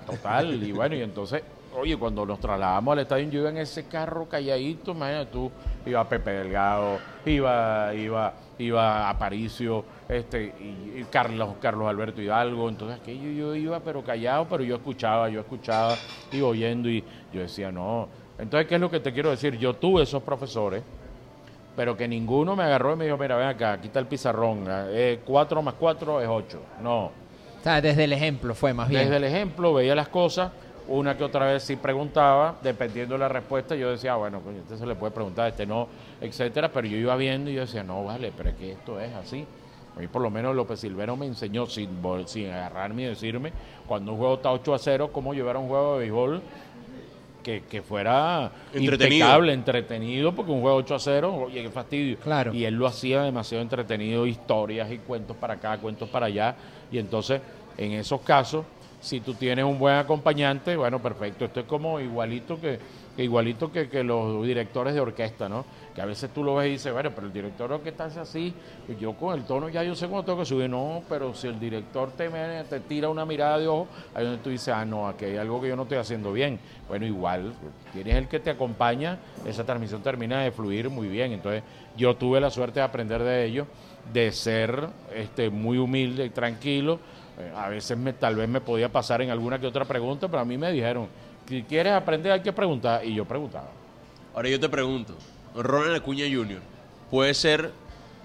total 0.05 0.63
y 0.63 0.71
bueno 0.71 0.95
y 0.95 1.01
entonces 1.01 1.43
Oye, 1.75 1.97
cuando 1.97 2.23
nos 2.23 2.39
trasladamos 2.39 2.93
al 2.93 2.99
estadio, 2.99 3.29
yo 3.31 3.39
iba 3.39 3.49
en 3.49 3.57
ese 3.57 3.87
carro 3.87 4.29
calladito, 4.29 4.91
imagínate 4.91 5.31
tú, 5.31 5.51
iba 5.87 6.07
Pepe 6.07 6.29
Delgado, 6.29 6.99
iba, 7.25 7.91
iba, 7.95 8.33
iba 8.59 9.09
Aparicio, 9.09 9.83
este, 10.09 10.53
y, 10.59 10.99
y 10.99 11.05
Carlos, 11.09 11.55
Carlos 11.61 11.87
Alberto 11.87 12.21
Hidalgo, 12.21 12.69
entonces 12.69 12.99
aquello 12.99 13.31
yo 13.31 13.55
iba 13.55 13.79
pero 13.79 14.03
callado, 14.03 14.47
pero 14.49 14.63
yo 14.63 14.75
escuchaba, 14.75 15.29
yo 15.29 15.39
escuchaba, 15.41 15.95
iba 16.31 16.47
oyendo 16.47 16.89
y 16.89 17.03
yo 17.33 17.41
decía, 17.41 17.71
no. 17.71 18.07
Entonces, 18.37 18.67
¿qué 18.67 18.75
es 18.75 18.81
lo 18.81 18.89
que 18.89 18.99
te 18.99 19.13
quiero 19.13 19.29
decir? 19.29 19.57
Yo 19.57 19.75
tuve 19.75 20.03
esos 20.03 20.21
profesores, 20.23 20.83
pero 21.75 21.95
que 21.95 22.07
ninguno 22.07 22.55
me 22.55 22.63
agarró 22.63 22.93
y 22.93 22.97
me 22.97 23.05
dijo, 23.05 23.17
mira, 23.17 23.35
ven 23.35 23.47
acá, 23.47 23.73
aquí 23.73 23.87
está 23.87 23.99
el 23.99 24.07
pizarrón, 24.07 24.65
eh, 24.69 25.19
cuatro 25.25 25.61
más 25.61 25.75
cuatro 25.75 26.21
es 26.21 26.27
ocho. 26.27 26.59
No, 26.81 27.05
O 27.05 27.11
sea, 27.63 27.81
desde 27.81 28.03
el 28.03 28.13
ejemplo 28.13 28.53
fue 28.53 28.73
más 28.73 28.89
bien. 28.89 29.03
desde 29.03 29.17
el 29.17 29.23
ejemplo 29.23 29.73
veía 29.73 29.95
las 29.95 30.09
cosas, 30.09 30.51
una 30.87 31.15
que 31.17 31.23
otra 31.23 31.45
vez 31.45 31.63
sí 31.63 31.77
preguntaba, 31.77 32.55
dependiendo 32.61 33.15
de 33.15 33.19
la 33.19 33.29
respuesta, 33.29 33.75
yo 33.75 33.89
decía, 33.91 34.13
ah, 34.13 34.17
bueno, 34.17 34.41
coño, 34.41 34.59
este 34.59 34.77
se 34.77 34.85
le 34.85 34.95
puede 34.95 35.13
preguntar, 35.13 35.47
este 35.47 35.65
no, 35.65 35.87
etcétera, 36.19 36.69
pero 36.73 36.87
yo 36.87 36.97
iba 36.97 37.15
viendo 37.15 37.49
y 37.49 37.53
yo 37.53 37.61
decía, 37.61 37.83
no, 37.83 38.03
vale, 38.03 38.33
pero 38.35 38.49
es 38.49 38.55
que 38.55 38.71
esto 38.73 38.99
es 38.99 39.13
así. 39.13 39.45
A 39.95 39.99
mí 39.99 40.07
por 40.07 40.21
lo 40.21 40.29
menos 40.29 40.55
López 40.55 40.79
Silvero 40.79 41.15
me 41.15 41.25
enseñó 41.25 41.65
sin, 41.67 41.89
agarrarme 42.51 43.03
y 43.03 43.05
decirme, 43.05 43.53
cuando 43.87 44.13
un 44.13 44.17
juego 44.17 44.35
está 44.35 44.51
8 44.51 44.73
a 44.73 44.79
0, 44.79 45.09
cómo 45.13 45.33
llevar 45.33 45.57
un 45.57 45.67
juego 45.67 45.93
de 45.93 45.99
béisbol 45.99 46.41
que, 47.43 47.63
que 47.69 47.81
fuera 47.81 48.51
Entretenido. 48.73 49.25
impecable, 49.25 49.53
entretenido, 49.53 50.33
porque 50.33 50.51
un 50.51 50.61
juego 50.61 50.77
8 50.77 50.95
a 50.95 50.99
0, 50.99 51.35
oye, 51.47 51.61
qué 51.61 51.69
fastidio. 51.69 52.17
Claro. 52.17 52.53
Y 52.53 52.65
él 52.65 52.75
lo 52.75 52.87
hacía 52.87 53.21
demasiado 53.21 53.61
entretenido, 53.61 54.25
historias 54.25 54.91
y 54.91 54.97
cuentos 54.99 55.35
para 55.37 55.55
acá, 55.55 55.77
cuentos 55.77 56.09
para 56.09 56.27
allá. 56.27 56.55
Y 56.91 56.97
entonces, 56.97 57.41
en 57.77 57.91
esos 57.91 58.21
casos, 58.21 58.65
si 59.01 59.19
tú 59.19 59.33
tienes 59.33 59.65
un 59.65 59.77
buen 59.77 59.95
acompañante, 59.95 60.77
bueno, 60.77 60.99
perfecto. 60.99 61.45
Esto 61.45 61.59
es 61.59 61.65
como 61.65 61.99
igualito 61.99 62.59
que, 62.59 62.79
que 63.15 63.23
igualito 63.25 63.71
que, 63.71 63.89
que 63.89 64.03
los 64.03 64.45
directores 64.45 64.93
de 64.93 65.01
orquesta, 65.01 65.49
¿no? 65.49 65.65
Que 65.93 66.01
a 66.01 66.05
veces 66.05 66.31
tú 66.33 66.43
lo 66.43 66.55
ves 66.55 66.67
y 66.67 66.71
dices, 66.71 66.91
bueno, 66.91 67.11
pero 67.13 67.27
el 67.27 67.33
director 67.33 67.69
de 67.69 67.75
orquesta 67.75 68.05
hace 68.05 68.19
así, 68.19 68.53
yo 68.99 69.13
con 69.13 69.37
el 69.37 69.45
tono 69.45 69.69
ya 69.69 69.83
yo 69.83 69.93
sé 69.93 70.07
cuándo 70.07 70.25
tengo 70.25 70.39
que 70.39 70.45
subir. 70.45 70.69
No, 70.69 71.03
pero 71.07 71.35
si 71.35 71.47
el 71.47 71.59
director 71.59 72.11
te, 72.11 72.29
te 72.69 72.79
tira 72.79 73.09
una 73.09 73.25
mirada 73.25 73.59
de 73.59 73.67
ojo, 73.67 73.87
ahí 74.15 74.23
donde 74.23 74.39
tú 74.39 74.49
dices, 74.49 74.69
ah, 74.69 74.85
no, 74.85 75.07
aquí 75.07 75.25
hay 75.25 75.37
algo 75.37 75.61
que 75.61 75.67
yo 75.67 75.75
no 75.75 75.83
estoy 75.83 75.99
haciendo 75.99 76.33
bien. 76.33 76.59
Bueno, 76.87 77.05
igual, 77.05 77.53
tienes 77.91 78.15
el 78.15 78.27
que 78.27 78.39
te 78.39 78.49
acompaña, 78.49 79.19
esa 79.45 79.63
transmisión 79.63 80.01
termina 80.01 80.41
de 80.41 80.51
fluir 80.51 80.89
muy 80.89 81.07
bien. 81.07 81.31
Entonces, 81.31 81.61
yo 81.95 82.15
tuve 82.15 82.41
la 82.41 82.49
suerte 82.49 82.79
de 82.79 82.85
aprender 82.85 83.21
de 83.21 83.45
ellos, 83.45 83.67
de 84.11 84.31
ser 84.31 84.87
este, 85.13 85.51
muy 85.51 85.77
humilde 85.77 86.25
y 86.25 86.29
tranquilo. 86.31 86.99
Eh, 87.39 87.51
a 87.55 87.69
veces 87.69 87.97
me, 87.97 88.13
tal 88.13 88.35
vez 88.35 88.49
me 88.49 88.61
podía 88.61 88.89
pasar 88.89 89.21
en 89.21 89.29
alguna 89.29 89.59
que 89.59 89.67
otra 89.67 89.85
pregunta, 89.85 90.27
pero 90.27 90.39
a 90.39 90.45
mí 90.45 90.57
me 90.57 90.71
dijeron, 90.71 91.07
si 91.47 91.61
quieres 91.63 91.93
aprender 91.93 92.31
hay 92.31 92.41
que 92.41 92.53
preguntar. 92.53 93.05
Y 93.05 93.13
yo 93.13 93.25
preguntaba. 93.25 93.69
Ahora 94.33 94.49
yo 94.49 94.59
te 94.59 94.69
pregunto, 94.69 95.13
Ronald 95.55 95.95
Acuña 95.95 96.25
Jr. 96.31 96.59
puede 97.11 97.33
ser 97.33 97.71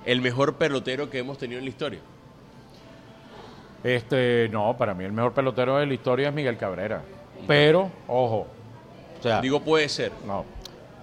el 0.04 0.20
mejor 0.20 0.54
pelotero 0.54 1.10
que 1.10 1.18
hemos 1.18 1.38
tenido 1.38 1.58
en 1.58 1.64
la 1.64 1.70
historia. 1.70 2.00
Este, 3.84 4.48
no, 4.50 4.76
para 4.76 4.94
mí 4.94 5.04
el 5.04 5.12
mejor 5.12 5.32
pelotero 5.32 5.76
de 5.78 5.86
la 5.86 5.94
historia 5.94 6.28
es 6.28 6.34
Miguel 6.34 6.56
Cabrera. 6.56 7.02
Pero, 7.46 7.90
ojo, 8.08 8.46
o 9.18 9.22
sea, 9.22 9.40
Digo 9.40 9.60
puede 9.60 9.88
ser. 9.88 10.12
no. 10.26 10.44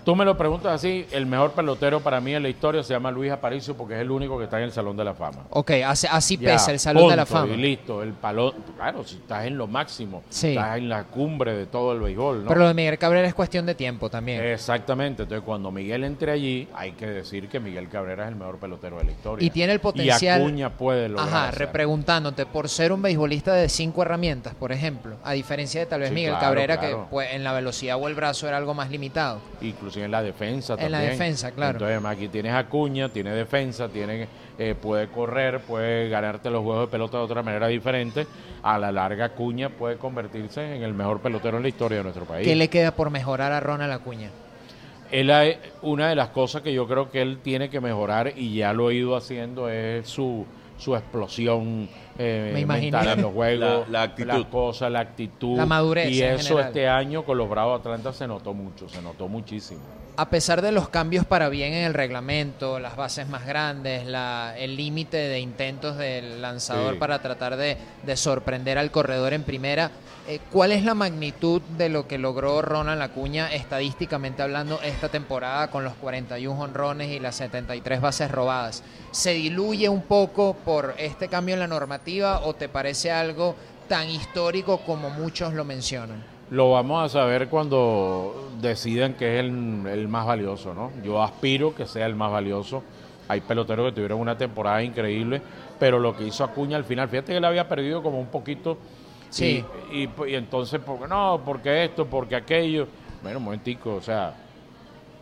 Tú 0.06 0.16
me 0.16 0.24
lo 0.24 0.38
preguntas 0.38 0.72
así, 0.72 1.04
el 1.12 1.26
mejor 1.26 1.54
pelotero 1.54 2.00
para 2.00 2.22
mí 2.22 2.36
en 2.36 2.44
la 2.44 2.50
historia 2.50 2.84
se 2.84 2.94
llama 2.94 3.10
Luis 3.10 3.32
Aparicio 3.32 3.76
porque 3.76 3.96
es 3.96 4.02
el 4.02 4.12
único 4.12 4.38
que 4.38 4.44
está 4.44 4.60
en 4.60 4.66
el 4.66 4.72
Salón 4.72 4.96
de 4.96 5.04
la 5.04 5.16
Fama. 5.16 5.46
Ok, 5.50 5.72
así, 5.84 6.06
así 6.12 6.38
Ya, 6.38 6.52
pesa 6.52 6.72
el 6.72 6.80
Salón 6.80 7.10
de 7.10 7.16
la 7.16 7.26
Fama. 7.26 7.52
Y 7.52 7.58
listo, 7.58 8.04
el 8.04 8.14
palo, 8.14 8.54
claro, 8.76 9.04
si 9.04 9.16
estás 9.16 9.46
en 9.48 9.58
lo 9.58 9.66
máximo, 9.66 10.22
Sí. 10.30 10.50
estás 10.50 10.78
en 10.78 10.90
la 10.90 11.06
cumbre 11.06 11.54
de 11.56 11.66
todo 11.66 11.94
el 11.94 12.02
béisbol, 12.02 12.44
¿no? 12.44 12.50
Pero 12.50 12.60
lo 12.60 12.68
de 12.68 12.76
Miguel 12.76 13.00
Cabrera 13.00 13.28
es 13.28 13.34
cuestión 13.34 13.66
de 13.66 13.74
tiempo 13.74 14.08
también. 14.12 14.44
Exactamente, 14.44 15.24
entonces 15.24 15.44
cuando 15.44 15.72
Miguel 15.72 16.04
entre 16.04 16.32
allí, 16.34 16.68
hay 16.76 16.92
que 16.92 17.08
decir 17.08 17.50
que 17.50 17.60
Miguel 17.60 17.90
Cabrera 17.90 18.26
es 18.26 18.30
el 18.30 18.36
mejor 18.36 18.58
pelotero 18.60 19.00
de 19.00 19.06
la 19.06 19.12
historia. 19.12 19.44
Y 19.44 19.50
tiene 19.50 19.74
el 19.74 19.80
potencial- 19.80 20.40
Y 20.40 20.44
Acuña 20.44 20.70
puede 20.70 21.10
lograr 21.10 21.28
Ajá, 21.30 21.48
hacer. 21.48 21.62
repreguntándote, 21.62 22.46
por 22.46 22.70
ser 22.70 22.92
un 22.92 23.02
beisbolista 23.02 23.54
de 23.56 23.70
cinco 23.70 24.04
herramientas, 24.04 24.54
por 24.54 24.72
ejemplo, 24.72 25.16
a 25.24 25.32
diferencia 25.34 25.80
de 25.80 25.88
tal 25.88 26.02
vez 26.02 26.10
Sí, 26.10 26.16
Miguel 26.16 26.30
claro, 26.34 26.46
Cabrera, 26.46 26.78
claro. 26.78 27.06
que 27.06 27.10
pues, 27.10 27.30
en 27.34 27.44
la 27.44 27.54
velocidad 27.54 27.98
o 28.00 28.08
el 28.08 28.14
brazo 28.14 28.48
era 28.48 28.58
algo 28.58 28.76
más 28.76 28.92
limitado. 28.92 29.40
Inclusive 29.62 29.95
inclusive 29.96 30.06
en 30.06 30.12
la 30.12 30.22
defensa 30.24 30.74
En 30.74 30.80
también. 30.80 30.92
la 30.92 31.00
defensa, 31.10 31.52
claro. 31.52 31.80
Entonces 31.80 32.06
aquí 32.06 32.28
tienes 32.28 32.54
Acuña, 32.54 33.10
tiene 33.10 33.32
defensa, 33.32 33.88
tiene, 33.90 34.28
eh, 34.58 34.76
puede 34.80 35.08
correr, 35.08 35.62
puede 35.62 36.10
ganarte 36.10 36.50
los 36.50 36.64
juegos 36.64 36.88
de 36.88 36.92
pelota 36.92 37.18
de 37.18 37.24
otra 37.24 37.42
manera 37.44 37.68
diferente. 37.68 38.28
A 38.64 38.78
la 38.78 38.92
larga 38.92 39.26
Acuña 39.26 39.70
puede 39.70 39.98
convertirse 39.98 40.76
en 40.76 40.84
el 40.84 40.94
mejor 40.94 41.20
pelotero 41.22 41.58
en 41.58 41.64
la 41.64 41.70
historia 41.70 41.98
de 42.00 42.04
nuestro 42.04 42.26
país. 42.26 42.48
¿Qué 42.48 42.56
le 42.56 42.68
queda 42.70 42.92
por 42.92 43.10
mejorar 43.10 43.52
a 43.52 43.60
Ronald 43.60 43.92
Acuña? 43.94 44.30
Él 45.12 45.30
ha- 45.32 45.46
una 45.82 46.10
de 46.10 46.16
las 46.16 46.30
cosas 46.30 46.62
que 46.62 46.74
yo 46.74 46.88
creo 46.88 47.12
que 47.12 47.22
él 47.22 47.40
tiene 47.44 47.70
que 47.70 47.80
mejorar 47.80 48.34
y 48.36 48.56
ya 48.56 48.74
lo 48.74 48.88
ha 48.88 48.94
ido 48.94 49.16
haciendo 49.16 49.70
es 49.70 50.08
su, 50.08 50.46
su 50.78 50.96
explosión 50.96 51.88
eh, 52.18 52.52
Me 52.54 52.62
imaginé. 52.62 52.92
mental 52.92 53.18
en 53.18 53.22
los 53.24 53.34
juegos, 53.34 53.88
La- 53.90 54.00
la 54.00 54.04
actitud. 54.04 54.28
las 54.28 54.46
cosas, 54.46 54.92
la 54.92 55.00
actitud. 55.02 55.58
La 55.58 55.66
madurez 55.66 56.10
Y 56.12 56.22
en 56.22 56.36
eso 56.36 56.50
general. 56.50 56.68
este 56.68 56.88
año 56.88 57.24
con 57.26 57.38
los 57.38 57.50
Bravos 57.50 57.80
Atlanta 57.80 58.14
se 58.14 58.28
notó 58.28 58.54
mucho, 58.54 58.88
se 58.90 59.02
notó 59.02 59.28
muchísimo. 59.28 59.82
A 60.18 60.30
pesar 60.30 60.62
de 60.62 60.72
los 60.72 60.88
cambios 60.88 61.26
para 61.26 61.50
bien 61.50 61.74
en 61.74 61.84
el 61.84 61.94
reglamento, 61.94 62.80
las 62.80 62.96
bases 62.96 63.28
más 63.28 63.46
grandes, 63.46 64.06
la- 64.06 64.54
el 64.58 64.78
límite 64.78 65.18
de 65.18 65.40
intentos 65.42 65.98
del 65.98 66.42
lanzador 66.42 66.94
Sí. 66.94 67.00
para 67.00 67.22
tratar 67.22 67.58
de, 67.58 67.76
de 68.04 68.16
sorprender 68.16 68.78
al 68.78 68.92
corredor 68.92 69.34
en 69.34 69.44
primera, 69.44 69.92
eh, 70.30 70.40
¿cuál 70.54 70.72
es 70.72 70.86
la 70.86 70.94
magnitud 70.96 71.62
de 71.78 71.90
lo 71.90 72.08
que 72.08 72.18
logró 72.18 72.62
Ronald 72.62 73.02
Acuña 73.02 73.54
estadísticamente 73.54 74.42
hablando 74.42 74.80
esta 74.82 75.10
temporada 75.10 75.70
con 75.70 75.84
los 75.84 75.94
41 75.96 76.62
honrones 76.62 77.10
y 77.12 77.20
las 77.20 77.36
73 77.36 78.00
bases 78.00 78.32
robadas? 78.32 78.84
¿Se 79.12 79.34
diluye 79.34 79.90
un 79.90 80.02
poco 80.02 80.56
por 80.64 80.96
este 80.98 81.28
cambio 81.28 81.56
en 81.56 81.60
la 81.60 81.68
normativa 81.68 82.05
o 82.44 82.54
te 82.54 82.70
parece 82.70 83.12
algo 83.12 83.56
tan 83.88 84.10
histórico 84.10 84.80
como 84.80 85.10
muchos 85.10 85.54
lo 85.54 85.66
mencionan? 85.66 86.24
Lo 86.52 86.72
vamos 86.72 87.04
a 87.04 87.10
saber 87.10 87.48
cuando 87.48 88.52
decidan 88.62 89.16
que 89.16 89.40
es 89.40 89.46
el, 89.46 89.88
el 89.88 90.08
más 90.08 90.28
valioso, 90.28 90.74
¿no? 90.74 90.92
Yo 91.04 91.22
aspiro 91.22 91.74
que 91.74 91.88
sea 91.88 92.06
el 92.06 92.16
más 92.16 92.32
valioso. 92.32 92.84
Hay 93.28 93.42
peloteros 93.42 93.88
que 93.88 93.96
tuvieron 93.96 94.20
una 94.20 94.38
temporada 94.38 94.84
increíble, 94.84 95.42
pero 95.80 95.98
lo 95.98 96.16
que 96.16 96.26
hizo 96.26 96.44
Acuña 96.44 96.78
al 96.78 96.84
final, 96.84 97.10
fíjate 97.10 97.32
que 97.32 97.38
él 97.38 97.46
había 97.46 97.68
perdido 97.68 98.04
como 98.04 98.20
un 98.20 98.28
poquito. 98.28 98.78
Sí. 99.32 99.66
Y, 99.92 100.04
y, 100.04 100.10
y 100.28 100.36
entonces, 100.36 100.80
porque 100.86 101.08
no, 101.08 101.42
porque 101.44 101.86
esto, 101.86 102.06
porque 102.06 102.36
aquello. 102.36 102.88
Bueno, 103.24 103.40
un 103.40 103.46
momentico, 103.46 103.96
o 103.96 104.02
sea, 104.02 104.36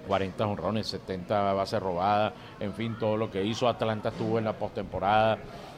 40 0.08 0.46
honrones, 0.46 0.88
70 0.88 1.54
bases 1.54 1.82
robadas, 1.82 2.34
en 2.60 2.74
fin, 2.74 2.98
todo 3.00 3.16
lo 3.16 3.32
que 3.32 3.44
hizo 3.44 3.70
Atlanta 3.70 4.10
estuvo 4.10 4.38
en 4.38 4.46
la 4.46 4.54
postemporada. 4.54 5.38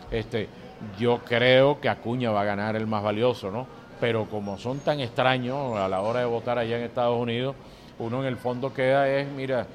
Este, 0.10 0.50
yo 0.98 1.20
creo 1.26 1.80
que 1.80 1.90
Acuña 1.90 2.32
va 2.32 2.42
a 2.42 2.46
ganar 2.46 2.76
el 2.76 2.88
más 2.88 3.04
valioso, 3.04 3.52
¿no? 3.52 3.68
Pero 4.00 4.26
como 4.26 4.58
son 4.58 4.80
tan 4.80 5.00
extraños 5.00 5.78
a 5.78 5.88
la 5.88 6.02
hora 6.02 6.20
de 6.20 6.26
votar 6.26 6.58
allá 6.58 6.78
en 6.78 6.84
Estados 6.84 7.18
Unidos, 7.20 7.56
uno 8.00 8.22
en 8.22 8.28
el 8.28 8.38
fondo 8.38 8.74
queda 8.74 9.10
es, 9.10 9.28
mira, 9.28 9.68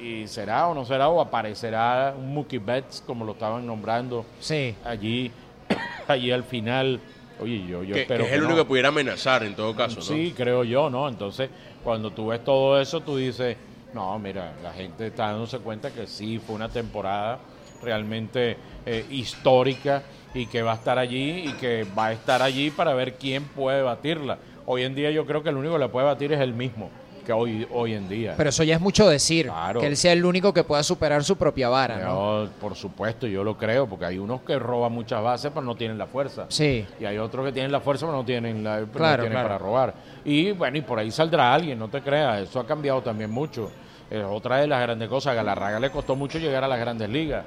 y 0.00 0.26
será 0.26 0.68
o 0.68 0.74
no 0.74 0.84
será, 0.84 1.08
o 1.08 1.20
aparecerá 1.20 2.14
un 2.16 2.34
Mookie 2.34 2.58
Betts, 2.58 3.02
como 3.06 3.24
lo 3.24 3.32
estaban 3.32 3.66
nombrando 3.66 4.24
Sí. 4.40 4.74
allí, 4.84 5.30
allí 6.08 6.30
al 6.32 6.44
final. 6.44 7.00
Oye, 7.40 7.66
yo, 7.66 7.82
yo 7.82 7.94
que, 7.94 8.02
espero 8.02 8.24
que 8.24 8.30
es 8.30 8.36
el 8.36 8.42
único 8.42 8.58
que 8.58 8.64
pudiera 8.66 8.88
amenazar 8.88 9.42
en 9.44 9.54
todo 9.54 9.74
caso, 9.74 9.96
¿no? 9.96 10.02
Sí, 10.02 10.34
creo 10.36 10.64
yo, 10.64 10.90
¿no? 10.90 11.08
Entonces, 11.08 11.48
cuando 11.82 12.10
tú 12.10 12.28
ves 12.28 12.44
todo 12.44 12.78
eso, 12.80 13.00
tú 13.00 13.16
dices, 13.16 13.56
no, 13.94 14.18
mira, 14.18 14.52
la 14.62 14.72
gente 14.72 15.06
está 15.06 15.28
dándose 15.28 15.58
cuenta 15.58 15.90
que 15.90 16.06
sí, 16.06 16.38
fue 16.38 16.54
una 16.54 16.68
temporada 16.68 17.38
realmente 17.82 18.58
eh, 18.84 19.06
histórica 19.10 20.02
y 20.34 20.46
que 20.46 20.62
va 20.62 20.72
a 20.72 20.74
estar 20.76 20.98
allí 20.98 21.48
y 21.48 21.52
que 21.54 21.86
va 21.98 22.06
a 22.06 22.12
estar 22.12 22.42
allí 22.42 22.70
para 22.70 22.94
ver 22.94 23.14
quién 23.14 23.44
puede 23.44 23.82
batirla. 23.82 24.38
Hoy 24.66 24.82
en 24.84 24.94
día 24.94 25.10
yo 25.10 25.26
creo 25.26 25.42
que 25.42 25.48
el 25.50 25.56
único 25.56 25.74
que 25.74 25.80
la 25.80 25.88
puede 25.88 26.06
batir 26.06 26.32
es 26.32 26.40
el 26.40 26.54
mismo, 26.54 26.88
que 27.26 27.32
hoy, 27.32 27.66
hoy 27.72 27.94
en 27.94 28.08
día. 28.08 28.34
Pero 28.36 28.50
eso 28.50 28.62
ya 28.62 28.76
es 28.76 28.80
mucho 28.80 29.08
decir, 29.08 29.46
Claro. 29.46 29.80
que 29.80 29.86
él 29.88 29.96
sea 29.96 30.12
el 30.12 30.24
único 30.24 30.54
que 30.54 30.62
pueda 30.62 30.82
superar 30.84 31.24
su 31.24 31.36
propia 31.36 31.68
vara, 31.68 31.98
¿no? 31.98 32.48
Por 32.60 32.76
supuesto, 32.76 33.26
yo 33.26 33.42
lo 33.42 33.58
creo, 33.58 33.88
porque 33.88 34.04
hay 34.04 34.18
unos 34.18 34.42
que 34.42 34.56
roban 34.58 34.92
muchas 34.92 35.20
bases 35.22 35.50
pero 35.52 35.66
no 35.66 35.74
tienen 35.74 35.98
la 35.98 36.06
fuerza. 36.06 36.46
Sí. 36.48 36.86
Y 37.00 37.04
hay 37.04 37.18
otros 37.18 37.44
que 37.46 37.52
tienen 37.52 37.72
la 37.72 37.80
fuerza 37.80 38.06
pero 38.06 38.18
no 38.18 38.24
tienen, 38.24 38.62
la, 38.62 38.74
pero 38.76 38.86
no 38.86 38.92
Claro, 38.92 39.22
tienen 39.24 39.32
claro. 39.32 39.48
para 39.48 39.58
robar. 39.58 39.94
Y 40.24 40.52
bueno, 40.52 40.78
y 40.78 40.82
por 40.82 40.98
ahí 41.00 41.10
saldrá 41.10 41.52
alguien, 41.52 41.76
no 41.78 41.88
te 41.88 42.00
creas, 42.00 42.42
eso 42.42 42.60
ha 42.60 42.66
cambiado 42.66 43.02
también 43.02 43.30
mucho. 43.30 43.70
Es 44.08 44.22
otra 44.24 44.56
de 44.58 44.66
las 44.66 44.80
grandes 44.82 45.08
cosas, 45.08 45.32
a 45.32 45.34
Galarraga 45.34 45.78
le 45.80 45.90
costó 45.90 46.14
mucho 46.16 46.38
llegar 46.38 46.62
a 46.64 46.68
las 46.68 46.78
grandes 46.80 47.08
ligas. 47.08 47.44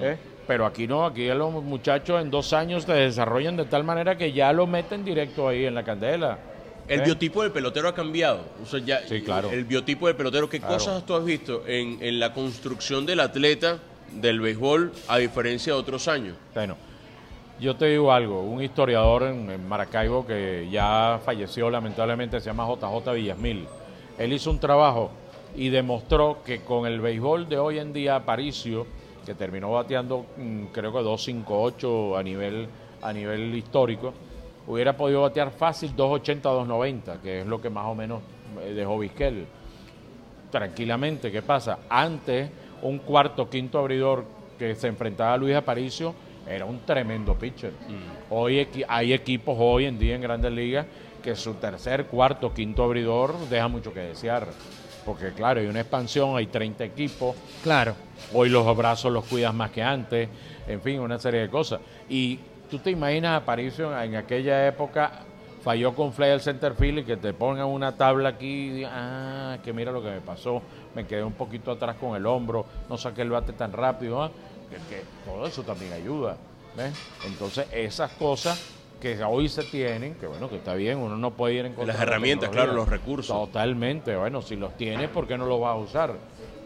¿eh? 0.00 0.16
Pero 0.46 0.64
aquí 0.64 0.86
no, 0.86 1.04
aquí 1.04 1.26
los 1.28 1.52
muchachos 1.62 2.22
en 2.22 2.30
dos 2.30 2.52
años 2.52 2.84
se 2.84 2.92
desarrollan 2.92 3.56
de 3.56 3.64
tal 3.64 3.82
manera 3.84 4.16
que 4.16 4.32
ya 4.32 4.52
lo 4.52 4.66
meten 4.66 5.04
directo 5.04 5.48
ahí 5.48 5.64
en 5.64 5.74
la 5.74 5.82
candela. 5.82 6.38
El 6.86 7.00
¿eh? 7.00 7.04
biotipo 7.04 7.42
del 7.42 7.50
pelotero 7.50 7.88
ha 7.88 7.94
cambiado. 7.94 8.42
O 8.62 8.66
sea, 8.66 8.78
ya, 8.78 9.00
Sí, 9.08 9.22
claro. 9.22 9.50
El 9.50 9.64
biotipo 9.64 10.06
del 10.06 10.14
pelotero, 10.14 10.48
¿qué 10.48 10.60
Claro. 10.60 10.74
cosas 10.74 11.04
tú 11.04 11.14
has 11.16 11.24
visto 11.24 11.64
en, 11.66 11.98
en 12.00 12.20
la 12.20 12.32
construcción 12.32 13.04
del 13.06 13.18
atleta 13.20 13.78
del 14.12 14.40
béisbol 14.40 14.92
a 15.08 15.18
diferencia 15.18 15.72
de 15.72 15.78
otros 15.80 16.06
años? 16.06 16.36
Bueno, 16.54 16.76
yo 17.58 17.74
te 17.74 17.86
digo 17.86 18.12
algo, 18.12 18.42
un 18.42 18.62
historiador 18.62 19.24
en, 19.24 19.50
en 19.50 19.66
Maracaibo 19.66 20.24
que 20.24 20.68
ya 20.70 21.18
falleció 21.24 21.70
lamentablemente, 21.70 22.38
se 22.40 22.46
llama 22.46 22.68
JJ 22.72 23.14
Villasmil. 23.14 23.66
Él 24.18 24.32
hizo 24.32 24.50
un 24.52 24.60
trabajo 24.60 25.10
y 25.56 25.70
demostró 25.70 26.38
que 26.44 26.60
con 26.60 26.86
el 26.86 27.00
béisbol 27.00 27.48
de 27.48 27.58
hoy 27.58 27.80
en 27.80 27.92
día, 27.92 28.14
Aparicio, 28.14 28.86
que 29.26 29.34
terminó 29.34 29.72
bateando 29.72 30.24
mm, 30.38 30.66
creo 30.72 30.92
que 30.92 31.00
258 31.02 32.16
a 32.16 32.22
nivel, 32.22 32.68
a 33.02 33.12
nivel 33.12 33.54
histórico, 33.54 34.14
hubiera 34.66 34.96
podido 34.96 35.22
batear 35.22 35.50
fácil 35.50 35.94
280, 35.94 36.48
290, 36.48 37.20
que 37.20 37.40
es 37.40 37.46
lo 37.46 37.60
que 37.60 37.68
más 37.68 37.86
o 37.86 37.94
menos 37.94 38.22
eh, 38.62 38.72
dejó 38.72 38.98
Vizquel 38.98 39.46
tranquilamente. 40.50 41.30
¿Qué 41.30 41.42
pasa? 41.42 41.78
Antes, 41.88 42.50
un 42.82 42.98
cuarto, 42.98 43.48
quinto 43.50 43.78
abridor 43.78 44.24
que 44.58 44.74
se 44.74 44.88
enfrentaba 44.88 45.34
a 45.34 45.36
Luis 45.36 45.54
Aparicio 45.54 46.14
era 46.48 46.64
un 46.64 46.80
tremendo 46.86 47.34
pitcher. 47.34 47.72
Hoy 48.30 48.58
equi- 48.60 48.84
hay 48.88 49.12
equipos 49.12 49.56
hoy 49.58 49.86
en 49.86 49.98
día 49.98 50.14
en 50.14 50.20
Grandes 50.22 50.52
Ligas 50.52 50.86
que 51.22 51.34
su 51.34 51.54
tercer, 51.54 52.06
cuarto, 52.06 52.54
quinto 52.54 52.84
abridor 52.84 53.34
deja 53.50 53.66
mucho 53.68 53.92
que 53.92 54.00
desear. 54.00 54.46
Porque 55.06 55.32
claro, 55.32 55.60
hay 55.60 55.66
una 55.66 55.80
expansión, 55.80 56.36
hay 56.36 56.48
30 56.48 56.84
equipos, 56.84 57.36
Claro. 57.62 57.94
Hoy 58.34 58.48
los 58.48 58.76
brazos 58.76 59.12
los 59.12 59.24
cuidas 59.24 59.54
más 59.54 59.70
que 59.70 59.82
antes, 59.82 60.28
en 60.66 60.80
fin, 60.82 60.98
una 60.98 61.18
serie 61.18 61.40
de 61.42 61.48
cosas. 61.48 61.80
Y 62.08 62.40
tú 62.68 62.78
te 62.80 62.90
imaginas 62.90 63.40
Aparicio 63.40 63.96
en 64.02 64.16
aquella 64.16 64.66
época 64.66 65.22
falló 65.62 65.94
con 65.94 66.12
Fly 66.12 66.30
al 66.30 66.40
center 66.40 66.74
field 66.74 66.98
y 67.00 67.04
que 67.04 67.16
te 67.16 67.32
pongan 67.32 67.66
una 67.66 67.96
tabla 67.96 68.30
aquí 68.30 68.84
ah, 68.84 69.58
que 69.64 69.72
mira 69.72 69.90
lo 69.90 70.02
que 70.02 70.10
me 70.10 70.20
pasó, 70.20 70.62
me 70.94 71.06
quedé 71.06 71.24
un 71.24 71.32
poquito 71.32 71.72
atrás 71.72 71.96
con 71.96 72.16
el 72.16 72.24
hombro, 72.26 72.66
no 72.88 72.96
saqué 72.96 73.22
el 73.22 73.30
bate 73.30 73.52
tan 73.52 73.72
rápido, 73.72 74.22
ah, 74.22 74.30
que, 74.70 74.76
que 74.76 75.02
todo 75.24 75.46
eso 75.46 75.62
también 75.62 75.92
ayuda. 75.92 76.36
¿ves? 76.76 76.94
Entonces, 77.26 77.66
esas 77.72 78.12
cosas 78.12 78.75
que 79.00 79.22
hoy 79.24 79.48
se 79.48 79.64
tienen, 79.64 80.14
que 80.16 80.26
bueno, 80.26 80.48
que 80.48 80.56
está 80.56 80.74
bien, 80.74 80.98
uno 80.98 81.16
no 81.16 81.36
puede 81.36 81.54
ir 81.54 81.66
en 81.66 81.74
contra 81.74 81.94
Las 81.94 82.02
herramientas, 82.02 82.48
claro, 82.50 82.72
los 82.72 82.88
recursos. 82.88 83.36
Totalmente, 83.36 84.16
bueno, 84.16 84.42
si 84.42 84.56
los 84.56 84.76
tienes, 84.76 85.08
¿por 85.10 85.26
qué 85.26 85.36
no 85.36 85.46
los 85.46 85.60
vas 85.60 85.72
a 85.72 85.76
usar? 85.76 86.18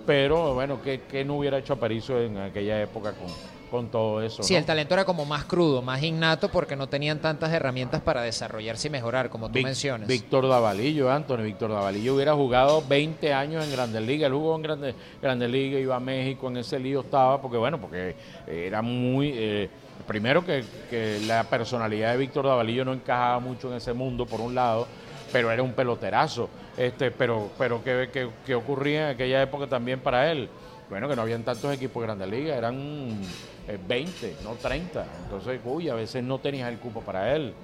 Pero 0.04 0.54
bueno, 0.54 0.80
¿qué, 0.82 1.02
qué 1.08 1.24
no 1.24 1.36
hubiera 1.36 1.58
hecho 1.58 1.74
Aparicio 1.74 2.20
en 2.20 2.38
aquella 2.38 2.80
época 2.80 3.12
con, 3.12 3.36
con 3.70 3.90
todo 3.90 4.22
eso? 4.22 4.42
Sí, 4.42 4.54
no? 4.54 4.58
el 4.60 4.64
talento 4.64 4.94
era 4.94 5.04
como 5.04 5.24
más 5.24 5.44
crudo, 5.44 5.82
más 5.82 6.02
innato, 6.02 6.48
porque 6.50 6.74
no 6.74 6.88
tenían 6.88 7.20
tantas 7.20 7.52
herramientas 7.52 8.00
para 8.00 8.22
desarrollarse 8.22 8.88
y 8.88 8.90
mejorar, 8.90 9.28
como 9.28 9.48
tú 9.48 9.54
Vic- 9.54 9.64
mencionas. 9.64 10.08
Víctor 10.08 10.48
Davalillo, 10.48 11.10
Anthony 11.10 11.42
Víctor 11.42 11.70
Davalillo 11.70 12.14
hubiera 12.14 12.34
jugado 12.34 12.82
20 12.82 13.32
años 13.32 13.62
en 13.62 13.70
Grandes 13.70 14.02
Ligas. 14.02 14.28
Él 14.28 14.34
jugó 14.34 14.56
en 14.56 14.62
Grandes, 14.62 14.94
Grandes 15.20 15.50
Ligas, 15.50 15.80
iba 15.82 15.96
a 15.96 16.00
México, 16.00 16.48
en 16.48 16.56
ese 16.56 16.78
lío 16.80 17.00
estaba, 17.00 17.40
porque 17.40 17.58
bueno, 17.58 17.80
porque 17.80 18.16
era 18.46 18.82
muy. 18.82 19.32
eh, 19.34 19.70
primero 20.06 20.44
que, 20.44 20.64
que 20.88 21.20
la 21.26 21.44
personalidad 21.44 22.12
de 22.12 22.18
Víctor 22.18 22.46
Davalillo 22.46 22.84
no 22.84 22.92
encajaba 22.92 23.38
mucho 23.40 23.70
en 23.70 23.76
ese 23.76 23.92
mundo, 23.92 24.26
por 24.26 24.40
un 24.40 24.54
lado, 24.54 24.86
pero 25.32 25.50
era 25.50 25.62
un 25.62 25.72
peloterazo. 25.72 26.48
Este, 26.76 27.10
pero, 27.10 27.50
pero 27.58 27.82
¿qué, 27.82 28.30
qué, 28.46 28.54
ocurría 28.54 29.10
en 29.10 29.14
aquella 29.14 29.42
época 29.42 29.66
también 29.66 30.00
para 30.00 30.30
él? 30.30 30.48
Bueno, 30.88 31.08
que 31.08 31.16
no 31.16 31.22
habían 31.22 31.44
tantos 31.44 31.72
equipos 31.72 32.02
de 32.02 32.06
Grandes 32.06 32.28
Ligas, 32.28 32.56
eran 32.56 33.20
eh, 33.68 33.78
20, 33.86 34.36
no 34.42 34.54
30. 34.54 35.06
Entonces, 35.24 35.60
uy, 35.64 35.88
a 35.88 35.94
veces 35.94 36.22
no 36.24 36.38
tenías 36.38 36.68
el 36.68 36.78
cupo 36.78 37.00
para 37.00 37.34
él. 37.34 37.54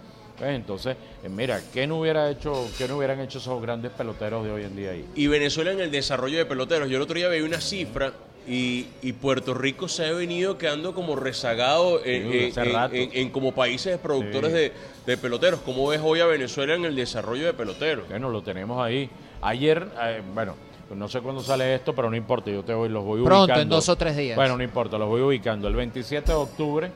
¿Ves? 0.40 0.54
Entonces, 0.54 0.96
eh, 1.24 1.28
mira, 1.28 1.60
¿qué 1.72 1.86
no 1.86 2.00
hubiera 2.00 2.30
hecho, 2.30 2.68
qué 2.76 2.86
no 2.86 2.98
hubieran 2.98 3.20
hecho 3.20 3.38
esos 3.38 3.60
grandes 3.60 3.90
peloteros 3.92 4.44
de 4.44 4.52
hoy 4.52 4.64
en 4.64 4.76
día 4.76 4.90
ahí? 4.90 5.04
Y 5.14 5.26
Venezuela 5.28 5.72
en 5.72 5.80
el 5.80 5.90
desarrollo 5.90 6.38
de 6.38 6.44
peloteros. 6.44 6.88
Yo 6.88 6.96
el 6.96 7.02
otro 7.02 7.16
día 7.16 7.28
veía 7.28 7.44
una 7.44 7.60
cifra 7.60 8.12
y, 8.48 8.86
y 9.02 9.12
Puerto 9.12 9.54
Rico 9.54 9.88
se 9.88 10.06
ha 10.06 10.12
venido 10.12 10.56
quedando 10.58 10.94
como 10.94 11.16
rezagado 11.16 12.04
en, 12.04 12.30
Sí, 12.30 12.38
en- 12.38 12.50
hace 12.50 12.60
en- 12.62 12.72
rato. 12.72 12.94
en- 12.94 13.10
en 13.12 13.30
como 13.30 13.52
países 13.52 13.98
productores 13.98 14.50
Sí. 14.52 14.56
de, 14.56 14.72
de 15.06 15.16
peloteros. 15.16 15.60
¿Cómo 15.60 15.88
ves 15.88 16.00
hoy 16.02 16.20
a 16.20 16.26
Venezuela 16.26 16.74
en 16.74 16.84
el 16.84 16.94
desarrollo 16.94 17.46
de 17.46 17.54
peloteros? 17.54 18.08
Bueno, 18.08 18.30
lo 18.30 18.42
tenemos 18.42 18.80
ahí. 18.84 19.10
Ayer, 19.42 19.88
eh, 20.02 20.22
bueno, 20.34 20.54
no 20.94 21.08
sé 21.08 21.20
cuándo 21.20 21.42
sale 21.42 21.74
esto, 21.74 21.92
pero 21.94 22.08
no 22.08 22.16
importa, 22.16 22.50
yo 22.50 22.62
te 22.62 22.72
voy, 22.72 22.88
los 22.88 23.04
voy 23.04 23.22
Pronto, 23.24 23.44
ubicando. 23.44 23.62
en 23.62 23.68
dos 23.68 23.88
o 23.88 23.96
tres 23.96 24.16
días. 24.16 24.36
Bueno, 24.36 24.56
no 24.56 24.62
importa, 24.62 24.96
los 24.98 25.08
voy 25.08 25.20
ubicando. 25.22 25.66
El 25.68 25.74
27 25.74 26.30
de 26.30 26.38
octubre 26.38 26.90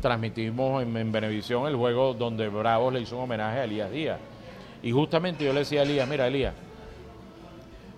transmitimos 0.00 0.82
en, 0.82 0.96
en 0.96 1.12
Venevisión 1.12 1.66
el 1.66 1.76
juego 1.76 2.14
donde 2.14 2.48
Bravos 2.48 2.92
le 2.92 3.00
hizo 3.00 3.16
un 3.16 3.24
homenaje 3.24 3.60
a 3.60 3.64
Elías 3.64 3.90
Díaz. 3.90 4.18
Y 4.82 4.92
justamente 4.92 5.44
yo 5.44 5.52
le 5.52 5.60
decía 5.60 5.80
a 5.80 5.82
Elías, 5.84 6.06
mira 6.08 6.26
Elías, 6.26 6.54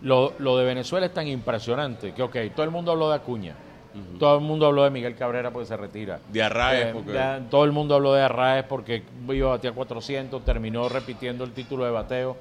lo, 0.03 0.33
lo 0.39 0.57
de 0.59 0.65
Venezuela 0.65 1.07
es 1.07 1.15
tan 1.15 1.27
impresionante 1.27 2.13
que, 2.13 2.23
ok, 2.23 2.37
todo 2.55 2.65
el 2.65 2.71
mundo 2.71 2.93
habló 2.93 3.09
de 3.11 3.17
Acuña. 3.17 3.55
Todo 4.19 4.35
el 4.37 4.43
mundo 4.43 4.67
habló 4.67 4.85
de 4.85 4.91
Miguel 4.91 5.15
Cabrera 5.17 5.51
porque 5.51 5.65
se 5.69 5.77
retira. 5.77 6.21
De 6.31 6.43
Arraez, 6.43 6.89
Eh, 6.89 6.91
porque... 6.93 7.19
todo 7.51 7.65
el 7.65 7.73
mundo 7.73 7.95
habló 7.95 8.13
de 8.13 8.21
Arraez 8.21 8.67
porque 8.69 9.03
iba 9.31 9.49
a 9.49 9.51
batear 9.53 9.73
400, 9.73 10.45
terminó 10.45 10.87
repitiendo 10.91 11.45
el 11.45 11.53
título 11.53 11.87
de 11.87 11.93
bateo. 11.93 12.37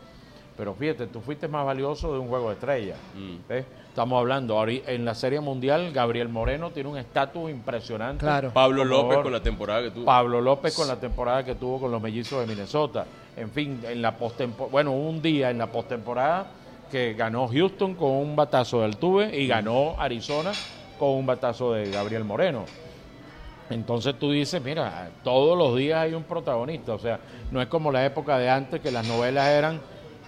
Pero 0.57 0.73
fíjate, 0.73 1.07
tú 1.07 1.21
fuiste 1.21 1.47
más 1.47 1.65
valioso 1.65 2.11
de 2.11 2.19
un 2.19 2.27
juego 2.27 2.49
de 2.49 2.55
estrella. 2.55 2.95
Mm. 3.15 3.47
¿ves? 3.47 3.65
Estamos 3.87 4.19
hablando, 4.19 4.57
ahori- 4.59 4.83
en 4.85 5.05
la 5.05 5.15
Serie 5.15 5.39
Mundial, 5.39 5.93
Gabriel 5.93 6.27
Moreno 6.27 6.71
tiene 6.71 6.89
un 6.89 6.97
estatus 6.97 7.49
impresionante. 7.49 8.19
Claro. 8.19 8.51
Pablo 8.51 8.83
López 8.83 9.09
favor. 9.11 9.23
con 9.23 9.31
la 9.33 9.41
temporada 9.41 9.81
que 9.83 9.91
tuvo. 9.91 10.03
Pablo 10.05 10.41
López 10.41 10.75
con 10.75 10.89
la 10.89 10.97
temporada 10.99 11.45
que 11.45 11.55
tuvo 11.55 11.79
con 11.79 11.89
los 11.91 12.01
mellizos 12.01 12.41
de 12.41 12.47
Minnesota. 12.53 13.05
En 13.37 13.49
fin, 13.51 13.79
en 13.87 14.01
la 14.01 14.17
postempo- 14.17 14.69
bueno, 14.69 14.91
un 14.91 15.21
día 15.21 15.49
en 15.51 15.57
la 15.57 15.67
postemporada 15.67 16.47
que 16.95 17.13
ganó 17.13 17.49
Houston 17.49 17.93
con 17.93 18.09
un 18.09 18.37
batazo 18.37 18.79
de 18.79 18.85
Altuve 18.85 19.37
y 19.37 19.47
ganó 19.47 19.99
Arizona 19.99 20.53
con 20.97 21.09
un 21.09 21.25
batazo 21.25 21.73
de 21.73 21.91
Gabriel 21.91 22.23
Moreno. 22.23 22.63
Entonces 23.69 24.17
tú 24.17 24.31
dices, 24.31 24.63
mira, 24.63 25.09
todos 25.21 25.57
los 25.57 25.75
días 25.75 25.99
hay 25.99 26.13
un 26.13 26.23
protagonista, 26.23 26.93
o 26.93 26.97
sea, 26.97 27.19
no 27.51 27.61
es 27.61 27.67
como 27.67 27.91
la 27.91 28.05
época 28.05 28.37
de 28.37 28.49
antes 28.49 28.79
que 28.79 28.91
las 28.91 29.05
novelas 29.05 29.45
eran 29.45 29.81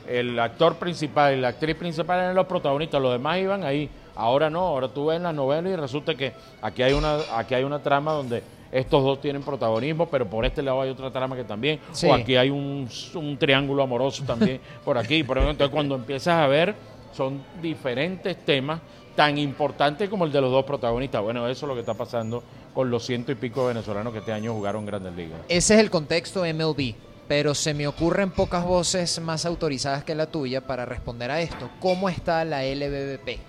el 0.09 0.37
actor 0.37 0.75
principal 0.75 1.37
y 1.37 1.39
la 1.39 1.47
actriz 1.47 1.77
principal 1.77 2.19
eran 2.19 2.35
los 2.35 2.47
protagonistas, 2.47 3.01
los 3.01 3.13
demás 3.13 3.37
iban 3.37 3.63
ahí. 3.63 3.89
Ahora 4.13 4.49
no, 4.49 4.59
ahora 4.59 4.89
tú 4.89 5.05
ves 5.05 5.21
las 5.21 5.33
novelas 5.33 5.71
y 5.71 5.75
resulta 5.77 6.15
que 6.15 6.33
aquí 6.61 6.83
hay 6.83 6.91
una 6.91 7.19
aquí 7.33 7.53
hay 7.53 7.63
una 7.63 7.79
trama 7.79 8.11
donde 8.11 8.43
estos 8.71 9.03
dos 9.03 9.21
tienen 9.21 9.41
protagonismo, 9.43 10.07
pero 10.07 10.29
por 10.29 10.45
este 10.45 10.61
lado 10.61 10.81
hay 10.81 10.89
otra 10.89 11.11
trama 11.11 11.35
que 11.35 11.43
también, 11.43 11.79
Sí. 11.91 12.07
o 12.07 12.13
aquí 12.13 12.35
hay 12.35 12.49
un, 12.49 12.87
un 13.15 13.37
triángulo 13.37 13.83
amoroso 13.83 14.23
también 14.25 14.59
por 14.85 14.97
aquí. 14.97 15.23
Por 15.23 15.37
ejemplo, 15.37 15.51
entonces 15.51 15.73
cuando 15.73 15.95
empiezas 15.95 16.35
a 16.35 16.47
ver, 16.47 16.75
son 17.13 17.41
diferentes 17.61 18.37
temas 18.45 18.79
tan 19.15 19.37
importantes 19.37 20.09
como 20.09 20.25
el 20.25 20.31
de 20.31 20.41
los 20.41 20.51
dos 20.51 20.63
protagonistas. 20.65 21.21
Bueno, 21.23 21.47
eso 21.47 21.65
es 21.65 21.67
lo 21.67 21.73
que 21.73 21.79
está 21.79 21.95
pasando 21.95 22.43
con 22.73 22.91
los 22.91 23.03
ciento 23.03 23.31
y 23.31 23.35
pico 23.35 23.65
venezolanos 23.65 24.13
que 24.13 24.19
este 24.19 24.31
año 24.31 24.53
jugaron 24.53 24.85
Grandes 24.85 25.13
Ligas. 25.15 25.39
Ese 25.49 25.73
es 25.73 25.79
el 25.79 25.89
contexto 25.89 26.43
MLB, 26.45 26.93
pero 27.27 27.55
se 27.55 27.73
me 27.73 27.87
ocurren 27.87 28.29
pocas 28.29 28.63
voces 28.63 29.19
más 29.19 29.47
autorizadas 29.47 30.03
que 30.03 30.13
la 30.13 30.27
tuya 30.27 30.61
para 30.67 30.85
responder 30.85 31.31
a 31.31 31.41
esto. 31.41 31.69
¿Cómo 31.79 32.09
está 32.09 32.45
la 32.45 32.63
LBBP? 32.63 33.39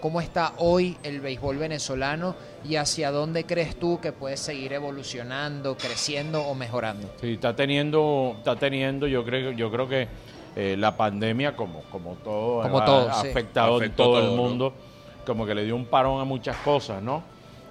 ¿Cómo 0.00 0.20
está 0.20 0.52
hoy 0.58 0.96
el 1.02 1.20
béisbol 1.20 1.56
venezolano 1.56 2.34
y 2.64 2.76
hacia 2.76 3.10
dónde 3.10 3.44
crees 3.44 3.76
tú 3.76 3.98
que 4.00 4.12
puede 4.12 4.36
seguir 4.36 4.72
evolucionando, 4.74 5.76
creciendo 5.76 6.42
o 6.42 6.54
mejorando? 6.54 7.08
Sí, 7.20 7.32
está 7.32 7.56
teniendo, 7.56 8.34
está 8.38 8.56
teniendo, 8.56 9.06
yo 9.06 9.24
creo, 9.24 9.52
yo 9.52 9.70
creo 9.70 9.88
que 9.88 10.08
eh, 10.54 10.76
la 10.78 10.96
pandemia, 10.96 11.56
como, 11.56 11.82
como 11.90 12.14
todo, 12.16 12.62
Como 12.62 12.78
ha, 12.78 12.84
todo, 12.84 13.10
ha 13.10 13.22
sí. 13.22 13.28
afectado 13.28 13.82
en 13.82 13.92
todo, 13.92 14.12
todo, 14.12 14.20
el 14.20 14.36
¿no? 14.36 14.42
mundo, 14.42 14.74
como 15.26 15.46
que 15.46 15.54
le 15.54 15.64
dio 15.64 15.74
un 15.74 15.86
parón 15.86 16.20
a 16.20 16.24
muchas 16.24 16.56
cosas, 16.58 17.02
¿no? 17.02 17.22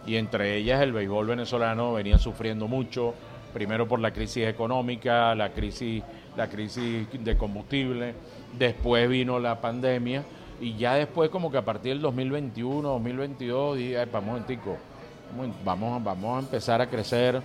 Y 0.07 0.15
entre 0.15 0.55
ellas 0.57 0.81
el 0.81 0.93
béisbol 0.93 1.27
venezolano 1.27 1.93
venía 1.93 2.17
sufriendo 2.17 2.67
mucho, 2.67 3.13
primero 3.53 3.87
por 3.87 3.99
la 3.99 4.11
crisis 4.11 4.47
económica, 4.47 5.33
la 5.35 5.49
crisis, 5.51 6.03
la 6.35 6.47
crisis 6.47 7.07
de 7.11 7.37
combustible, 7.37 8.13
después 8.57 9.07
vino 9.09 9.39
la 9.39 9.61
pandemia 9.61 10.23
y 10.61 10.75
ya 10.75 10.95
después 10.95 11.29
como 11.29 11.51
que 11.51 11.57
a 11.57 11.65
partir 11.65 11.93
del 11.93 12.01
2021, 12.01 12.89
2022, 12.89 13.77
dije, 13.77 13.99
"Ay, 13.99 14.05
pa, 14.05 14.19
un 14.19 14.25
momentico, 14.27 14.77
vamos, 15.63 16.03
vamos 16.03 16.37
a 16.37 16.39
empezar 16.39 16.81
a 16.81 16.87
crecer, 16.87 17.41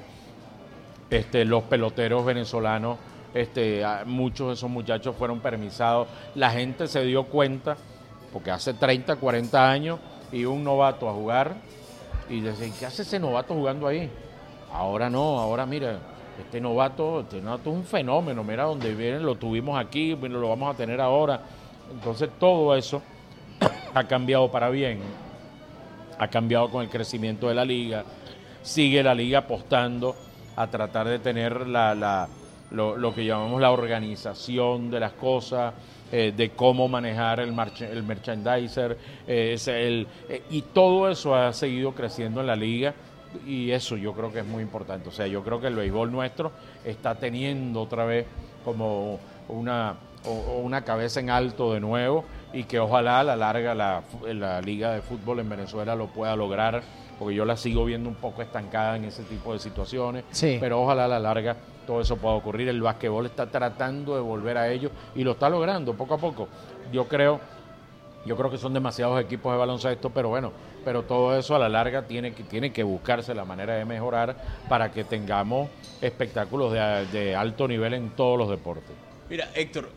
este, 1.11 1.44
los 1.44 1.64
peloteros 1.64 2.24
venezolanos, 2.24 2.98
este, 3.34 3.82
muchos 4.06 4.48
de 4.48 4.54
esos 4.54 4.70
muchachos 4.70 5.14
fueron 5.16 5.40
permisados. 5.40 6.08
La 6.34 6.50
gente 6.50 6.86
se 6.86 7.04
dio 7.04 7.24
cuenta, 7.24 7.76
porque 8.32 8.50
hace 8.50 8.74
30, 8.74 9.16
40 9.16 9.70
años 9.70 9.98
iba 10.32 10.50
un 10.50 10.64
novato 10.64 11.08
a 11.08 11.12
jugar 11.12 11.56
y 12.28 12.40
decían, 12.40 12.72
¿qué 12.78 12.86
hace 12.86 13.02
ese 13.02 13.18
novato 13.18 13.54
jugando 13.54 13.86
ahí? 13.88 14.08
Ahora 14.72 15.11
no, 15.11 15.40
ahora 15.40 15.66
mira, 15.66 15.98
este 16.38 16.61
novato, 16.61 17.20
este 17.20 17.40
novato 17.40 17.70
es 17.70 17.76
un 17.76 17.84
fenómeno, 17.84 18.44
mira 18.44 18.64
donde 18.64 18.94
viene, 18.94 19.18
lo 19.18 19.34
tuvimos 19.34 19.78
aquí, 19.78 20.14
lo 20.14 20.48
vamos 20.48 20.72
a 20.72 20.76
tener 20.76 21.00
ahora. 21.00 21.40
Entonces 21.93 22.30
todo 22.38 22.74
eso 22.76 23.03
ha 23.95 24.05
cambiado 24.05 24.51
para 24.51 24.70
bien 24.70 25.01
ha 26.18 26.28
cambiado 26.28 26.68
con 26.70 26.82
el 26.82 26.91
crecimiento 26.91 27.49
de 27.49 27.55
la 27.55 27.64
liga, 27.64 28.05
sigue 28.62 29.03
la 29.03 29.14
liga 29.14 29.38
apostando 29.38 30.14
a 30.55 30.66
tratar 30.66 31.09
de 31.09 31.18
tener 31.18 31.66
la, 31.66 31.95
la- 31.95 32.28
lo, 32.72 32.95
lo 32.97 33.14
que 33.14 33.24
llamamos 33.24 33.59
la 33.61 33.70
organización 33.70 34.91
de 34.91 35.01
las 35.01 35.12
cosas, 35.12 35.72
eh, 36.12 36.32
de 36.36 36.51
cómo 36.51 36.88
manejar 36.88 37.41
el, 37.41 37.53
march- 37.55 37.80
el 37.91 38.03
merchandiser, 38.03 38.99
eh, 39.26 39.53
es 39.55 39.66
el- 39.68 40.07
eh, 40.28 40.43
y 40.51 40.61
todo 40.61 41.09
eso 41.09 41.34
ha 41.34 41.55
seguido 41.55 41.93
creciendo 41.93 42.43
en 42.43 42.49
la 42.49 42.55
liga 42.57 42.93
y 43.47 43.70
eso 43.70 43.97
yo 43.97 44.12
creo 44.12 44.30
que 44.30 44.41
es 44.41 44.47
muy 44.47 44.62
importante. 44.62 45.09
O 45.09 45.12
sea, 45.12 45.26
yo 45.26 45.43
creo 45.43 45.59
que 45.59 45.68
el 45.68 45.74
béisbol 45.74 46.12
nuestro 46.12 46.53
está 46.84 47.14
teniendo 47.14 47.80
otra 47.80 48.05
vez 48.05 48.26
como 48.62 49.18
una, 49.49 49.95
o- 50.26 50.30
o 50.52 50.58
una 50.60 50.82
cabeza 50.84 51.20
en 51.20 51.30
alto 51.30 51.72
de 51.72 51.80
nuevo 51.80 52.24
y 52.52 52.64
que 52.64 52.78
ojalá 52.80 53.20
a 53.20 53.24
la 53.24 53.36
larga 53.36 53.74
la, 53.74 54.02
la 54.34 54.60
liga 54.60 54.92
de 54.92 55.02
fútbol 55.02 55.38
en 55.40 55.48
Venezuela 55.48 55.94
lo 55.94 56.08
pueda 56.08 56.34
lograr, 56.36 56.82
porque 57.18 57.34
yo 57.34 57.44
la 57.44 57.56
sigo 57.56 57.84
viendo 57.84 58.08
un 58.08 58.16
poco 58.16 58.42
estancada 58.42 58.96
en 58.96 59.04
ese 59.04 59.22
tipo 59.24 59.52
de 59.52 59.58
situaciones, 59.58 60.24
Sí. 60.30 60.56
pero 60.60 60.80
ojalá 60.82 61.04
a 61.04 61.08
la 61.08 61.18
larga 61.20 61.56
todo 61.86 62.00
eso 62.00 62.16
pueda 62.16 62.34
ocurrir. 62.34 62.68
El 62.68 62.80
basquetbol 62.82 63.26
está 63.26 63.46
tratando 63.50 64.14
de 64.14 64.20
volver 64.20 64.56
a 64.58 64.68
ello 64.70 64.90
y 65.14 65.24
lo 65.24 65.32
está 65.32 65.48
logrando 65.48 65.94
poco 65.94 66.14
a 66.14 66.18
poco. 66.18 66.48
Yo 66.92 67.06
creo 67.08 67.40
yo 68.26 68.36
creo 68.36 68.50
que 68.50 68.58
son 68.58 68.74
demasiados 68.74 69.18
equipos 69.18 69.50
de 69.50 69.58
baloncesto, 69.58 70.10
pero 70.10 70.28
bueno, 70.28 70.52
pero 70.84 71.04
todo 71.04 71.34
eso 71.38 71.56
a 71.56 71.58
la 71.58 71.70
larga 71.70 72.02
tiene 72.02 72.32
que, 72.34 72.42
tiene 72.42 72.70
que 72.70 72.82
buscarse 72.82 73.34
la 73.34 73.46
manera 73.46 73.74
de 73.76 73.86
mejorar 73.86 74.36
para 74.68 74.92
que 74.92 75.04
tengamos 75.04 75.70
espectáculos 76.02 76.70
de, 76.72 77.06
de 77.12 77.34
alto 77.34 77.66
nivel 77.66 77.94
en 77.94 78.10
todos 78.10 78.36
los 78.38 78.50
deportes. 78.50 78.90
Mira, 79.30 79.48
Héctor, 79.54 79.88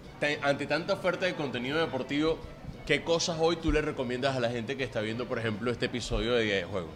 ante 0.42 0.66
tanta 0.68 0.94
oferta 0.94 1.26
de 1.26 1.34
contenido 1.36 1.80
deportivo, 1.80 2.38
¿qué 2.86 3.04
cosas 3.04 3.38
hoy 3.40 3.56
tú 3.58 3.72
le 3.72 3.82
recomiendas 3.82 4.36
a 4.36 4.40
la 4.40 4.50
gente 4.50 4.78
que 4.78 4.84
está 4.84 5.02
viendo, 5.02 5.26
por 5.26 5.40
ejemplo, 5.40 5.72
este 5.72 5.86
episodio 5.88 6.34
de 6.36 6.44
Día 6.44 6.56
de 6.56 6.64
Juego? 6.66 6.88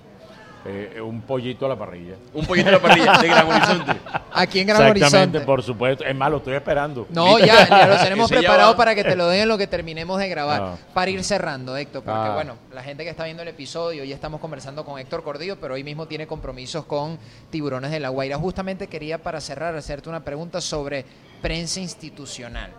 Eh, 0.66 1.00
un 1.00 1.22
pollito 1.22 1.66
a 1.66 1.70
la 1.70 1.78
parrilla. 1.78 2.16
Un 2.34 2.46
pollito 2.46 2.68
a 2.68 2.72
la 2.74 2.80
parrilla 2.82 3.14
de 3.20 3.28
Gran 3.28 3.48
Horizonte. 3.48 3.92
Aquí 4.34 4.60
en 4.60 4.68
Gran 4.68 4.82
Exactamente, 4.82 5.16
Horizonte. 5.38 5.40
por 5.42 5.64
supuesto. 5.64 6.04
Es 6.04 6.14
más, 6.14 6.30
lo 6.30 6.38
estoy 6.38 6.56
esperando. 6.56 7.08
No, 7.10 7.40
ya, 7.40 7.70
ya 7.70 7.88
lo 7.88 7.98
tenemos 7.98 8.30
preparado 8.30 8.76
para 8.76 8.94
que 8.94 9.04
te 9.04 9.16
lo 9.16 9.30
den 9.30 9.44
en 9.44 9.48
lo 9.48 9.58
que 9.58 9.68
terminemos 9.68 10.20
de 10.20 10.28
grabar. 10.28 10.62
Ah. 10.62 10.78
Para 10.94 11.10
ir 11.10 11.24
cerrando, 11.24 11.78
Héctor, 11.78 12.04
porque 12.04 12.20
Ah. 12.20 12.34
bueno, 12.34 12.56
la 12.74 12.84
gente 12.84 13.06
que 13.06 13.10
está 13.10 13.24
viendo 13.24 13.44
el 13.44 13.50
episodio, 13.50 14.02
hoy 14.02 14.12
estamos 14.12 14.42
conversando 14.42 14.84
con 14.84 15.00
Héctor 15.00 15.24
Cordillo, 15.24 15.58
pero 15.58 15.76
hoy 15.76 15.86
mismo 15.86 16.06
tiene 16.06 16.28
compromisos 16.28 16.84
con 16.84 17.18
Tiburones 17.50 17.92
de 17.92 18.02
la 18.02 18.10
Guaira. 18.10 18.38
Justamente 18.38 18.88
quería 18.88 19.20
para 19.20 19.40
cerrar 19.40 19.74
hacerte 19.76 20.10
una 20.10 20.26
pregunta 20.26 20.60
sobre 20.60 21.06
prensa 21.42 21.80
institucional. 21.80 22.72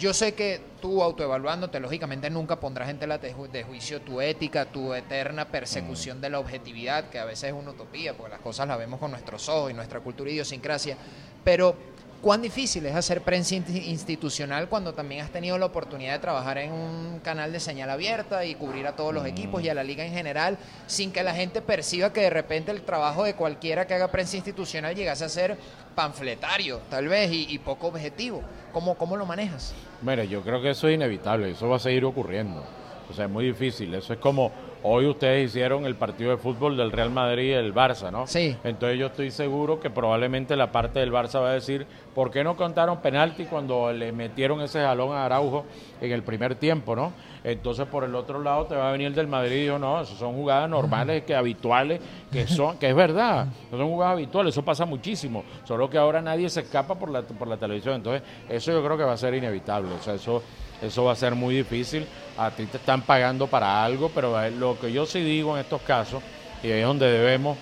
Yo 0.00 0.14
sé 0.14 0.32
que 0.32 0.62
tú 0.80 1.02
autoevaluándote, 1.02 1.78
lógicamente 1.78 2.30
nunca 2.30 2.58
pondrás 2.58 2.88
en 2.88 2.98
tela 2.98 3.18
de, 3.18 3.34
ju- 3.34 3.50
de 3.50 3.64
juicio 3.64 4.00
tu 4.00 4.22
ética, 4.22 4.64
tu 4.64 4.94
eterna 4.94 5.44
persecución 5.48 6.18
Mm. 6.18 6.20
de 6.22 6.30
la 6.30 6.38
objetividad, 6.40 7.10
que 7.10 7.18
a 7.18 7.26
veces 7.26 7.50
es 7.50 7.52
una 7.52 7.72
utopía, 7.72 8.14
porque 8.16 8.30
las 8.30 8.40
cosas 8.40 8.66
las 8.66 8.78
vemos 8.78 8.98
con 8.98 9.10
nuestros 9.10 9.46
ojos 9.50 9.70
y 9.70 9.74
nuestra 9.74 10.00
cultura 10.00 10.30
y 10.30 10.32
idiosincrasia. 10.32 10.96
Pero, 11.44 11.76
¿cuán 12.22 12.40
difícil 12.40 12.86
es 12.86 12.94
hacer 12.96 13.20
prensa 13.20 13.54
insti- 13.56 13.84
institucional 13.88 14.70
cuando 14.70 14.94
también 14.94 15.20
has 15.22 15.30
tenido 15.32 15.58
la 15.58 15.66
oportunidad 15.66 16.14
de 16.14 16.18
trabajar 16.20 16.56
en 16.56 16.72
un 16.72 17.20
canal 17.22 17.52
de 17.52 17.60
señal 17.60 17.90
abierta 17.90 18.46
y 18.46 18.54
cubrir 18.54 18.86
a 18.86 18.96
todos 18.96 19.12
los 19.12 19.26
equipos 19.26 19.62
y 19.62 19.68
a 19.68 19.74
la 19.74 19.84
liga 19.84 20.02
en 20.02 20.14
general, 20.14 20.56
sin 20.86 21.12
que 21.12 21.22
la 21.22 21.34
gente 21.34 21.60
perciba 21.60 22.10
que 22.10 22.22
de 22.22 22.30
repente 22.30 22.70
el 22.70 22.80
trabajo 22.82 23.24
de 23.24 23.34
cualquiera 23.34 23.86
que 23.86 23.92
haga 23.92 24.08
prensa 24.10 24.36
institucional 24.36 24.94
llegase 24.94 25.26
a 25.26 25.28
ser 25.28 25.58
panfletario, 25.94 26.80
tal 26.88 27.08
vez, 27.08 27.30
y, 27.30 27.46
y 27.52 27.58
poco 27.58 27.88
objetivo? 27.88 28.42
¿Cómo, 28.72 28.94
¿Cómo 28.94 29.16
lo 29.16 29.26
manejas? 29.26 29.74
Mira, 30.02 30.24
yo 30.24 30.42
creo 30.42 30.60
que 30.62 30.70
eso 30.70 30.88
es 30.88 30.94
inevitable, 30.94 31.50
eso 31.50 31.68
va 31.68 31.76
a 31.76 31.80
seguir 31.80 32.04
ocurriendo. 32.04 32.62
O 33.10 33.12
sea, 33.12 33.24
es 33.24 33.30
muy 33.30 33.44
difícil. 33.44 33.92
Eso 33.94 34.12
es 34.12 34.20
como 34.20 34.52
hoy 34.82 35.06
ustedes 35.06 35.50
hicieron 35.50 35.84
el 35.84 35.96
partido 35.96 36.30
de 36.30 36.36
fútbol 36.36 36.76
del 36.76 36.92
Real 36.92 37.10
Madrid 37.10 37.50
y 37.50 37.52
el 37.52 37.74
Barça, 37.74 38.10
¿no? 38.10 38.26
Sí. 38.26 38.56
Entonces 38.62 38.98
yo 38.98 39.06
estoy 39.06 39.30
seguro 39.30 39.80
que 39.80 39.90
probablemente 39.90 40.56
la 40.56 40.70
parte 40.70 41.00
del 41.00 41.12
Barça 41.12 41.40
va 41.40 41.50
a 41.50 41.54
decir, 41.54 41.86
¿por 42.14 42.30
qué 42.30 42.44
no 42.44 42.56
contaron 42.56 43.00
penalti 43.00 43.44
cuando 43.44 43.92
le 43.92 44.12
metieron 44.12 44.60
ese 44.60 44.80
jalón 44.80 45.12
a 45.12 45.24
Araujo 45.24 45.64
en 46.00 46.12
el 46.12 46.22
primer 46.22 46.54
tiempo, 46.54 46.94
¿no? 46.94 47.12
Entonces 47.42 47.86
por 47.86 48.04
el 48.04 48.14
otro 48.14 48.42
lado 48.42 48.66
te 48.66 48.74
va 48.74 48.88
a 48.90 48.92
venir 48.92 49.06
el 49.08 49.14
del 49.14 49.26
Madrid 49.26 49.56
y 49.56 49.62
dijo, 49.62 49.78
no, 49.78 50.00
eso 50.00 50.14
son 50.16 50.34
jugadas 50.34 50.68
normales, 50.68 51.24
que 51.24 51.34
habituales, 51.34 52.00
que 52.30 52.46
son, 52.46 52.76
que 52.78 52.90
es 52.90 52.94
verdad, 52.94 53.46
no 53.72 53.78
son 53.78 53.88
jugadas 53.88 54.12
habituales, 54.12 54.54
eso 54.54 54.62
pasa 54.62 54.84
muchísimo, 54.84 55.42
solo 55.64 55.88
que 55.88 55.96
ahora 55.96 56.20
nadie 56.20 56.50
se 56.50 56.60
escapa 56.60 56.94
por 56.96 57.10
la, 57.10 57.22
por 57.22 57.48
la 57.48 57.56
televisión, 57.56 57.94
entonces 57.94 58.22
eso 58.48 58.72
yo 58.72 58.84
creo 58.84 58.98
que 58.98 59.04
va 59.04 59.12
a 59.14 59.16
ser 59.16 59.32
inevitable, 59.34 59.90
o 59.98 60.02
sea, 60.02 60.14
eso, 60.14 60.42
eso 60.82 61.04
va 61.04 61.12
a 61.12 61.16
ser 61.16 61.34
muy 61.34 61.54
difícil, 61.54 62.06
a 62.36 62.50
ti 62.50 62.66
te 62.66 62.76
están 62.76 63.00
pagando 63.02 63.46
para 63.46 63.82
algo, 63.84 64.10
pero 64.14 64.38
eh, 64.42 64.50
lo 64.50 64.78
que 64.78 64.92
yo 64.92 65.06
sí 65.06 65.20
digo 65.20 65.54
en 65.54 65.60
estos 65.62 65.80
casos, 65.82 66.22
y 66.62 66.66
ahí 66.70 66.80
es 66.80 66.86
donde 66.86 67.10
debemos 67.10 67.56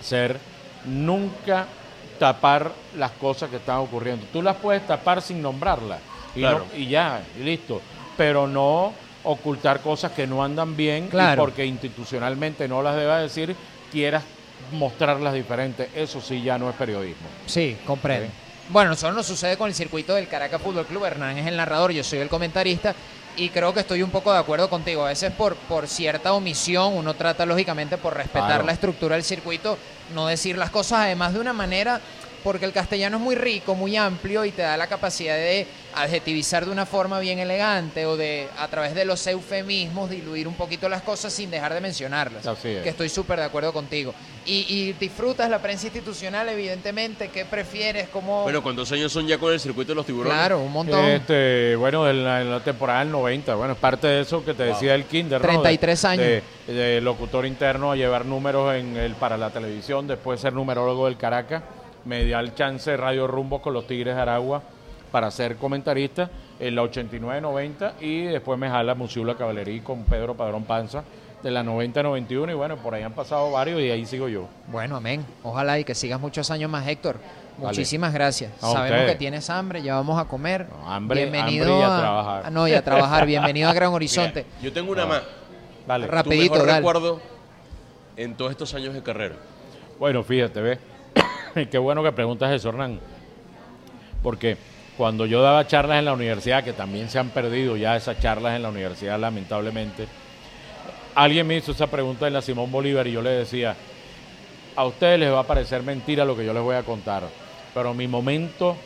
ser 0.00 0.38
nunca 0.84 1.66
tapar 2.18 2.70
las 2.96 3.10
cosas 3.12 3.50
que 3.50 3.56
están 3.56 3.78
ocurriendo. 3.78 4.24
Tú 4.32 4.40
las 4.42 4.56
puedes 4.56 4.86
tapar 4.86 5.20
sin 5.20 5.42
nombrarlas. 5.42 6.00
Y, 6.34 6.40
Claro. 6.40 6.64
no- 6.72 6.78
y 6.78 6.86
ya, 6.88 7.22
y 7.38 7.42
listo. 7.42 7.80
Pero 8.16 8.46
no 8.46 8.92
ocultar 9.24 9.80
cosas 9.80 10.12
que 10.12 10.26
no 10.26 10.42
andan 10.44 10.76
bien 10.76 11.08
Claro. 11.08 11.42
y 11.42 11.44
porque 11.44 11.66
institucionalmente 11.66 12.68
no 12.68 12.82
las 12.82 12.96
debas 12.96 13.22
decir, 13.22 13.56
quieras 13.90 14.22
mostrarlas 14.72 15.34
diferentes. 15.34 15.88
Eso 15.94 16.20
sí 16.20 16.42
ya 16.42 16.58
no 16.58 16.68
es 16.70 16.76
periodismo. 16.76 17.26
Sí, 17.46 17.76
comprendo. 17.86 18.28
Bueno, 18.68 18.92
eso 18.92 19.12
nos 19.12 19.26
sucede 19.26 19.56
con 19.56 19.68
el 19.68 19.74
circuito 19.74 20.14
del 20.14 20.26
Caracas 20.28 20.60
Fútbol 20.60 20.86
Club. 20.86 21.04
Hernán 21.04 21.38
es 21.38 21.46
el 21.46 21.56
narrador, 21.56 21.92
yo 21.92 22.02
soy 22.02 22.18
el 22.20 22.28
comentarista. 22.28 22.94
Y 23.36 23.50
creo 23.50 23.74
que 23.74 23.80
estoy 23.80 24.02
un 24.02 24.10
poco 24.10 24.32
de 24.32 24.38
acuerdo 24.38 24.70
contigo. 24.70 25.04
A 25.04 25.08
veces 25.08 25.30
por, 25.30 25.54
por 25.56 25.86
cierta 25.88 26.32
omisión 26.32 26.94
uno 26.94 27.14
trata 27.14 27.44
lógicamente 27.46 27.98
por 27.98 28.14
respetar 28.16 28.46
Claro. 28.48 28.64
la 28.66 28.72
estructura 28.72 29.14
del 29.14 29.24
circuito, 29.24 29.76
no 30.14 30.26
decir 30.26 30.56
las 30.56 30.70
cosas 30.70 31.00
además 31.00 31.34
de 31.34 31.40
una 31.40 31.52
manera, 31.52 32.00
porque 32.46 32.64
el 32.64 32.72
castellano 32.72 33.16
es 33.16 33.22
muy 33.24 33.34
rico, 33.34 33.74
muy 33.74 33.96
amplio 33.96 34.44
y 34.44 34.52
te 34.52 34.62
da 34.62 34.76
la 34.76 34.86
capacidad 34.86 35.34
de 35.34 35.66
adjetivizar 35.96 36.64
de 36.64 36.70
una 36.70 36.86
forma 36.86 37.18
bien 37.18 37.40
elegante 37.40 38.06
o 38.06 38.16
de 38.16 38.46
a 38.56 38.68
través 38.68 38.94
de 38.94 39.04
los 39.04 39.26
eufemismos 39.26 40.08
diluir 40.08 40.46
un 40.46 40.54
poquito 40.54 40.88
las 40.88 41.02
cosas 41.02 41.32
sin 41.32 41.50
dejar 41.50 41.74
de 41.74 41.80
mencionarlas. 41.80 42.46
Así 42.46 42.68
es. 42.68 42.84
Que 42.84 42.90
estoy 42.90 43.08
súper 43.08 43.40
de 43.40 43.46
acuerdo 43.46 43.72
contigo. 43.72 44.14
Y, 44.44 44.64
y 44.68 44.92
disfrutas 44.92 45.50
la 45.50 45.60
prensa 45.60 45.86
institucional, 45.86 46.48
evidentemente. 46.48 47.30
¿Qué 47.30 47.44
prefieres? 47.46 48.08
¿Cómo? 48.10 48.44
Bueno, 48.44 48.62
¿cuántos 48.62 48.92
años 48.92 49.10
son 49.10 49.26
ya 49.26 49.38
con 49.38 49.52
el 49.52 49.58
circuito 49.58 49.90
de 49.90 49.96
los 49.96 50.06
tiburones? 50.06 50.32
claro, 50.38 50.60
un 50.60 50.70
montón. 50.70 51.04
Este, 51.04 51.74
bueno, 51.74 52.08
en 52.08 52.22
la, 52.22 52.42
en 52.42 52.50
la 52.52 52.60
temporada 52.60 53.00
del 53.00 53.10
90, 53.10 53.56
bueno, 53.56 53.72
es 53.72 53.78
parte 53.80 54.06
de 54.06 54.20
eso 54.20 54.44
que 54.44 54.54
te 54.54 54.62
decía 54.62 54.94
el 54.94 55.06
Kinder, 55.06 55.40
¿no? 55.40 55.48
33 55.48 56.00
De- 56.02 56.08
años. 56.08 56.26
De, 56.68 56.72
de 56.72 57.00
locutor 57.00 57.44
interno 57.44 57.90
a 57.90 57.96
llevar 57.96 58.24
números 58.24 58.72
en 58.76 58.96
el, 58.96 59.14
para 59.16 59.36
la 59.36 59.50
televisión, 59.50 60.06
después 60.06 60.40
ser 60.40 60.52
numerólogo 60.52 61.06
del 61.06 61.16
Caracas, 61.16 61.64
me 62.06 62.24
dio 62.24 62.38
el 62.38 62.54
chance 62.54 62.90
de 62.90 62.96
Radio 62.96 63.26
Rumbo 63.26 63.60
con 63.60 63.74
los 63.74 63.86
Tigres 63.86 64.14
de 64.16 64.22
Aragua 64.22 64.62
para 65.12 65.30
ser 65.30 65.56
comentarista 65.56 66.30
en 66.58 66.74
la 66.74 66.82
89-90 66.82 67.92
y 68.00 68.22
después 68.24 68.58
me 68.58 68.68
jala 68.68 68.94
Musiula 68.94 69.34
Caballerí 69.36 69.80
con 69.80 70.04
Pedro 70.04 70.34
Padrón 70.34 70.64
Panza 70.64 71.02
de 71.42 71.50
la 71.50 71.62
90-91 71.62 72.50
y 72.50 72.54
bueno, 72.54 72.76
por 72.76 72.94
ahí 72.94 73.02
han 73.02 73.12
pasado 73.12 73.50
varios 73.52 73.80
y 73.80 73.90
ahí 73.90 74.06
sigo 74.06 74.28
yo. 74.28 74.48
Bueno, 74.68 74.96
amén. 74.96 75.24
Ojalá 75.42 75.78
y 75.78 75.84
que 75.84 75.94
sigas 75.94 76.18
muchos 76.20 76.50
años 76.50 76.70
más, 76.70 76.86
Héctor. 76.88 77.16
Vale. 77.58 77.68
Muchísimas 77.68 78.12
gracias. 78.12 78.52
A 78.58 78.72
Sabemos 78.72 78.90
ustedes. 78.90 79.10
que 79.12 79.18
tienes 79.18 79.48
hambre, 79.50 79.82
ya 79.82 79.94
vamos 79.94 80.18
a 80.20 80.26
comer. 80.26 80.66
No, 80.68 80.90
hambre- 80.92 81.22
Bienvenido 81.22 81.64
hambre 81.66 81.80
y 81.80 81.82
a 81.90 81.98
trabajar. 82.00 82.42
Ah, 82.46 82.50
no, 82.50 82.68
y 82.68 82.74
a 82.74 82.84
trabajar. 82.84 83.26
Bienvenido 83.26 83.68
a 83.68 83.72
Gran 83.72 83.88
Mira, 83.90 83.96
Horizonte. 83.96 84.46
yo 84.62 84.72
tengo 84.72 84.92
una 84.92 85.02
No. 85.02 85.08
más. 85.08 85.22
Dale. 85.86 86.06
Tu 86.06 86.12
Rapidito, 86.12 86.52
mejor 86.54 86.66
dale. 86.66 86.78
recuerdo 86.78 87.20
en 88.16 88.34
todos 88.34 88.50
estos 88.50 88.74
años 88.74 88.92
de 88.94 89.02
carrera. 89.02 89.36
Bueno, 89.98 90.22
fíjate, 90.22 90.60
ve. 90.60 90.78
Qué 91.70 91.78
bueno 91.78 92.02
que 92.02 92.12
preguntas 92.12 92.52
eso, 92.52 92.68
Hernán. 92.68 93.00
Porque 94.22 94.56
cuando 94.96 95.26
yo 95.26 95.42
daba 95.42 95.66
charlas 95.66 95.98
en 95.98 96.04
la 96.04 96.12
universidad, 96.12 96.64
que 96.64 96.72
también 96.72 97.08
se 97.08 97.18
han 97.18 97.30
perdido 97.30 97.76
ya 97.76 97.96
esas 97.96 98.20
charlas 98.20 98.56
en 98.56 98.62
la 98.62 98.68
universidad, 98.68 99.18
lamentablemente, 99.18 100.06
alguien 101.14 101.46
me 101.46 101.56
hizo 101.56 101.72
esa 101.72 101.86
pregunta 101.86 102.26
en 102.26 102.34
la 102.34 102.42
Simón 102.42 102.70
Bolívar 102.70 103.06
y 103.06 103.12
yo 103.12 103.22
le 103.22 103.30
decía, 103.30 103.76
a 104.74 104.84
ustedes 104.84 105.18
les 105.18 105.32
va 105.32 105.40
a 105.40 105.46
parecer 105.46 105.82
mentira 105.82 106.24
lo 106.24 106.36
que 106.36 106.44
yo 106.44 106.52
les 106.52 106.62
voy 106.62 106.76
a 106.76 106.82
contar, 106.82 107.24
pero 107.74 107.94
mi 107.94 108.06
momento 108.06 108.76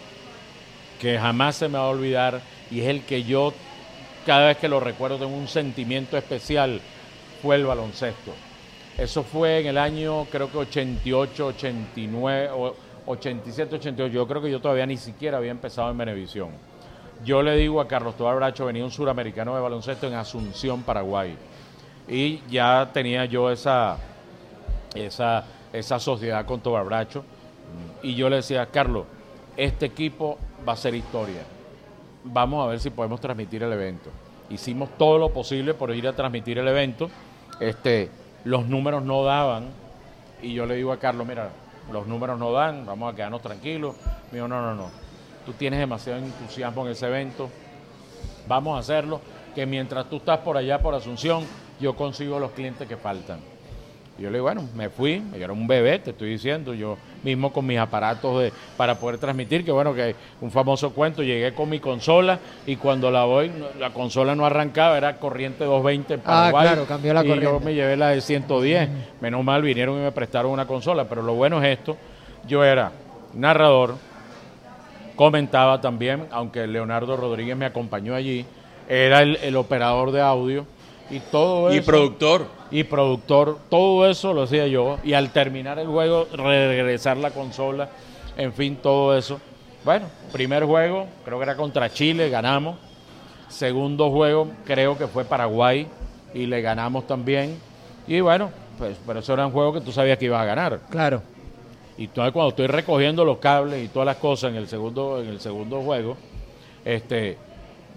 que 1.00 1.18
jamás 1.18 1.56
se 1.56 1.68
me 1.68 1.78
va 1.78 1.84
a 1.84 1.88
olvidar 1.88 2.40
y 2.70 2.80
es 2.80 2.88
el 2.88 3.02
que 3.02 3.24
yo 3.24 3.54
cada 4.26 4.48
vez 4.48 4.58
que 4.58 4.68
lo 4.68 4.80
recuerdo 4.80 5.18
tengo 5.18 5.34
un 5.34 5.48
sentimiento 5.48 6.16
especial 6.16 6.80
fue 7.40 7.56
el 7.56 7.64
baloncesto. 7.64 8.32
Eso 9.00 9.22
fue 9.22 9.60
en 9.60 9.66
el 9.68 9.78
año 9.78 10.26
creo 10.30 10.52
que 10.52 10.58
88, 10.58 11.46
89, 11.46 12.50
o 12.52 12.74
87, 13.06 13.76
88. 13.76 14.12
Yo 14.12 14.28
creo 14.28 14.42
que 14.42 14.50
yo 14.50 14.60
todavía 14.60 14.84
ni 14.84 14.98
siquiera 14.98 15.38
había 15.38 15.52
empezado 15.52 15.90
en 15.90 15.96
Venevisión. 15.96 16.50
Yo 17.24 17.42
le 17.42 17.56
digo 17.56 17.80
a 17.80 17.88
Carlos 17.88 18.14
Tobar 18.14 18.36
Bracho, 18.36 18.66
venía 18.66 18.84
un 18.84 18.90
suramericano 18.90 19.54
de 19.54 19.62
baloncesto 19.62 20.06
en 20.06 20.12
Asunción, 20.12 20.82
Paraguay. 20.82 21.34
Y 22.08 22.42
ya 22.50 22.90
tenía 22.92 23.24
yo 23.24 23.50
esa, 23.50 23.96
esa, 24.94 25.46
esa 25.72 25.98
sociedad 25.98 26.44
con 26.44 26.60
Tobar 26.60 26.84
Bracho. 26.84 27.24
Y 28.02 28.14
yo 28.14 28.28
le 28.28 28.36
decía, 28.36 28.66
Carlos, 28.66 29.06
este 29.56 29.86
equipo 29.86 30.36
va 30.68 30.74
a 30.74 30.76
ser 30.76 30.94
historia. 30.94 31.40
Vamos 32.22 32.62
a 32.62 32.68
ver 32.68 32.78
si 32.78 32.90
podemos 32.90 33.18
transmitir 33.18 33.62
el 33.62 33.72
evento. 33.72 34.10
Hicimos 34.50 34.90
todo 34.98 35.16
lo 35.16 35.30
posible 35.30 35.72
por 35.72 35.90
ir 35.94 36.06
a 36.06 36.12
transmitir 36.12 36.58
el 36.58 36.68
evento. 36.68 37.08
Este, 37.60 38.10
los 38.44 38.66
números 38.66 39.02
no 39.02 39.24
daban. 39.24 39.68
Y 40.42 40.54
yo 40.54 40.66
le 40.66 40.76
digo 40.76 40.92
a 40.92 40.98
Carlos, 40.98 41.26
mira, 41.26 41.50
los 41.92 42.06
números 42.06 42.38
no 42.38 42.52
dan, 42.52 42.86
vamos 42.86 43.12
a 43.12 43.16
quedarnos 43.16 43.42
tranquilos. 43.42 43.96
Me 44.30 44.38
dijo, 44.38 44.48
no, 44.48 44.60
no, 44.62 44.74
no. 44.74 44.90
Tú 45.44 45.52
tienes 45.52 45.80
demasiado 45.80 46.18
entusiasmo 46.18 46.86
en 46.86 46.92
ese 46.92 47.06
evento. 47.06 47.50
Vamos 48.46 48.76
a 48.76 48.80
hacerlo. 48.80 49.20
Que 49.54 49.66
mientras 49.66 50.08
tú 50.08 50.16
estás 50.16 50.38
por 50.38 50.56
allá, 50.56 50.78
por 50.78 50.94
Asunción, 50.94 51.44
yo 51.80 51.96
consigo 51.96 52.38
los 52.38 52.52
clientes 52.52 52.86
que 52.86 52.96
faltan. 52.96 53.40
Y 54.18 54.22
yo 54.22 54.30
le 54.30 54.36
digo, 54.36 54.44
bueno, 54.44 54.68
me 54.74 54.90
fui, 54.90 55.22
yo 55.32 55.44
era 55.44 55.52
un 55.52 55.66
bebé, 55.66 55.98
te 55.98 56.10
estoy 56.10 56.30
diciendo, 56.30 56.72
yo 56.72 56.96
mismo 57.22 57.52
con 57.52 57.66
mis 57.66 57.78
aparatos 57.78 58.40
de, 58.42 58.52
para 58.76 58.94
poder 58.96 59.18
transmitir, 59.18 59.64
que 59.64 59.72
bueno, 59.72 59.94
que 59.94 60.14
un 60.40 60.50
famoso 60.50 60.90
cuento, 60.92 61.22
llegué 61.22 61.52
con 61.54 61.68
mi 61.68 61.80
consola 61.80 62.38
y 62.66 62.76
cuando 62.76 63.10
la 63.10 63.24
voy, 63.24 63.50
la 63.78 63.90
consola 63.92 64.34
no 64.34 64.46
arrancaba, 64.46 64.96
era 64.96 65.16
corriente 65.18 65.64
220 65.64 66.14
en 66.14 66.20
Ah, 66.20 66.24
Paraguay. 66.50 66.66
claro, 66.68 66.86
cambió 66.86 67.14
la 67.14 67.24
y 67.24 67.40
yo 67.40 67.60
me 67.60 67.74
llevé 67.74 67.96
la 67.96 68.08
de 68.08 68.20
110, 68.20 68.88
menos 69.20 69.44
mal 69.44 69.62
vinieron 69.62 69.96
y 69.98 70.02
me 70.02 70.12
prestaron 70.12 70.50
una 70.50 70.66
consola, 70.66 71.04
pero 71.08 71.22
lo 71.22 71.34
bueno 71.34 71.62
es 71.62 71.78
esto, 71.78 71.96
yo 72.46 72.64
era 72.64 72.92
narrador, 73.34 73.96
comentaba 75.16 75.80
también, 75.80 76.26
aunque 76.30 76.66
Leonardo 76.66 77.16
Rodríguez 77.16 77.56
me 77.56 77.66
acompañó 77.66 78.14
allí, 78.14 78.44
era 78.88 79.22
el, 79.22 79.36
el 79.36 79.56
operador 79.56 80.10
de 80.12 80.20
audio 80.20 80.66
y 81.10 81.20
todo 81.20 81.72
Y 81.72 81.78
eso 81.78 81.86
productor. 81.86 82.46
y 82.70 82.84
productor, 82.84 83.58
todo 83.68 84.08
eso 84.08 84.32
lo 84.32 84.42
hacía 84.42 84.66
yo. 84.66 84.98
Y 85.02 85.12
al 85.12 85.32
terminar 85.32 85.78
el 85.78 85.88
juego, 85.88 86.26
regresar 86.32 87.16
la 87.16 87.30
consola, 87.30 87.90
en 88.36 88.52
fin, 88.52 88.76
todo 88.76 89.16
eso. 89.16 89.40
Bueno, 89.84 90.06
primer 90.32 90.64
juego, 90.64 91.06
creo 91.24 91.38
que 91.38 91.42
era 91.42 91.56
contra 91.56 91.90
Chile, 91.92 92.30
ganamos. 92.30 92.76
Segundo 93.48 94.10
juego, 94.10 94.48
creo 94.64 94.96
que 94.96 95.08
fue 95.08 95.24
Paraguay 95.24 95.86
y 96.32 96.46
le 96.46 96.60
ganamos 96.62 97.06
también. 97.06 97.58
Y 98.06 98.20
bueno, 98.20 98.50
pues, 98.78 98.96
pero 99.06 99.18
eso 99.20 99.32
era 99.32 99.46
un 99.46 99.52
juego 99.52 99.72
que 99.72 99.80
tú 99.80 99.90
sabías 99.90 100.18
que 100.18 100.26
ibas 100.26 100.40
a 100.40 100.44
ganar. 100.44 100.80
Claro. 100.90 101.22
Y 101.98 102.04
entonces 102.04 102.32
cuando 102.32 102.50
estoy 102.50 102.68
recogiendo 102.68 103.24
los 103.24 103.38
cables 103.38 103.84
y 103.84 103.88
todas 103.88 104.06
las 104.06 104.16
cosas 104.16 104.52
en 104.52 104.56
el 104.56 104.68
segundo, 104.68 105.20
en 105.20 105.28
el 105.28 105.40
segundo 105.40 105.82
juego, 105.82 106.16
este, 106.84 107.36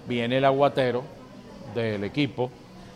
viene 0.08 0.40
el 0.40 0.46
aguatero 0.46 1.04
del 1.74 2.04
equipo 2.04 2.50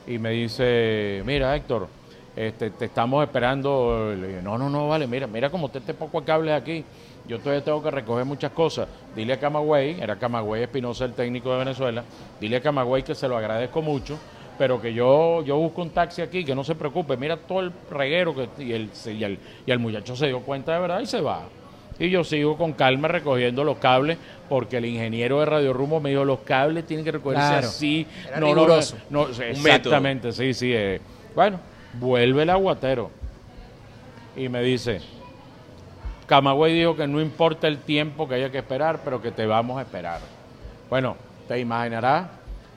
y 0.07 0.17
me 0.17 0.31
dice, 0.31 1.21
mira 1.25 1.55
Héctor, 1.55 1.87
este, 2.35 2.69
te 2.71 2.85
estamos 2.85 3.23
esperando. 3.23 4.13
Le 4.15 4.27
digo, 4.27 4.41
no, 4.41 4.57
no, 4.57 4.69
no, 4.69 4.87
vale, 4.87 5.05
mira, 5.07 5.27
mira 5.27 5.49
cómo 5.49 5.69
te 5.69 5.79
este 5.79 5.93
poco 5.93 6.23
cables 6.23 6.53
aquí. 6.53 6.83
Yo 7.27 7.39
todavía 7.39 7.63
tengo 7.63 7.83
que 7.83 7.91
recoger 7.91 8.23
muchas 8.23 8.51
cosas. 8.51 8.87
Dile 9.15 9.33
a 9.33 9.39
Camagüey, 9.39 9.99
era 9.99 10.15
Camagüey 10.15 10.63
Espinosa 10.63 11.05
el 11.05 11.13
técnico 11.13 11.51
de 11.51 11.59
Venezuela, 11.59 12.03
dile 12.39 12.57
a 12.57 12.61
Camagüey 12.61 13.03
que 13.03 13.15
se 13.15 13.27
lo 13.27 13.35
agradezco 13.35 13.81
mucho, 13.81 14.17
pero 14.57 14.81
que 14.81 14.93
yo, 14.93 15.43
yo 15.43 15.57
busco 15.57 15.81
un 15.81 15.89
taxi 15.89 16.21
aquí, 16.21 16.45
que 16.45 16.55
no 16.55 16.63
se 16.63 16.75
preocupe, 16.75 17.17
mira 17.17 17.35
todo 17.35 17.59
el 17.59 17.73
reguero 17.91 18.33
que, 18.33 18.47
y, 18.63 18.71
el, 18.71 18.89
y, 19.07 19.23
el, 19.23 19.39
y 19.65 19.71
el 19.71 19.79
muchacho 19.79 20.15
se 20.15 20.27
dio 20.27 20.39
cuenta 20.39 20.73
de 20.73 20.79
verdad 20.79 21.01
y 21.01 21.05
se 21.05 21.19
va. 21.19 21.43
Y 21.99 22.09
yo 22.09 22.23
sigo 22.23 22.57
con 22.57 22.73
calma 22.73 23.07
recogiendo 23.07 23.63
los 23.63 23.77
cables 23.77 24.17
porque 24.49 24.77
el 24.77 24.85
ingeniero 24.85 25.39
de 25.39 25.47
Radio 25.47 25.73
Rumbo 25.73 25.99
me 25.99 26.11
dijo 26.11 26.23
los 26.25 26.39
cables 26.39 26.85
tienen 26.85 27.03
que 27.03 27.11
recogerse 27.11 27.47
Claro. 27.47 27.67
así. 27.67 28.05
Era 28.27 28.39
no, 28.39 28.53
no, 28.53 28.67
no, 29.09 29.27
exactamente, 29.29 30.31
sí, 30.31 30.53
sí. 30.53 30.71
eh. 30.73 31.01
Bueno, 31.35 31.59
vuelve 31.93 32.43
el 32.43 32.49
aguatero 32.51 33.09
y 34.35 34.47
me 34.49 34.61
dice, 34.61 35.01
Camagüey 36.27 36.73
dijo 36.77 36.95
que 36.95 37.07
no 37.07 37.21
importa 37.21 37.67
el 37.67 37.77
tiempo 37.79 38.27
que 38.27 38.35
haya 38.35 38.51
que 38.51 38.57
esperar, 38.59 38.99
pero 39.03 39.21
que 39.21 39.31
te 39.31 39.45
vamos 39.45 39.77
a 39.79 39.81
esperar. 39.81 40.19
Bueno, 40.89 41.15
te 41.47 41.59
imaginarás, 41.59 42.27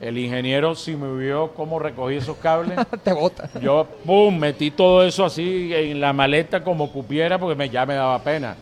el 0.01 0.17
ingeniero 0.17 0.75
si 0.75 0.97
me 0.97 1.15
vio 1.19 1.53
cómo 1.53 1.79
recogí 1.79 2.15
esos 2.17 2.37
cables, 2.39 2.79
Te 3.05 3.13
bota. 3.13 3.51
yo, 3.61 3.87
pum, 4.05 4.39
metí 4.39 4.71
todo 4.71 5.05
eso 5.05 5.25
así 5.25 5.73
en 5.75 6.01
la 6.01 6.13
maleta 6.13 6.63
como 6.65 6.91
cupiera 6.93 7.39
porque 7.39 7.55
me, 7.57 7.69
ya 7.69 7.85
me 7.85 7.95
daba 7.95 8.19
pena. 8.23 8.57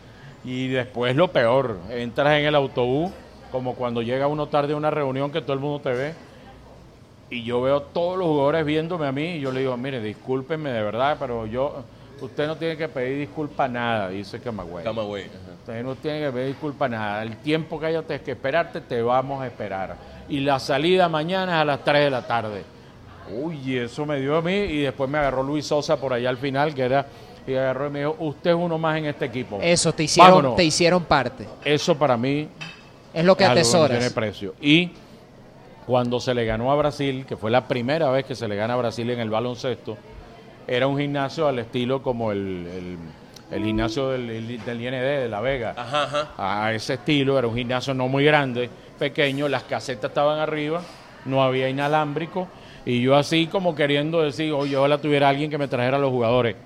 Y 0.48 0.68
después 0.68 1.14
lo 1.14 1.28
peor, 1.28 1.76
entras 1.90 2.38
en 2.38 2.46
el 2.46 2.54
autobús, 2.54 3.12
como 3.52 3.74
cuando 3.74 4.00
llega 4.00 4.28
uno 4.28 4.46
tarde 4.46 4.72
a 4.72 4.76
una 4.76 4.90
reunión 4.90 5.30
que 5.30 5.42
todo 5.42 5.52
el 5.52 5.58
mundo 5.58 5.78
te 5.80 5.92
ve, 5.92 6.14
y 7.28 7.44
yo 7.44 7.60
veo 7.60 7.82
todos 7.82 8.16
los 8.16 8.28
jugadores 8.28 8.64
viéndome 8.64 9.06
a 9.06 9.12
mí, 9.12 9.32
y 9.32 9.40
yo 9.40 9.52
le 9.52 9.60
digo, 9.60 9.76
mire, 9.76 10.00
discúlpenme 10.00 10.70
de 10.70 10.82
verdad, 10.82 11.18
pero 11.20 11.44
yo, 11.44 11.84
usted 12.18 12.46
no 12.46 12.56
tiene 12.56 12.78
que 12.78 12.88
pedir 12.88 13.18
disculpa 13.18 13.64
a 13.64 13.68
nada, 13.68 14.08
dice 14.08 14.40
Camagüey. 14.40 14.84
Camagüey. 14.84 15.24
ajá. 15.24 15.52
Usted 15.60 15.84
no 15.84 15.94
tiene 15.96 16.20
que 16.20 16.32
pedir 16.32 16.46
disculpa 16.46 16.86
a 16.86 16.88
nada. 16.88 17.22
El 17.24 17.36
tiempo 17.36 17.78
que 17.78 17.84
haya 17.84 18.02
que 18.02 18.30
esperarte, 18.30 18.80
te 18.80 19.02
vamos 19.02 19.42
a 19.42 19.46
esperar. 19.46 19.96
Y 20.30 20.40
la 20.40 20.58
salida 20.58 21.10
mañana 21.10 21.56
es 21.56 21.60
a 21.60 21.64
las 21.66 21.84
3 21.84 22.04
de 22.04 22.10
la 22.10 22.26
tarde. 22.26 22.62
Uy, 23.30 23.76
eso 23.76 24.06
me 24.06 24.18
dio 24.18 24.38
a 24.38 24.40
mí. 24.40 24.54
Y 24.54 24.80
después 24.80 25.10
me 25.10 25.18
agarró 25.18 25.42
Luis 25.42 25.66
Sosa 25.66 26.00
por 26.00 26.14
allá 26.14 26.30
al 26.30 26.38
final, 26.38 26.74
que 26.74 26.84
era. 26.84 27.04
Y 27.48 27.56
agarró 27.56 27.86
y 27.86 27.90
me 27.90 27.98
dijo: 28.00 28.16
Usted 28.18 28.50
es 28.50 28.56
uno 28.56 28.78
más 28.78 28.98
en 28.98 29.06
este 29.06 29.24
equipo. 29.24 29.58
Eso, 29.62 29.92
te 29.92 30.04
hicieron, 30.04 30.30
Vámonos. 30.30 30.56
te 30.56 30.64
hicieron 30.64 31.04
parte. 31.04 31.48
Eso 31.64 31.96
para 31.96 32.16
mí 32.16 32.48
Es 33.14 33.24
lo 33.24 33.36
que 33.36 33.44
es 33.44 33.50
atesoras. 33.50 33.98
tiene 33.98 34.12
precio. 34.12 34.54
Y 34.60 34.90
cuando 35.86 36.20
se 36.20 36.34
le 36.34 36.44
ganó 36.44 36.70
a 36.70 36.76
Brasil, 36.76 37.24
que 37.26 37.36
fue 37.38 37.50
la 37.50 37.66
primera 37.66 38.10
vez 38.10 38.26
que 38.26 38.34
se 38.34 38.46
le 38.46 38.56
gana 38.56 38.74
a 38.74 38.76
Brasil 38.76 39.08
en 39.08 39.20
el 39.20 39.30
baloncesto, 39.30 39.96
era 40.66 40.86
un 40.86 40.98
gimnasio 40.98 41.48
al 41.48 41.58
estilo 41.58 42.02
como 42.02 42.30
el, 42.30 42.98
el, 43.50 43.64
gimnasio 43.64 44.10
del, 44.10 44.26
del, 44.62 44.80
IND 44.82 44.92
de 44.92 45.28
La 45.30 45.40
Vega. 45.40 45.74
A 46.36 46.72
ese 46.74 46.94
estilo, 46.94 47.38
era 47.38 47.48
un 47.48 47.56
gimnasio 47.56 47.94
no 47.94 48.06
muy 48.06 48.22
grande, 48.22 48.68
pequeño, 48.98 49.48
las 49.48 49.62
casetas 49.62 50.10
estaban 50.10 50.38
arriba, 50.38 50.82
no 51.24 51.42
había 51.42 51.70
inalámbrico, 51.70 52.48
y 52.84 53.00
yo 53.00 53.16
así 53.16 53.46
como 53.46 53.74
queriendo 53.74 54.20
decir, 54.20 54.52
oye, 54.52 54.76
ojalá 54.76 54.98
tuviera 54.98 55.30
alguien 55.30 55.50
que 55.50 55.56
me 55.56 55.68
trajera 55.68 55.96
a 55.96 56.00
los 56.00 56.10
jugadores. 56.10 56.56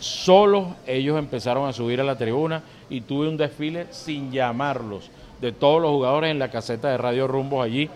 Solo 0.00 0.76
ellos 0.86 1.18
empezaron 1.18 1.68
a 1.68 1.72
subir 1.72 2.00
a 2.00 2.04
la 2.04 2.16
tribuna 2.16 2.62
y 2.90 3.00
tuve 3.00 3.28
un 3.28 3.36
desfile 3.36 3.86
sin 3.90 4.30
llamarlos 4.30 5.10
de 5.40 5.52
todos 5.52 5.80
los 5.80 5.90
jugadores 5.90 6.30
en 6.30 6.38
la 6.38 6.50
caseta 6.50 6.88
de 6.88 6.98
Radio 6.98 7.26
Rumbos 7.26 7.64
allí, 7.64 7.88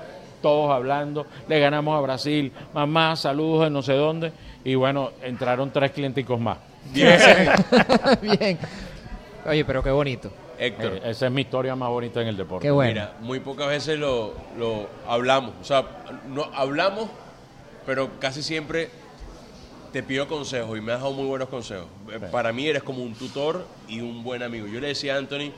todos 0.42 0.70
hablando, 0.70 1.26
le 1.48 1.58
ganamos 1.60 1.96
a 1.96 2.00
Brasil, 2.00 2.52
mamá, 2.74 3.16
saludos 3.16 3.64
de 3.64 3.70
no 3.70 3.82
sé 3.82 3.94
dónde, 3.94 4.32
y 4.64 4.74
bueno, 4.74 5.10
entraron 5.22 5.70
tres 5.70 5.92
clienticos 5.92 6.40
más. 6.40 6.58
Bien. 6.92 7.18
Bien. 8.22 8.58
Oye, 9.46 9.64
pero 9.64 9.82
qué 9.82 9.90
bonito. 9.90 10.30
Héctor. 10.58 10.92
Eh, 10.92 11.10
esa 11.10 11.26
es 11.26 11.32
mi 11.32 11.42
historia 11.42 11.74
más 11.74 11.88
bonita 11.88 12.20
en 12.20 12.28
el 12.28 12.36
deporte. 12.36 12.66
Qué 12.66 12.70
bueno. 12.70 12.92
Mira, 12.92 13.12
muy 13.20 13.40
pocas 13.40 13.68
veces 13.68 13.98
lo, 13.98 14.34
lo 14.58 14.88
hablamos, 15.08 15.54
o 15.60 15.64
sea, 15.64 15.84
no 16.28 16.50
hablamos, 16.54 17.08
pero 17.86 18.10
casi 18.18 18.42
siempre 18.42 18.90
te 19.92 20.02
pido 20.02 20.28
consejos 20.28 20.78
y 20.78 20.80
me 20.80 20.92
has 20.92 21.00
dado 21.00 21.12
muy 21.12 21.26
buenos 21.26 21.48
consejos. 21.48 21.86
Para 22.30 22.52
mí 22.52 22.66
eres 22.66 22.82
como 22.82 23.02
un 23.02 23.14
tutor 23.14 23.66
y 23.88 24.00
un 24.00 24.22
buen 24.22 24.42
amigo. 24.42 24.66
Yo 24.66 24.80
le 24.80 24.88
decía 24.88 25.14
a 25.14 25.18
Anthony, 25.18 25.52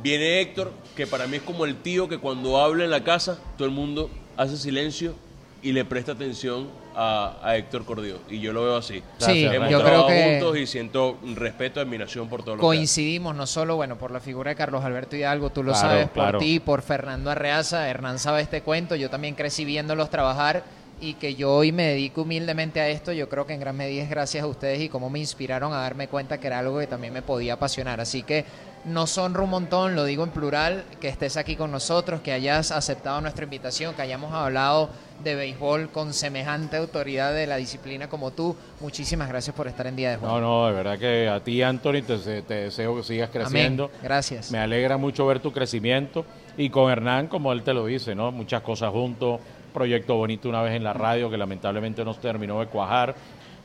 Viene 0.00 0.40
Héctor, 0.40 0.72
que 0.96 1.06
para 1.06 1.26
mí 1.26 1.36
es 1.36 1.42
como 1.42 1.64
el 1.64 1.76
tío 1.76 2.08
que 2.08 2.18
cuando 2.18 2.58
habla 2.58 2.84
en 2.84 2.90
la 2.90 3.04
casa, 3.04 3.38
todo 3.56 3.66
el 3.66 3.74
mundo 3.74 4.10
hace 4.36 4.56
silencio 4.56 5.14
y 5.62 5.72
le 5.72 5.84
presta 5.84 6.12
atención 6.12 6.68
a, 6.96 7.54
Héctor 7.56 7.84
Cordillo. 7.84 8.18
Y 8.28 8.40
yo 8.40 8.52
lo 8.52 8.64
veo 8.64 8.76
así. 8.76 9.02
Sí, 9.18 9.44
Hemos 9.44 9.70
yo 9.70 9.82
creo 9.82 10.06
que 10.06 10.40
juntos 10.40 10.58
y 10.58 10.66
siento 10.66 11.18
respeto 11.36 11.78
y 11.78 11.84
admiración 11.84 12.28
por 12.28 12.42
todo 12.42 12.56
lo 12.56 12.62
Coincidimos 12.62 13.36
no 13.36 13.46
solo, 13.46 13.76
bueno, 13.76 13.96
por 13.96 14.10
la 14.10 14.18
figura 14.18 14.50
de 14.50 14.56
Carlos 14.56 14.84
Alberto 14.84 15.14
Hidalgo, 15.14 15.50
tú 15.50 15.62
lo 15.62 15.74
sabes, 15.74 16.08
por 16.08 16.38
ti, 16.38 16.58
por 16.58 16.82
Fernando 16.82 17.30
Arreaza, 17.30 17.88
Hernán 17.88 18.18
sabe 18.18 18.42
este 18.42 18.62
cuento, 18.62 18.96
yo 18.96 19.08
también 19.08 19.34
crecí 19.34 19.64
viéndolos 19.64 20.10
trabajar 20.10 20.64
y 21.02 21.14
que 21.14 21.34
yo 21.34 21.52
hoy 21.52 21.72
me 21.72 21.88
dedico 21.88 22.22
humildemente 22.22 22.80
a 22.80 22.88
esto, 22.88 23.12
yo 23.12 23.28
creo 23.28 23.44
que 23.44 23.52
en 23.52 23.60
gran 23.60 23.76
medida 23.76 24.04
es 24.04 24.08
gracias 24.08 24.44
a 24.44 24.46
ustedes 24.46 24.80
y 24.80 24.88
cómo 24.88 25.10
me 25.10 25.18
inspiraron 25.18 25.72
a 25.72 25.78
darme 25.78 26.06
cuenta 26.06 26.38
que 26.38 26.46
era 26.46 26.60
algo 26.60 26.78
que 26.78 26.86
también 26.86 27.12
me 27.12 27.22
podía 27.22 27.54
apasionar. 27.54 28.00
Así 28.00 28.22
que 28.22 28.44
nos 28.84 29.18
honra 29.18 29.42
un 29.42 29.50
montón, 29.50 29.96
lo 29.96 30.04
digo 30.04 30.22
en 30.22 30.30
plural, 30.30 30.84
que 31.00 31.08
estés 31.08 31.36
aquí 31.36 31.56
con 31.56 31.72
nosotros, 31.72 32.20
que 32.20 32.32
hayas 32.32 32.70
aceptado 32.70 33.20
nuestra 33.20 33.42
invitación, 33.42 33.94
que 33.94 34.02
hayamos 34.02 34.32
hablado 34.32 34.90
de 35.24 35.34
béisbol 35.34 35.90
con 35.90 36.12
semejante 36.12 36.76
autoridad 36.76 37.34
de 37.34 37.48
la 37.48 37.56
disciplina 37.56 38.08
como 38.08 38.30
tú. 38.30 38.56
Muchísimas 38.80 39.28
gracias 39.28 39.56
por 39.56 39.66
estar 39.66 39.88
en 39.88 39.96
Día 39.96 40.10
de 40.10 40.16
Juego. 40.18 40.40
No, 40.40 40.40
no, 40.40 40.66
de 40.68 40.72
verdad 40.72 40.98
que 41.00 41.28
a 41.28 41.42
ti, 41.42 41.62
Anthony, 41.62 42.02
te, 42.02 42.42
deseo 42.42 42.96
que 42.96 43.02
sigas 43.02 43.30
creciendo. 43.30 43.90
Gracias. 44.02 44.52
Me 44.52 44.58
alegra 44.58 44.96
mucho 44.98 45.26
ver 45.26 45.40
tu 45.40 45.52
crecimiento 45.52 46.24
y 46.56 46.70
con 46.70 46.90
Hernán, 46.90 47.28
como 47.28 47.52
él 47.52 47.62
te 47.62 47.72
lo 47.72 47.86
dice, 47.86 48.14
¿no? 48.14 48.30
Muchas 48.30 48.62
cosas 48.62 48.90
juntos 48.90 49.40
proyecto 49.72 50.16
bonito 50.16 50.48
una 50.48 50.62
vez 50.62 50.74
en 50.74 50.84
la 50.84 50.92
radio 50.92 51.30
que 51.30 51.36
lamentablemente 51.36 52.04
no 52.04 52.14
terminó 52.14 52.60
de 52.60 52.66
cuajar, 52.66 53.14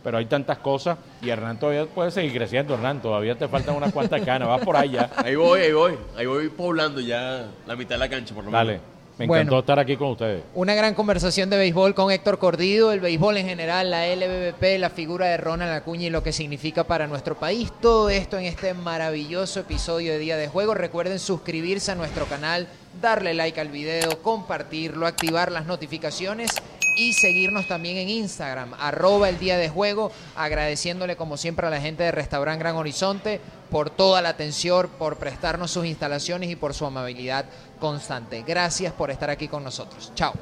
pero 0.04 0.18
hay 0.18 0.26
tantas 0.26 0.58
cosas 0.60 0.98
y 1.22 1.30
Hernán 1.30 1.60
todavía 1.60 1.86
puede 1.86 2.12
seguir 2.12 2.34
creciendo, 2.34 2.74
Hernán, 2.74 3.02
todavía 3.02 3.36
te 3.36 3.48
faltan 3.48 3.76
unas 3.76 3.92
cuantas 3.92 4.22
canas, 4.22 4.48
vas 4.48 4.64
por 4.64 4.78
allá. 4.78 5.10
Ahí 5.18 5.36
voy, 5.36 5.62
ahí 5.62 5.74
voy, 5.74 5.98
ahí 6.16 6.26
voy 6.26 6.50
poblando 6.50 7.00
ya 7.02 7.48
la 7.66 7.76
mitad 7.76 7.96
de 7.96 8.00
la 8.00 8.10
cancha 8.10 8.34
por 8.34 8.44
lo 8.46 8.52
menos. 8.52 8.68
Dale. 8.68 8.98
Me 9.18 9.26
encantó 9.26 9.60
estar 9.60 9.80
aquí 9.80 9.98
con 9.98 10.12
ustedes. 10.12 10.44
Una 10.54 10.76
gran 10.76 10.94
conversación 10.94 11.50
de 11.50 11.58
béisbol 11.58 11.96
con 11.96 12.12
Héctor 12.12 12.38
Cordido, 12.38 12.92
el 12.92 13.00
béisbol 13.00 13.38
en 13.38 13.48
general, 13.48 13.90
la 13.90 14.06
LBBP, 14.06 14.80
la 14.80 14.92
figura 14.92 15.26
de 15.26 15.38
Ronald 15.38 15.72
Acuña 15.72 16.06
y 16.06 16.10
lo 16.12 16.22
que 16.22 16.32
significa 16.32 16.84
para 16.84 17.08
nuestro 17.08 17.36
país. 17.36 17.72
Todo 17.82 18.10
esto 18.10 18.38
en 18.38 18.46
este 18.46 18.76
maravilloso 18.76 19.62
episodio 19.62 20.14
de 20.14 20.20
Día 20.20 20.38
de 20.38 20.48
Juego. 20.48 20.76
Recuerden 20.76 21.18
suscribirse 21.18 21.92
a 21.92 21.96
nuestro 21.96 22.26
canal, 22.26 22.68
darle 23.02 23.34
like 23.34 23.60
al 23.60 23.70
video, 23.70 24.22
compartirlo, 24.22 25.08
activar 25.08 25.52
las 25.52 25.66
notificaciones 25.66 26.52
y 26.98 27.14
seguirnos 27.14 27.68
también 27.68 27.98
en 27.98 28.10
Instagram, 28.10 28.74
arroba 28.80 29.30
el 29.30 29.38
día 29.38 29.58
de 29.58 29.70
juego, 29.70 30.12
agradeciéndole 30.36 31.16
como 31.16 31.38
siempre 31.38 31.68
a 31.68 31.70
la 31.70 31.80
gente 31.80 32.04
de 32.04 32.12
Restaurant 32.12 32.60
Gran 32.60 32.76
Horizonte 32.76 33.40
por 33.70 33.90
toda 33.92 34.22
la 34.22 34.30
atención, 34.30 34.90
por 34.98 35.18
prestarnos 35.18 35.72
sus 35.72 35.86
instalaciones 35.86 36.50
y 36.50 36.56
por 36.56 36.74
su 36.74 36.86
amabilidad 36.86 37.46
constante. 37.80 38.44
Gracias 38.46 38.94
por 38.94 39.12
estar 39.12 39.30
aquí 39.30 39.48
con 39.48 39.64
nosotros. 39.64 40.12
Chao. 40.16 40.34